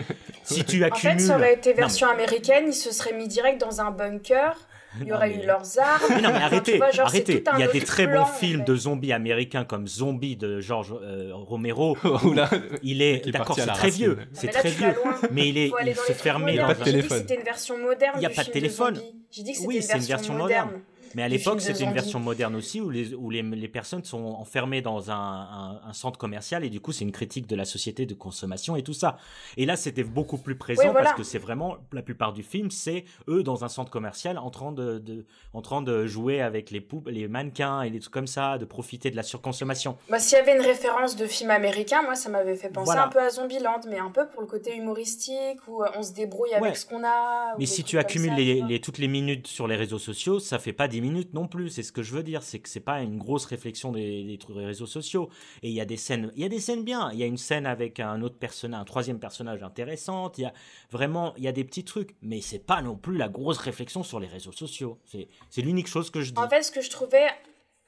si 0.42 0.64
tu 0.64 0.84
accumules. 0.84 1.10
En 1.10 1.18
fait, 1.18 1.18
ça 1.18 1.36
aurait 1.36 1.54
été 1.54 1.72
version 1.74 2.08
américaine, 2.08 2.64
ils 2.68 2.74
se 2.74 2.92
seraient 2.92 3.14
mis 3.14 3.28
direct 3.28 3.60
dans 3.60 3.80
un 3.80 3.90
bunker 3.90 4.56
il 5.00 5.06
y 5.06 5.12
aurait 5.12 5.34
eu 5.34 5.46
leurs 5.46 5.78
armes. 5.78 6.02
Mais 6.10 6.20
non, 6.20 6.30
mais 6.32 6.42
arrêtez, 6.42 6.80
arrêtez. 6.98 7.44
Il 7.54 7.60
y 7.60 7.62
a 7.62 7.68
des 7.68 7.80
très 7.80 8.06
bons 8.06 8.24
films 8.24 8.64
de 8.64 8.74
zombies 8.74 9.12
américains 9.12 9.64
comme 9.64 9.86
Zombie 9.86 10.36
de 10.36 10.60
George 10.60 10.94
euh, 11.02 11.30
Romero. 11.32 11.96
il 12.82 13.02
est, 13.02 13.28
d'accord, 13.30 13.56
c'est 13.56 13.66
très 13.66 13.90
vieux, 13.90 14.18
c'est 14.32 14.48
très 14.48 14.70
vieux, 14.70 14.94
mais 15.30 15.48
il 15.48 15.58
est, 15.58 15.72
il 15.86 15.94
se 15.94 16.12
fermait 16.12 16.56
dans 16.56 16.68
un. 16.68 16.74
C'était 16.74 17.36
une 17.36 17.44
version 17.44 17.78
moderne. 17.78 18.14
Il 18.16 18.20
n'y 18.20 18.26
a 18.26 18.30
pas 18.30 18.44
de 18.44 18.50
téléphone. 18.50 19.00
J'ai 19.30 19.42
dit 19.42 19.52
que 19.52 19.58
c'était 19.58 19.98
une 19.98 20.04
version 20.04 20.34
moderne. 20.34 20.70
Mais 21.14 21.22
à 21.22 21.28
l'époque, 21.28 21.60
c'était 21.60 21.84
une 21.84 21.92
version 21.92 22.20
moderne 22.20 22.56
aussi 22.56 22.80
où 22.80 22.90
les, 22.90 23.14
où 23.14 23.30
les, 23.30 23.42
les 23.42 23.68
personnes 23.68 24.04
sont 24.04 24.24
enfermées 24.24 24.82
dans 24.82 25.10
un, 25.10 25.80
un, 25.84 25.92
centre 25.92 26.18
commercial 26.18 26.64
et 26.64 26.70
du 26.70 26.80
coup, 26.80 26.92
c'est 26.92 27.04
une 27.04 27.12
critique 27.12 27.46
de 27.46 27.56
la 27.56 27.64
société 27.64 28.06
de 28.06 28.14
consommation 28.14 28.76
et 28.76 28.82
tout 28.82 28.92
ça. 28.92 29.16
Et 29.56 29.66
là, 29.66 29.76
c'était 29.76 30.04
beaucoup 30.04 30.38
plus 30.38 30.56
présent 30.56 30.92
parce 30.92 31.12
que 31.14 31.22
c'est 31.22 31.38
vraiment, 31.38 31.76
la 31.92 32.02
plupart 32.02 32.32
du 32.32 32.42
film, 32.42 32.70
c'est 32.70 33.04
eux 33.28 33.42
dans 33.42 33.64
un 33.64 33.68
centre 33.68 33.90
commercial 33.90 34.38
en 34.38 34.50
train 34.50 34.72
de, 34.72 34.98
de, 34.98 35.24
en 35.52 35.62
train 35.62 35.82
de 35.82 36.06
jouer 36.06 36.40
avec 36.40 36.70
les, 36.70 36.80
poupes, 36.80 37.08
les 37.08 37.28
mannequins 37.28 37.82
et 37.82 37.90
des 37.90 38.00
trucs 38.00 38.12
comme 38.12 38.26
ça, 38.26 38.58
de 38.58 38.64
profiter 38.64 39.10
de 39.10 39.16
la 39.16 39.22
surconsommation. 39.22 39.96
Bah, 40.08 40.18
S'il 40.18 40.38
y 40.38 40.40
avait 40.40 40.56
une 40.56 40.64
référence 40.64 41.16
de 41.16 41.26
film 41.26 41.50
américain, 41.50 42.02
moi, 42.02 42.14
ça 42.14 42.28
m'avait 42.28 42.56
fait 42.56 42.70
penser 42.70 42.96
un 42.96 43.08
peu 43.08 43.20
à 43.20 43.30
Zombieland, 43.30 43.80
mais 43.88 43.98
un 43.98 44.10
peu 44.10 44.26
pour 44.28 44.40
le 44.40 44.46
côté 44.46 44.76
humoristique 44.76 45.58
où 45.68 45.82
euh, 45.82 45.88
on 45.96 46.02
se 46.02 46.12
débrouille 46.12 46.54
avec 46.54 46.76
ce 46.76 46.86
qu'on 46.86 47.04
a. 47.04 47.56
Mais 47.58 47.66
si 47.66 47.84
tu 47.84 47.98
accumules 47.98 48.34
les, 48.34 48.62
les, 48.62 48.80
toutes 48.80 48.98
les 48.98 49.08
minutes 49.08 49.46
sur 49.46 49.66
les 49.66 49.76
réseaux 49.76 49.98
sociaux, 49.98 50.38
ça 50.38 50.58
fait 50.58 50.72
pas 50.72 50.88
10 50.88 50.99
minutes 51.00 51.34
non 51.34 51.48
plus. 51.48 51.70
C'est 51.70 51.82
ce 51.82 51.92
que 51.92 52.02
je 52.02 52.12
veux 52.14 52.22
dire. 52.22 52.42
C'est 52.42 52.58
que 52.58 52.68
c'est 52.68 52.80
pas 52.80 53.00
une 53.00 53.18
grosse 53.18 53.44
réflexion 53.46 53.92
des, 53.92 54.38
des, 54.38 54.38
réseaux 54.52 54.86
sociaux. 54.86 55.28
Et 55.62 55.68
il 55.68 55.74
y 55.74 55.80
a 55.80 55.84
des 55.84 55.96
scènes, 55.96 56.30
il 56.36 56.42
y 56.42 56.44
a 56.46 56.48
des 56.48 56.60
scènes 56.60 56.84
bien. 56.84 57.10
Il 57.12 57.18
y 57.18 57.22
a 57.22 57.26
une 57.26 57.36
scène 57.36 57.66
avec 57.66 58.00
un 58.00 58.22
autre 58.22 58.38
personnage, 58.38 58.80
un 58.80 58.84
troisième 58.84 59.18
personnage 59.18 59.62
intéressante. 59.62 60.38
Il 60.38 60.42
y 60.42 60.46
a 60.46 60.52
vraiment, 60.90 61.34
il 61.36 61.44
y 61.44 61.48
a 61.48 61.52
des 61.52 61.64
petits 61.64 61.84
trucs. 61.84 62.14
Mais 62.22 62.40
c'est 62.40 62.64
pas 62.64 62.82
non 62.82 62.96
plus 62.96 63.16
la 63.16 63.28
grosse 63.28 63.58
réflexion 63.58 64.02
sur 64.02 64.20
les 64.20 64.28
réseaux 64.28 64.52
sociaux. 64.52 64.98
C'est 65.04 65.62
l'unique 65.62 65.88
chose 65.88 66.10
que 66.10 66.20
je 66.20 66.32
dis. 66.32 66.38
En 66.38 66.48
fait, 66.48 66.62
ce 66.62 66.70
que 66.70 66.80
je 66.80 66.90
trouvais 66.90 67.26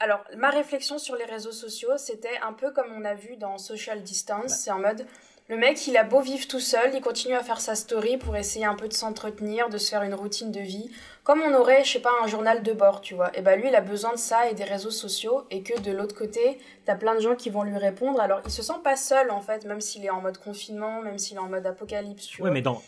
alors, 0.03 0.25
ma 0.37 0.51
réflexion 0.51 0.99
sur 0.99 1.15
les 1.15 1.27
réseaux 1.27 1.53
sociaux, 1.53 1.97
c'était 1.97 2.37
un 2.43 2.53
peu 2.53 2.73
comme 2.73 2.93
on 2.93 3.05
a 3.05 3.15
vu 3.15 3.37
dans 3.37 3.57
Social 3.57 4.03
Distance. 4.03 4.53
C'est 4.53 4.73
en 4.73 4.81
mode, 4.81 5.07
le 5.49 5.57
mec, 5.57 5.87
il 5.87 5.97
a 5.97 6.05
beau 6.05 6.21
vivre 6.21 6.47
tout 6.47 6.61
seul, 6.61 6.95
il 6.95 7.01
continue 7.01 7.35
à 7.35 7.43
faire 7.43 7.61
sa 7.61 7.75
story 7.75 8.17
pour 8.17 8.37
essayer 8.37 8.65
un 8.65 8.75
peu 8.75 8.89
de 8.89 8.93
s'entretenir, 8.93 9.69
de 9.69 9.77
se 9.77 9.91
faire 9.91 10.03
une 10.03 10.15
routine 10.15 10.51
de 10.51 10.61
vie. 10.61 10.91
Comme 11.25 11.43
on 11.43 11.55
aurait, 11.55 11.85
je 11.85 11.93
sais 11.93 11.99
pas, 11.99 12.13
un 12.23 12.27
journal 12.27 12.63
de 12.63 12.73
bord, 12.73 13.01
tu 13.01 13.15
vois. 13.15 13.37
Et 13.37 13.43
bah 13.43 13.57
lui, 13.57 13.69
il 13.69 13.75
a 13.75 13.81
besoin 13.81 14.13
de 14.13 14.19
ça 14.19 14.49
et 14.49 14.55
des 14.55 14.65
réseaux 14.65 14.91
sociaux. 14.91 15.45
Et 15.51 15.63
que 15.63 15.79
de 15.81 15.93
l'autre 15.93 16.15
côté, 16.15 16.59
t'as 16.85 16.95
plein 16.95 17.15
de 17.15 17.21
gens 17.21 17.35
qui 17.35 17.51
vont 17.51 17.65
lui 17.65 17.77
répondre. 17.77 18.21
Alors, 18.21 18.41
il 18.45 18.51
se 18.51 18.63
sent 18.63 18.81
pas 18.83 18.97
seul, 18.97 19.31
en 19.31 19.41
fait, 19.41 19.65
même 19.65 19.81
s'il 19.81 20.05
est 20.05 20.11
en 20.11 20.21
mode 20.21 20.39
confinement, 20.39 21.03
même 21.03 21.19
s'il 21.19 21.37
est 21.37 21.41
en 21.41 21.49
mode 21.49 21.67
apocalypse, 21.67 22.27
tu 22.27 22.43
ouais, 22.43 22.51
mais 22.51 22.63
dans, 22.63 22.81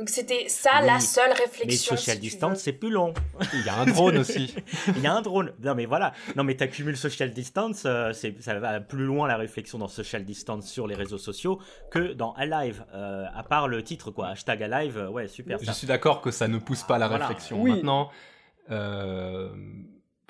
donc 0.00 0.08
c'était 0.08 0.48
ça 0.48 0.80
la 0.80 0.98
seule 0.98 1.30
réflexion. 1.32 1.94
Mais 1.94 1.98
social 1.98 2.18
distance, 2.18 2.60
c'est 2.60 2.72
plus 2.72 2.88
long. 2.88 3.12
Il 3.52 3.66
y 3.66 3.68
a 3.68 3.76
un 3.76 3.84
drone 3.84 4.16
aussi. 4.16 4.54
Il 4.96 5.02
y 5.02 5.06
a 5.06 5.12
un 5.12 5.20
drone. 5.20 5.52
Non 5.62 5.74
mais 5.74 5.84
voilà. 5.84 6.14
Non 6.36 6.42
mais 6.42 6.56
t'accumules 6.56 6.96
social 6.96 7.30
distance, 7.32 7.82
euh, 7.84 8.14
ça 8.14 8.58
va 8.58 8.80
plus 8.80 9.04
loin 9.04 9.28
la 9.28 9.36
réflexion 9.36 9.76
dans 9.76 9.88
social 9.88 10.24
distance 10.24 10.66
sur 10.66 10.86
les 10.86 10.94
réseaux 10.94 11.18
sociaux 11.18 11.60
que 11.90 12.14
dans 12.14 12.32
Alive. 12.32 12.82
Euh, 12.94 13.26
à 13.34 13.42
part 13.42 13.68
le 13.68 13.82
titre 13.82 14.10
quoi, 14.10 14.28
hashtag 14.28 14.62
Alive, 14.62 14.96
euh, 14.96 15.10
ouais 15.10 15.28
super. 15.28 15.58
Je 15.60 15.70
suis 15.70 15.86
d'accord 15.86 16.22
que 16.22 16.30
ça 16.30 16.48
ne 16.48 16.56
pousse 16.56 16.82
pas 16.82 16.96
la 16.96 17.08
réflexion. 17.08 17.62
Maintenant, 17.62 18.08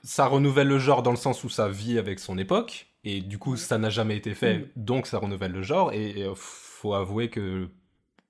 ça 0.03 0.27
renouvelle 0.27 0.67
le 0.67 0.81
genre 0.81 1.05
dans 1.05 1.13
le 1.13 1.17
sens 1.17 1.45
où 1.45 1.49
ça 1.49 1.69
vit 1.69 1.97
avec 1.97 2.19
son 2.19 2.39
époque 2.39 2.89
et 3.05 3.21
du 3.21 3.39
coup 3.39 3.57
ça 3.57 3.79
n'a 3.79 3.89
jamais 3.89 4.17
été 4.17 4.35
fait, 4.35 4.73
donc 4.75 5.07
ça 5.07 5.19
renouvelle 5.19 5.53
le 5.53 5.63
genre 5.63 5.93
et, 5.93 6.23
et 6.23 6.29
faut 6.35 6.95
avouer 6.95 7.31
que 7.31 7.69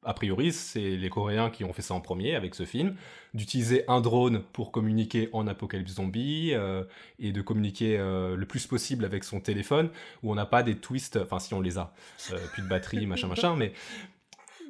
a 0.03 0.15
priori, 0.15 0.53
c'est 0.53 0.97
les 0.97 1.11
Coréens 1.11 1.51
qui 1.51 1.63
ont 1.65 1.73
fait 1.73 1.83
ça 1.83 1.95
en 1.95 2.01
premier 2.01 2.35
avec 2.35 2.55
ce 2.55 2.65
film, 2.65 2.97
d'utiliser 3.35 3.85
un 3.87 4.01
drone 4.01 4.43
pour 4.53 4.73
communiquer 4.73 5.29
en 5.33 5.47
apocalypse 5.47 5.93
zombie 5.93 6.53
euh, 6.55 6.85
et 7.19 7.33
de 7.33 7.43
communiquer 7.43 7.99
euh, 7.99 8.35
le 8.35 8.47
plus 8.47 8.67
possible 8.67 9.05
avec 9.05 9.25
son 9.25 9.41
téléphone 9.41 9.91
où 10.23 10.33
on 10.33 10.35
n'a 10.35 10.47
pas 10.47 10.63
des 10.63 10.77
twists, 10.77 11.17
enfin 11.17 11.39
si 11.39 11.53
on 11.53 11.61
les 11.61 11.77
a, 11.77 11.93
euh, 12.33 12.39
plus 12.53 12.63
de 12.63 12.69
batterie, 12.69 13.07
machin, 13.07 13.29
machin, 13.29 13.57
mais 13.57 13.73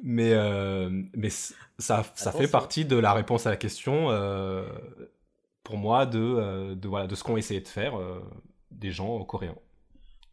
mais 0.03 0.33
mais 1.13 1.29
ça 1.29 2.03
ça 2.15 2.31
fait 2.31 2.47
partie 2.47 2.85
de 2.85 2.95
la 2.95 3.13
réponse 3.13 3.45
à 3.45 3.51
la 3.51 3.55
question 3.55 4.07
pour 5.63 5.77
moi 5.77 6.07
de 6.07 6.73
de 6.73 6.87
voilà 6.87 7.05
de 7.05 7.13
ce 7.13 7.23
qu'ont 7.23 7.37
essayé 7.37 7.61
de 7.61 7.67
faire 7.67 7.93
des 8.71 8.91
gens 8.91 9.23
coréens 9.25 9.55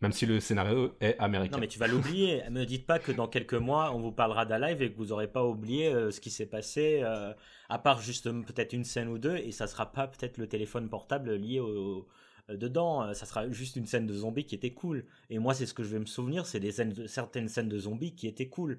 même 0.00 0.12
si 0.12 0.26
le 0.26 0.40
scénario 0.40 0.94
est 1.00 1.18
américain. 1.18 1.56
Non, 1.56 1.60
mais 1.60 1.66
tu 1.66 1.78
vas 1.78 1.88
l'oublier. 1.88 2.42
Me 2.50 2.64
dites 2.64 2.86
pas 2.86 2.98
que 2.98 3.10
dans 3.10 3.26
quelques 3.26 3.54
mois, 3.54 3.92
on 3.94 4.00
vous 4.00 4.12
parlera 4.12 4.46
d'Alive 4.46 4.82
et 4.82 4.92
que 4.92 4.96
vous 4.96 5.12
aurez 5.12 5.26
pas 5.26 5.44
oublié 5.44 5.88
euh, 5.88 6.10
ce 6.10 6.20
qui 6.20 6.30
s'est 6.30 6.46
passé, 6.46 7.00
euh, 7.02 7.32
à 7.68 7.78
part 7.78 8.00
juste 8.00 8.30
peut-être 8.30 8.72
une 8.72 8.84
scène 8.84 9.08
ou 9.08 9.18
deux, 9.18 9.36
et 9.36 9.50
ça 9.50 9.66
sera 9.66 9.90
pas 9.90 10.06
peut-être 10.06 10.38
le 10.38 10.46
téléphone 10.46 10.88
portable 10.88 11.34
lié 11.34 11.58
au, 11.58 12.06
euh, 12.48 12.56
dedans. 12.56 13.12
Ça 13.14 13.26
sera 13.26 13.50
juste 13.50 13.76
une 13.76 13.86
scène 13.86 14.06
de 14.06 14.14
zombies 14.14 14.44
qui 14.44 14.54
était 14.54 14.72
cool. 14.72 15.04
Et 15.30 15.38
moi, 15.38 15.54
c'est 15.54 15.66
ce 15.66 15.74
que 15.74 15.82
je 15.82 15.88
vais 15.88 15.98
me 16.00 16.06
souvenir, 16.06 16.46
c'est 16.46 16.60
des 16.60 16.72
scènes 16.72 17.08
certaines 17.08 17.48
scènes 17.48 17.68
de 17.68 17.78
zombies 17.78 18.14
qui 18.14 18.28
étaient 18.28 18.48
cool. 18.48 18.78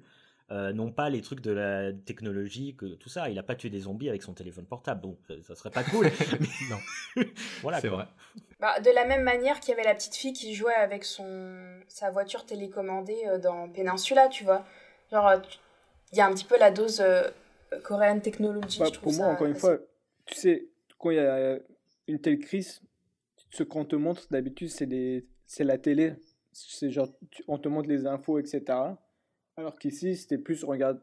Euh, 0.52 0.72
non 0.72 0.90
pas 0.90 1.10
les 1.10 1.20
trucs 1.20 1.42
de 1.42 1.52
la 1.52 1.92
technologie, 1.92 2.74
que 2.74 2.86
tout 2.86 3.08
ça. 3.08 3.30
Il 3.30 3.38
a 3.38 3.42
pas 3.44 3.54
tué 3.54 3.70
des 3.70 3.80
zombies 3.80 4.08
avec 4.08 4.22
son 4.22 4.34
téléphone 4.34 4.66
portable, 4.66 5.00
donc 5.00 5.18
ça, 5.44 5.54
serait 5.54 5.70
pas 5.70 5.84
cool. 5.84 6.10
non, 6.70 7.24
voilà, 7.62 7.80
c'est 7.80 7.88
vrai. 7.88 8.06
Bah, 8.58 8.80
de 8.80 8.90
la 8.90 9.04
même 9.04 9.22
manière 9.22 9.60
qu'il 9.60 9.70
y 9.70 9.74
avait 9.74 9.84
la 9.84 9.94
petite 9.94 10.16
fille 10.16 10.32
qui 10.32 10.54
jouait 10.54 10.74
avec 10.74 11.04
son 11.04 11.80
sa 11.86 12.10
voiture 12.10 12.46
télécommandée 12.46 13.22
euh, 13.28 13.38
dans 13.38 13.68
Peninsula, 13.68 14.28
tu 14.28 14.42
vois. 14.42 14.64
Genre, 15.12 15.28
euh, 15.28 15.36
il 16.10 16.18
y 16.18 16.20
a 16.20 16.26
un 16.26 16.34
petit 16.34 16.44
peu 16.44 16.58
la 16.58 16.72
dose 16.72 17.00
coréenne 17.84 18.20
technologie. 18.20 18.80
Bah, 18.80 18.88
pour 19.00 19.12
moi, 19.12 19.28
encore 19.28 19.46
une 19.46 19.54
fois, 19.54 19.78
tu 20.26 20.34
sais, 20.34 20.66
quand 20.98 21.10
il 21.10 21.16
y 21.16 21.20
a 21.20 21.60
une 22.08 22.20
telle 22.20 22.40
crise, 22.40 22.82
ce 23.52 23.62
qu'on 23.62 23.84
te 23.84 23.94
montre 23.94 24.26
d'habitude, 24.32 24.68
c'est 24.68 25.24
c'est 25.46 25.64
la 25.64 25.78
télé. 25.78 26.14
C'est 26.52 26.90
genre, 26.90 27.08
on 27.46 27.58
te 27.58 27.68
montre 27.68 27.88
les 27.88 28.06
infos, 28.06 28.40
etc. 28.40 28.96
Alors 29.60 29.78
qu'ici, 29.78 30.16
c'était 30.16 30.38
plus 30.38 30.64
on 30.64 30.68
regarde 30.68 31.02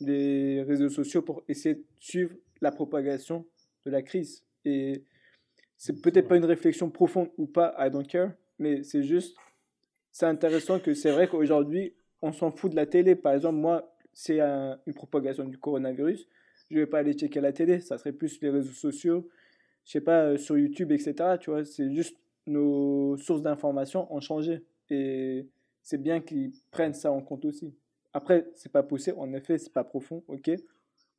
les 0.00 0.60
réseaux 0.64 0.88
sociaux 0.88 1.22
pour 1.22 1.44
essayer 1.46 1.76
de 1.76 1.84
suivre 2.00 2.34
la 2.60 2.72
propagation 2.72 3.46
de 3.86 3.92
la 3.92 4.02
crise. 4.02 4.44
Et 4.64 5.04
c'est 5.76 6.02
peut-être 6.02 6.26
pas 6.26 6.36
une 6.36 6.44
réflexion 6.44 6.90
profonde 6.90 7.28
ou 7.38 7.46
pas, 7.46 7.76
I 7.78 7.92
don't 7.92 8.04
care, 8.04 8.32
mais 8.58 8.82
c'est 8.82 9.04
juste, 9.04 9.36
c'est 10.10 10.26
intéressant 10.26 10.80
que 10.80 10.94
c'est 10.94 11.12
vrai 11.12 11.28
qu'aujourd'hui, 11.28 11.94
on 12.22 12.32
s'en 12.32 12.50
fout 12.50 12.72
de 12.72 12.76
la 12.76 12.86
télé. 12.86 13.14
Par 13.14 13.34
exemple, 13.34 13.58
moi, 13.58 13.94
c'est 14.12 14.40
une 14.40 14.94
propagation 14.96 15.44
du 15.44 15.56
coronavirus, 15.56 16.26
je 16.72 16.80
vais 16.80 16.86
pas 16.86 16.98
aller 16.98 17.12
checker 17.12 17.40
la 17.40 17.52
télé, 17.52 17.78
ça 17.78 17.98
serait 17.98 18.10
plus 18.10 18.40
les 18.40 18.50
réseaux 18.50 18.72
sociaux, 18.72 19.28
je 19.84 19.92
sais 19.92 20.00
pas, 20.00 20.24
euh, 20.24 20.38
sur 20.38 20.58
YouTube, 20.58 20.90
etc. 20.90 21.36
Tu 21.40 21.50
vois, 21.50 21.64
c'est 21.64 21.88
juste 21.94 22.16
nos 22.48 23.16
sources 23.16 23.42
d'information 23.42 24.12
ont 24.12 24.20
changé. 24.20 24.64
Et 24.90 25.46
c'est 25.82 26.02
bien 26.02 26.20
qu'ils 26.20 26.50
prennent 26.72 26.94
ça 26.94 27.12
en 27.12 27.20
compte 27.20 27.44
aussi. 27.44 27.72
Après, 28.12 28.46
c'est 28.54 28.72
pas 28.72 28.82
poussé, 28.82 29.12
en 29.12 29.32
effet, 29.32 29.58
c'est 29.58 29.72
pas 29.72 29.84
profond, 29.84 30.22
ok. 30.28 30.50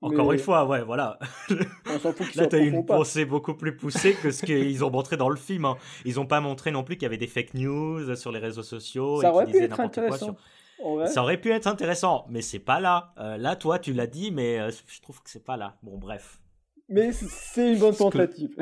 Encore 0.01 0.33
une 0.33 0.39
fois, 0.39 0.65
ouais, 0.67 0.83
voilà. 0.83 1.17
On 1.85 1.97
s'en 1.97 2.11
fout 2.11 2.35
Là, 2.35 2.47
t'as 2.47 2.59
une 2.59 2.85
pensée 2.85 3.23
beaucoup 3.23 3.53
plus 3.53 3.77
poussée 3.77 4.13
que 4.13 4.31
ce 4.31 4.45
qu'ils 4.45 4.83
ont 4.83 4.91
montré 4.91 5.15
dans 5.15 5.29
le 5.29 5.37
film. 5.37 5.63
Hein. 5.63 5.77
Ils 6.03 6.19
ont 6.19 6.25
pas 6.25 6.41
montré 6.41 6.71
non 6.71 6.83
plus 6.83 6.95
qu'il 6.95 7.03
y 7.03 7.05
avait 7.05 7.17
des 7.17 7.27
fake 7.27 7.53
news 7.53 8.13
sur 8.17 8.33
les 8.33 8.39
réseaux 8.39 8.63
sociaux 8.63 9.21
Ça 9.21 9.29
et 9.29 9.31
aurait 9.31 9.45
pu 9.45 9.63
être 9.63 9.79
intéressant. 9.79 10.35
Ça 11.05 11.21
aurait 11.21 11.39
pu 11.39 11.51
être 11.51 11.67
intéressant, 11.67 12.25
mais 12.29 12.41
c'est 12.41 12.59
pas 12.59 12.81
là. 12.81 13.13
Euh, 13.17 13.37
là, 13.37 13.55
toi, 13.55 13.79
tu 13.79 13.93
l'as 13.93 14.07
dit, 14.07 14.31
mais 14.31 14.59
euh, 14.59 14.71
je 14.87 15.01
trouve 15.01 15.23
que 15.23 15.29
c'est 15.29 15.45
pas 15.45 15.55
là. 15.55 15.77
Bon, 15.81 15.97
bref. 15.97 16.41
Mais 16.89 17.13
c'est 17.13 17.71
une 17.73 17.79
bonne 17.79 17.95
tentative. 17.95 18.53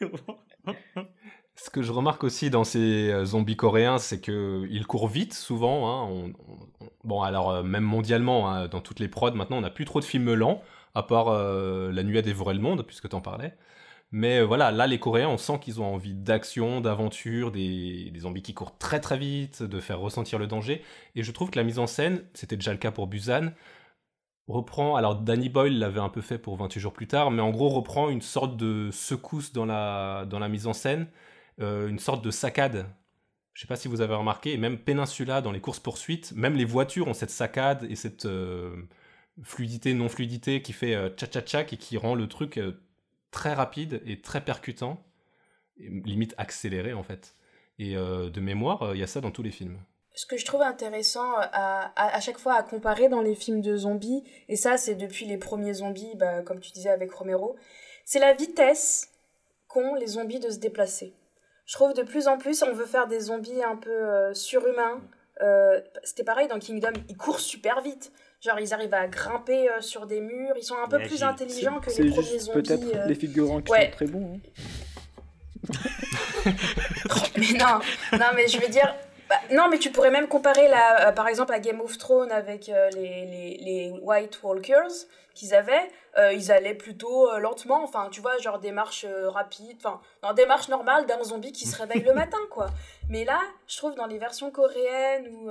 Ce 1.62 1.68
que 1.68 1.82
je 1.82 1.92
remarque 1.92 2.24
aussi 2.24 2.48
dans 2.48 2.64
ces 2.64 3.10
euh, 3.10 3.26
zombies 3.26 3.56
coréens, 3.56 3.98
c'est 3.98 4.18
qu'ils 4.20 4.86
courent 4.86 5.08
vite 5.08 5.34
souvent. 5.34 6.08
Hein. 6.10 6.32
bon, 7.04 7.20
alors 7.20 7.50
euh, 7.50 7.62
même 7.62 7.84
mondialement, 7.84 8.50
hein, 8.50 8.66
dans 8.66 8.80
toutes 8.80 8.98
les 8.98 9.08
prods, 9.08 9.32
maintenant, 9.32 9.58
on 9.58 9.60
n'a 9.60 9.68
plus 9.68 9.84
trop 9.84 10.00
de 10.00 10.04
films 10.06 10.32
lents, 10.32 10.62
à 10.94 11.02
part 11.02 11.28
euh, 11.28 11.92
La 11.92 12.02
nuit 12.02 12.16
a 12.16 12.22
dévoré 12.22 12.54
le 12.54 12.60
monde, 12.60 12.86
puisque 12.86 13.10
tu 13.10 13.14
en 13.14 13.20
parlais. 13.20 13.54
Mais 14.10 14.42
voilà, 14.42 14.70
là, 14.72 14.86
les 14.86 14.98
Coréens, 14.98 15.28
on 15.28 15.36
sent 15.36 15.58
qu'ils 15.60 15.82
ont 15.82 15.94
envie 15.94 16.14
d'action, 16.14 16.80
d'aventure, 16.80 17.52
des, 17.52 18.10
des, 18.10 18.20
zombies 18.20 18.42
qui 18.42 18.54
courent 18.54 18.78
très 18.78 19.00
très 19.00 19.18
vite, 19.18 19.62
de 19.62 19.80
faire 19.80 20.00
ressentir 20.00 20.38
le 20.38 20.46
danger. 20.46 20.82
Et 21.14 21.22
je 21.22 21.30
trouve 21.30 21.50
que 21.50 21.58
la 21.58 21.64
mise 21.64 21.78
en 21.78 21.86
scène, 21.86 22.24
c'était 22.32 22.56
déjà 22.56 22.72
le 22.72 22.78
cas 22.78 22.90
pour 22.90 23.06
Busan, 23.06 23.50
reprend, 24.48 24.96
alors 24.96 25.16
Danny 25.16 25.48
Boyle 25.48 25.78
l'avait 25.78 26.00
un 26.00 26.08
peu 26.08 26.20
fait 26.22 26.38
pour 26.38 26.56
28 26.56 26.80
jours 26.80 26.92
plus 26.92 27.06
tard, 27.06 27.30
mais 27.30 27.42
en 27.42 27.50
gros 27.50 27.68
reprend 27.68 28.08
une 28.08 28.22
sorte 28.22 28.56
de 28.56 28.90
secousse 28.90 29.52
dans 29.52 29.66
la, 29.66 30.24
dans 30.28 30.38
la 30.38 30.48
mise 30.48 30.66
en 30.66 30.72
scène, 30.72 31.06
une 31.60 31.98
sorte 31.98 32.24
de 32.24 32.30
saccade. 32.30 32.86
Je 33.52 33.62
sais 33.62 33.66
pas 33.66 33.76
si 33.76 33.88
vous 33.88 34.00
avez 34.00 34.14
remarqué, 34.14 34.56
même 34.56 34.78
Peninsula 34.78 35.42
dans 35.42 35.52
les 35.52 35.60
courses-poursuites, 35.60 36.32
même 36.32 36.54
les 36.56 36.64
voitures 36.64 37.08
ont 37.08 37.14
cette 37.14 37.30
saccade 37.30 37.84
et 37.90 37.96
cette 37.96 38.24
euh, 38.24 38.88
fluidité, 39.42 39.92
non-fluidité 39.92 40.62
qui 40.62 40.72
fait 40.72 40.94
euh, 40.94 41.10
tcha-tcha-tchac 41.10 41.72
et 41.72 41.76
qui 41.76 41.96
rend 41.96 42.14
le 42.14 42.28
truc 42.28 42.60
très 43.30 43.52
rapide 43.52 44.02
et 44.06 44.20
très 44.20 44.42
percutant, 44.42 45.04
limite 45.78 46.34
accéléré 46.38 46.92
en 46.92 47.02
fait. 47.02 47.34
Et 47.78 47.94
de 47.94 48.40
mémoire, 48.40 48.94
il 48.94 49.00
y 49.00 49.02
a 49.02 49.06
ça 49.06 49.22
dans 49.22 49.30
tous 49.30 49.42
les 49.42 49.50
films 49.50 49.78
ce 50.14 50.26
que 50.26 50.36
je 50.36 50.44
trouve 50.44 50.62
intéressant 50.62 51.38
euh, 51.38 51.46
à, 51.52 51.92
à, 51.96 52.20
chaque 52.20 52.38
fois 52.38 52.54
à 52.54 52.62
comparer 52.62 53.08
dans 53.08 53.22
les 53.22 53.34
films 53.34 53.60
de 53.60 53.76
zombies, 53.76 54.24
et 54.48 54.56
ça 54.56 54.76
c'est 54.76 54.94
depuis 54.94 55.24
les 55.24 55.38
premiers 55.38 55.74
zombies, 55.74 56.14
bah, 56.16 56.42
comme 56.42 56.60
tu 56.60 56.72
disais 56.72 56.90
avec 56.90 57.12
Romero, 57.12 57.56
c'est 58.04 58.18
la 58.18 58.34
vitesse 58.34 59.08
qu'ont 59.68 59.94
les 59.94 60.08
zombies 60.08 60.40
de 60.40 60.50
se 60.50 60.58
déplacer. 60.58 61.14
Je 61.70 61.76
trouve 61.76 61.94
de 61.94 62.02
plus 62.02 62.26
en 62.26 62.36
plus 62.36 62.64
on 62.64 62.72
veut 62.72 62.84
faire 62.84 63.06
des 63.06 63.20
zombies 63.20 63.62
un 63.62 63.76
peu 63.76 63.90
euh, 63.90 64.34
surhumains. 64.34 65.00
Euh, 65.40 65.80
C'était 66.02 66.24
pareil 66.24 66.48
dans 66.48 66.58
Kingdom, 66.58 66.92
ils 67.08 67.16
courent 67.16 67.38
super 67.38 67.80
vite. 67.80 68.10
Genre 68.40 68.58
ils 68.58 68.74
arrivent 68.74 68.94
à 68.94 69.06
grimper 69.06 69.68
sur 69.78 70.06
des 70.06 70.20
murs, 70.20 70.54
ils 70.56 70.64
sont 70.64 70.74
un 70.84 70.88
peu 70.88 70.98
plus 70.98 71.22
intelligents 71.22 71.78
que 71.78 71.90
les 71.90 72.10
premiers 72.10 72.38
zombies. 72.40 72.62
Peut-être 72.62 73.06
les 73.06 73.14
figurants 73.14 73.60
qui 73.60 73.72
sont 73.72 73.90
très 73.92 74.06
bons. 74.06 74.34
Hein. 74.34 74.50
mais 77.36 77.52
non, 77.52 77.78
non 78.14 78.26
mais 78.34 78.48
je 78.48 78.58
veux 78.58 78.68
dire, 78.68 78.92
bah, 79.30 79.36
non, 79.52 79.68
mais 79.68 79.78
tu 79.78 79.92
pourrais 79.92 80.10
même 80.10 80.26
comparer, 80.26 80.66
la, 80.66 81.08
euh, 81.08 81.12
par 81.12 81.28
exemple, 81.28 81.52
à 81.52 81.60
Game 81.60 81.80
of 81.80 81.96
Thrones 81.98 82.32
avec 82.32 82.68
euh, 82.68 82.90
les, 82.90 83.26
les, 83.26 83.56
les, 83.58 83.90
White 84.02 84.42
Walkers 84.42 85.06
qu'ils 85.34 85.54
avaient. 85.54 85.88
Euh, 86.18 86.32
ils 86.32 86.50
allaient 86.50 86.74
plutôt 86.74 87.38
lentement, 87.38 87.84
enfin, 87.84 88.08
tu 88.10 88.20
vois, 88.20 88.38
genre 88.38 88.58
des 88.58 88.72
marches 88.72 89.06
rapides, 89.06 89.76
enfin, 89.84 90.00
dans 90.22 90.34
des 90.34 90.46
marches 90.46 90.68
normales 90.68 91.06
d'un 91.06 91.22
zombie 91.22 91.52
qui 91.52 91.68
se 91.68 91.76
réveille 91.80 92.02
le 92.02 92.12
matin, 92.12 92.40
quoi. 92.50 92.70
Mais 93.08 93.24
là, 93.24 93.40
je 93.68 93.76
trouve 93.76 93.94
dans 93.94 94.06
les 94.06 94.18
versions 94.18 94.50
coréennes 94.50 95.28
ou, 95.28 95.48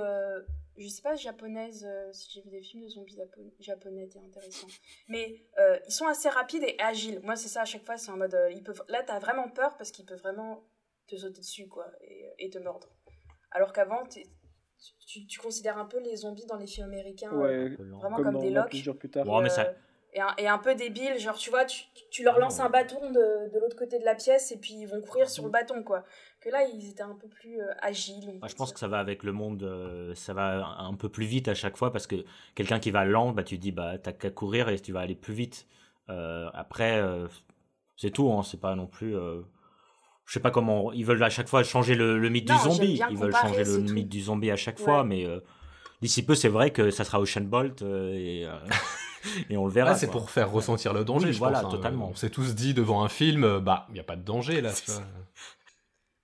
je 0.76 0.86
sais 0.86 1.00
pas, 1.00 1.16
japonaises, 1.16 1.88
si 2.12 2.32
j'ai 2.34 2.42
vu 2.42 2.50
des 2.50 2.60
films 2.60 2.84
de 2.84 2.88
zombies 2.88 3.16
japonais, 3.60 4.06
c'est 4.12 4.18
intéressant. 4.18 4.66
Mais 5.08 5.42
ils 5.88 5.92
sont 5.92 6.06
assez 6.06 6.28
rapides 6.28 6.64
et 6.64 6.76
agiles. 6.80 7.20
Moi, 7.22 7.34
c'est 7.34 7.48
ça 7.48 7.62
à 7.62 7.64
chaque 7.64 7.86
fois, 7.86 7.96
c'est 7.96 8.10
en 8.10 8.18
mode, 8.18 8.38
ils 8.50 8.62
peuvent, 8.62 8.84
là, 8.88 9.02
t'as 9.02 9.18
vraiment 9.18 9.48
peur 9.48 9.74
parce 9.78 9.90
qu'ils 9.90 10.04
peuvent 10.04 10.20
vraiment 10.20 10.64
te 11.06 11.16
sauter 11.16 11.40
dessus, 11.40 11.66
quoi, 11.66 11.86
et, 12.02 12.28
et 12.38 12.50
te 12.50 12.58
mordre. 12.58 12.88
Alors 13.52 13.72
qu'avant, 13.72 14.04
tu, 15.06 15.26
tu, 15.26 15.38
considères 15.40 15.78
un 15.78 15.84
peu 15.84 16.00
les 16.00 16.16
zombies 16.16 16.46
dans 16.46 16.56
les 16.56 16.66
films 16.66 16.86
américains 16.86 17.32
euh, 17.32 17.76
vraiment 17.78 18.16
comme, 18.16 18.38
des 18.38 18.50
locks. 18.50 18.70
Plus 18.98 19.10
tard. 19.10 19.26
et, 20.12 20.20
un, 20.20 20.34
et, 20.38 20.48
un, 20.48 20.58
peu 20.58 20.74
débile, 20.74 21.18
genre 21.18 21.36
tu 21.36 21.50
vois, 21.50 21.64
tu, 21.64 21.84
tu 22.10 22.22
leur 22.22 22.38
lances 22.38 22.60
un 22.60 22.70
bâton 22.70 23.10
de, 23.10 23.52
de 23.52 23.58
l'autre 23.60 23.76
côté 23.76 23.98
de 23.98 24.04
la 24.04 24.14
pièce 24.14 24.52
et 24.52 24.56
puis 24.56 24.74
ils 24.74 24.86
vont 24.86 25.00
courir 25.00 25.28
sur 25.28 25.44
le 25.44 25.50
bâton, 25.50 25.82
quoi. 25.82 26.04
Que 26.40 26.48
là, 26.48 26.64
ils 26.64 26.90
étaient 26.90 27.02
un 27.02 27.16
peu 27.16 27.28
plus 27.28 27.60
euh, 27.60 27.72
agiles. 27.82 28.40
je 28.46 28.54
pense 28.54 28.72
que 28.72 28.78
ça 28.78 28.88
va 28.88 28.98
avec 28.98 29.22
le 29.24 29.32
monde, 29.32 29.62
euh, 29.62 30.14
ça 30.14 30.32
va 30.32 30.76
un 30.78 30.94
peu 30.94 31.08
plus 31.08 31.26
vite 31.26 31.48
à 31.48 31.54
chaque 31.54 31.76
fois 31.76 31.92
parce 31.92 32.06
que 32.06 32.24
quelqu'un 32.54 32.78
qui 32.78 32.90
va 32.90 33.04
lent, 33.04 33.32
bah, 33.32 33.42
tu 33.42 33.56
te 33.56 33.62
dis, 33.62 33.72
bah, 33.72 33.98
t'as 33.98 34.12
qu'à 34.12 34.30
courir 34.30 34.68
et 34.68 34.78
tu 34.78 34.92
vas 34.92 35.00
aller 35.00 35.16
plus 35.16 35.34
vite. 35.34 35.66
après, 36.08 37.02
c'est 37.96 38.10
tout, 38.10 38.32
hein, 38.32 38.42
c'est 38.42 38.60
pas 38.60 38.74
non 38.74 38.86
plus 38.86 39.14
je 40.30 40.34
sais 40.34 40.40
pas 40.40 40.52
comment 40.52 40.92
ils 40.92 41.04
veulent 41.04 41.24
à 41.24 41.28
chaque 41.28 41.48
fois 41.48 41.64
changer 41.64 41.96
le, 41.96 42.16
mythe 42.28 42.46
du 42.46 42.56
zombie. 42.56 43.02
Ils 43.10 43.16
veulent 43.16 43.34
changer 43.34 43.64
le 43.64 43.80
mythe 43.80 44.08
du 44.08 44.20
zombie 44.20 44.52
à 44.52 44.56
chaque 44.56 44.78
fois, 44.78 45.02
mais 45.02 45.26
euh, 45.26 45.40
d'ici 46.02 46.24
peu 46.24 46.36
c'est 46.36 46.48
vrai 46.48 46.70
que 46.70 46.92
ça 46.92 47.02
sera 47.02 47.18
Ocean 47.18 47.40
Bolt 47.40 47.82
euh, 47.82 48.14
et, 48.14 48.46
euh, 48.46 48.52
et 49.50 49.56
on 49.56 49.66
le 49.66 49.72
verra. 49.72 49.96
c'est 49.96 50.06
pour 50.06 50.30
faire 50.30 50.52
ressentir 50.52 50.92
le 50.92 51.04
danger. 51.04 51.32
je 51.32 51.38
voilà, 51.40 51.62
pense, 51.62 51.74
hein. 51.74 51.76
totalement. 51.76 52.10
On 52.12 52.14
s'est 52.14 52.30
tous 52.30 52.54
dit 52.54 52.74
devant 52.74 53.02
un 53.02 53.08
film, 53.08 53.58
bah 53.58 53.88
il 53.90 53.96
y 53.96 54.00
a 54.00 54.04
pas 54.04 54.14
de 54.14 54.22
danger 54.22 54.60
là. 54.60 54.70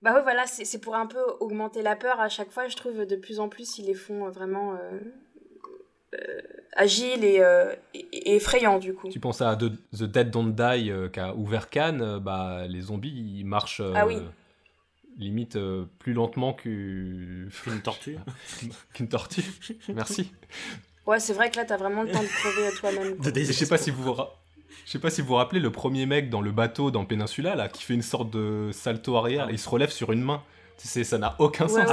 Bah 0.03 0.15
ouais, 0.15 0.23
voilà, 0.23 0.47
c'est 0.47 0.81
pour 0.81 0.95
un 0.95 1.07
peu 1.07 1.19
augmenter 1.41 1.83
la 1.83 1.97
peur 1.97 2.21
à 2.21 2.29
chaque 2.29 2.53
fois. 2.53 2.69
Je 2.69 2.77
trouve 2.77 3.07
de 3.07 3.17
plus 3.17 3.41
en 3.41 3.49
plus 3.49 3.79
ils 3.79 3.87
les 3.87 3.95
font 3.95 4.29
vraiment 4.29 4.75
euh, 4.75 5.01
agile 6.77 7.21
euh, 7.25 7.75
et, 7.95 8.37
effrayant 8.37 8.79
du 8.79 8.95
coup. 8.95 9.09
Tu 9.09 9.21
penses 9.21 9.41
à 9.41 9.57
The, 9.57 10.03
Dead 10.03 10.31
Don't 10.31 10.55
Die 10.55 10.91
euh, 10.91 11.09
qui 11.09 11.21
a 11.21 11.35
ouvert 11.35 11.71
Cannes, 11.71 12.19
bah, 12.19 12.67
les 12.69 12.83
zombies 12.83 13.39
ils 13.39 13.45
marchent 13.45 13.83
ah 13.95 14.07
limite 15.19 15.59
plus 15.99 16.13
lentement 16.13 16.53
qu'une 16.53 17.49
tortue. 17.83 18.19
qu'une 18.93 19.09
tortue, 19.09 19.45
merci. 19.89 20.31
Ouais, 21.07 21.21
c'est 21.21 21.33
vrai 21.33 21.51
que 21.51 21.57
là 21.57 21.65
t'as 21.65 21.79
vraiment 21.79 22.03
le 22.03 22.11
temps 22.11 22.23
de 22.23 22.29
crever 22.29 22.77
toi-même. 22.79 23.17
Je 23.35 23.53
sais 23.53 23.69
pas 23.69 23.79
si 23.79 23.91
vous 23.91 24.15
je 24.85 24.93
sais 24.93 24.99
pas 24.99 25.11
si 25.11 25.21
vous 25.21 25.29
vous 25.29 25.35
rappelez 25.35 25.59
le 25.59 25.73
premier 25.73 26.07
mec 26.07 26.31
dans 26.31 26.43
le 26.43 26.53
bateau 26.53 26.91
dans 26.93 27.05
Peninsula 27.05 27.57
là 27.57 27.69
qui 27.69 27.83
fait 27.83 27.95
une 27.95 28.03
sorte 28.03 28.31
de 28.31 28.71
salto 28.73 29.17
arrière 29.17 29.49
et 29.49 29.53
il 29.53 29.59
se 29.59 29.69
relève 29.69 29.91
sur 29.91 30.13
une 30.13 30.23
main 30.23 30.43
ça 30.79 31.19
n'a 31.19 31.35
aucun 31.39 31.69
sens. 31.69 31.89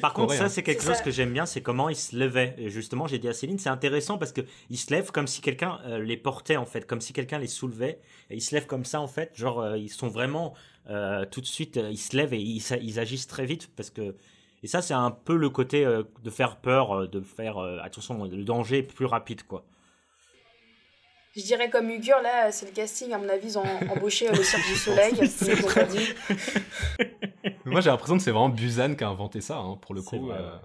Par 0.00 0.12
contre, 0.12 0.34
ça, 0.34 0.48
c'est 0.48 0.62
quelque 0.62 0.82
chose 0.82 1.00
que 1.00 1.10
j'aime 1.10 1.32
bien, 1.32 1.46
c'est 1.46 1.60
comment 1.60 1.88
il 1.88 1.96
se 1.96 2.16
levait. 2.16 2.54
Et 2.58 2.70
justement, 2.70 3.06
j'ai 3.06 3.18
dit 3.18 3.28
à 3.28 3.32
Céline, 3.32 3.58
c'est 3.58 3.68
intéressant 3.68 4.18
parce 4.18 4.32
qu'il 4.32 4.78
se 4.78 4.92
lève 4.92 5.10
comme 5.10 5.26
si 5.26 5.40
quelqu'un 5.40 5.78
euh, 5.86 5.98
les 5.98 6.16
portait, 6.16 6.56
en 6.56 6.66
fait, 6.66 6.86
comme 6.86 7.00
si 7.00 7.12
quelqu'un 7.12 7.38
les 7.38 7.46
soulevait. 7.46 8.00
Et 8.30 8.36
ils 8.36 8.40
se 8.40 8.54
lèvent 8.54 8.66
comme 8.66 8.84
ça, 8.84 9.00
en 9.00 9.08
fait. 9.08 9.30
Genre, 9.34 9.60
euh, 9.60 9.78
ils 9.78 9.88
sont 9.88 10.08
vraiment 10.08 10.54
euh, 10.88 11.24
tout 11.26 11.40
de 11.40 11.46
suite, 11.46 11.76
ils 11.76 11.98
se 11.98 12.16
lèvent 12.16 12.34
et 12.34 12.40
ils, 12.40 12.62
ils, 12.82 13.00
agissent 13.00 13.26
très 13.26 13.46
vite 13.46 13.70
parce 13.76 13.90
que. 13.90 14.14
Et 14.62 14.68
ça, 14.68 14.82
c'est 14.82 14.94
un 14.94 15.10
peu 15.10 15.36
le 15.36 15.50
côté 15.50 15.84
de 15.84 16.30
faire 16.30 16.56
peur, 16.56 17.08
de 17.08 17.20
faire 17.20 17.58
attention, 17.58 18.24
le 18.24 18.42
danger 18.42 18.82
plus 18.82 19.04
rapide, 19.04 19.44
quoi. 19.44 19.64
Je 21.36 21.42
dirais 21.42 21.68
comme 21.68 21.90
Ugur, 21.90 22.22
là, 22.22 22.50
c'est 22.50 22.64
le 22.64 22.72
casting, 22.72 23.12
à 23.12 23.18
mon 23.18 23.28
avis, 23.28 23.48
ils 23.48 23.58
ont 23.58 23.64
embauché 23.90 24.26
le 24.26 24.42
Cirque 24.42 24.66
du 24.66 24.74
Soleil, 24.74 25.14
Moi, 27.76 27.82
j'ai 27.82 27.90
l'impression 27.90 28.16
que 28.16 28.22
c'est 28.22 28.30
vraiment 28.30 28.48
Busan 28.48 28.94
qui 28.94 29.04
a 29.04 29.08
inventé 29.08 29.42
ça, 29.42 29.58
hein, 29.58 29.76
pour 29.82 29.94
le 29.94 30.00
coup. 30.00 30.30
Euh. 30.30 30.56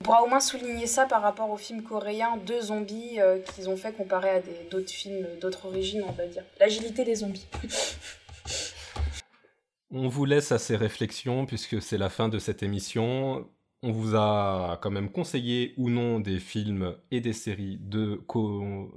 On 0.00 0.04
pourra 0.04 0.22
au 0.22 0.26
moins 0.26 0.40
souligner 0.40 0.86
ça 0.86 1.04
par 1.04 1.20
rapport 1.20 1.50
aux 1.50 1.58
films 1.58 1.82
coréens 1.82 2.38
de 2.38 2.58
zombies 2.58 3.20
euh, 3.20 3.38
qu'ils 3.40 3.68
ont 3.68 3.76
fait 3.76 3.92
comparé 3.92 4.30
à 4.30 4.40
d'autres 4.70 4.88
films 4.88 5.26
d'autres 5.42 5.66
origines, 5.66 6.02
on 6.08 6.12
va 6.12 6.26
dire. 6.26 6.42
L'agilité 6.58 7.04
des 7.04 7.16
zombies. 7.16 7.46
on 9.90 10.08
vous 10.08 10.24
laisse 10.24 10.52
à 10.52 10.58
ces 10.58 10.76
réflexions, 10.76 11.44
puisque 11.44 11.82
c'est 11.82 11.98
la 11.98 12.08
fin 12.08 12.30
de 12.30 12.38
cette 12.38 12.62
émission 12.62 13.46
on 13.84 13.92
vous 13.92 14.16
a 14.16 14.78
quand 14.80 14.90
même 14.90 15.10
conseillé 15.10 15.74
ou 15.76 15.90
non 15.90 16.18
des 16.18 16.40
films 16.40 16.96
et 17.10 17.20
des 17.20 17.34
séries 17.34 17.76
de, 17.82 18.24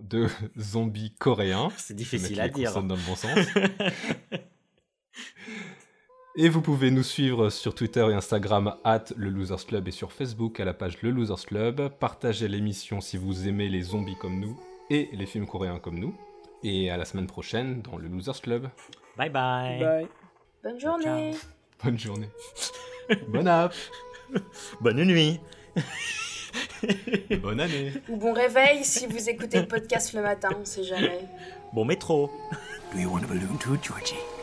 de 0.02 0.28
zombies 0.58 1.14
coréens. 1.20 1.68
C'est 1.76 1.94
difficile 1.94 2.40
à 2.40 2.48
dire. 2.48 2.82
Dans 2.82 2.96
le 2.96 3.02
bon 3.02 3.18
sens. 3.18 3.38
et 6.38 6.50
vous 6.50 6.62
pouvez 6.62 6.92
nous 6.92 7.04
suivre 7.04 7.50
sur 7.50 7.74
Twitter 7.74 8.06
et 8.12 8.14
Instagram 8.14 8.76
at 8.84 9.06
le 9.16 9.30
Losers 9.30 9.66
Club 9.66 9.88
et 9.88 9.92
sur 9.92 10.12
Facebook 10.12 10.60
à 10.60 10.66
la 10.66 10.74
page 10.74 11.02
Le 11.02 11.10
Losers 11.10 11.44
Club. 11.48 11.90
Partagez 12.00 12.48
l'émission 12.48 13.02
si 13.02 13.18
vous 13.18 13.48
aimez 13.48 13.70
les 13.70 13.82
zombies 13.82 14.16
comme 14.16 14.40
nous 14.40 14.56
et 14.92 15.10
les 15.14 15.26
films 15.26 15.48
coréens 15.48 15.80
comme 15.80 15.98
nous. 15.98 16.16
Et 16.64 16.92
à 16.92 16.98
la 16.98 17.06
semaine 17.06 17.26
prochaine 17.26 17.82
dans 17.82 17.98
le 17.98 18.08
Losers 18.08 18.40
Club. 18.40 18.70
Bye 19.18 19.32
bye. 19.32 19.80
Bye. 19.80 20.08
Bonne 20.64 20.80
journée. 20.80 21.32
Bonne 21.84 21.98
journée. 21.98 22.30
Bonne 23.30 23.48
app. 23.48 23.74
Bonne 24.82 25.04
nuit. 25.06 25.40
Bonne 27.42 27.62
année. 27.62 27.94
Ou 28.10 28.18
bon 28.18 28.34
réveil 28.34 28.84
si 28.84 29.08
vous 29.08 29.28
écoutez 29.28 29.62
le 29.62 29.68
podcast 29.68 30.14
le 30.14 30.22
matin, 30.22 30.50
on 30.60 30.66
sait 30.66 30.84
jamais. 30.84 31.22
Bon 31.74 31.84
métro. 31.84 32.32
Do 32.94 33.00
you 33.00 33.12
want 33.12 33.24
a 33.24 33.28
balloon 33.28 33.58
too, 33.60 33.76
Georgie? 33.82 34.37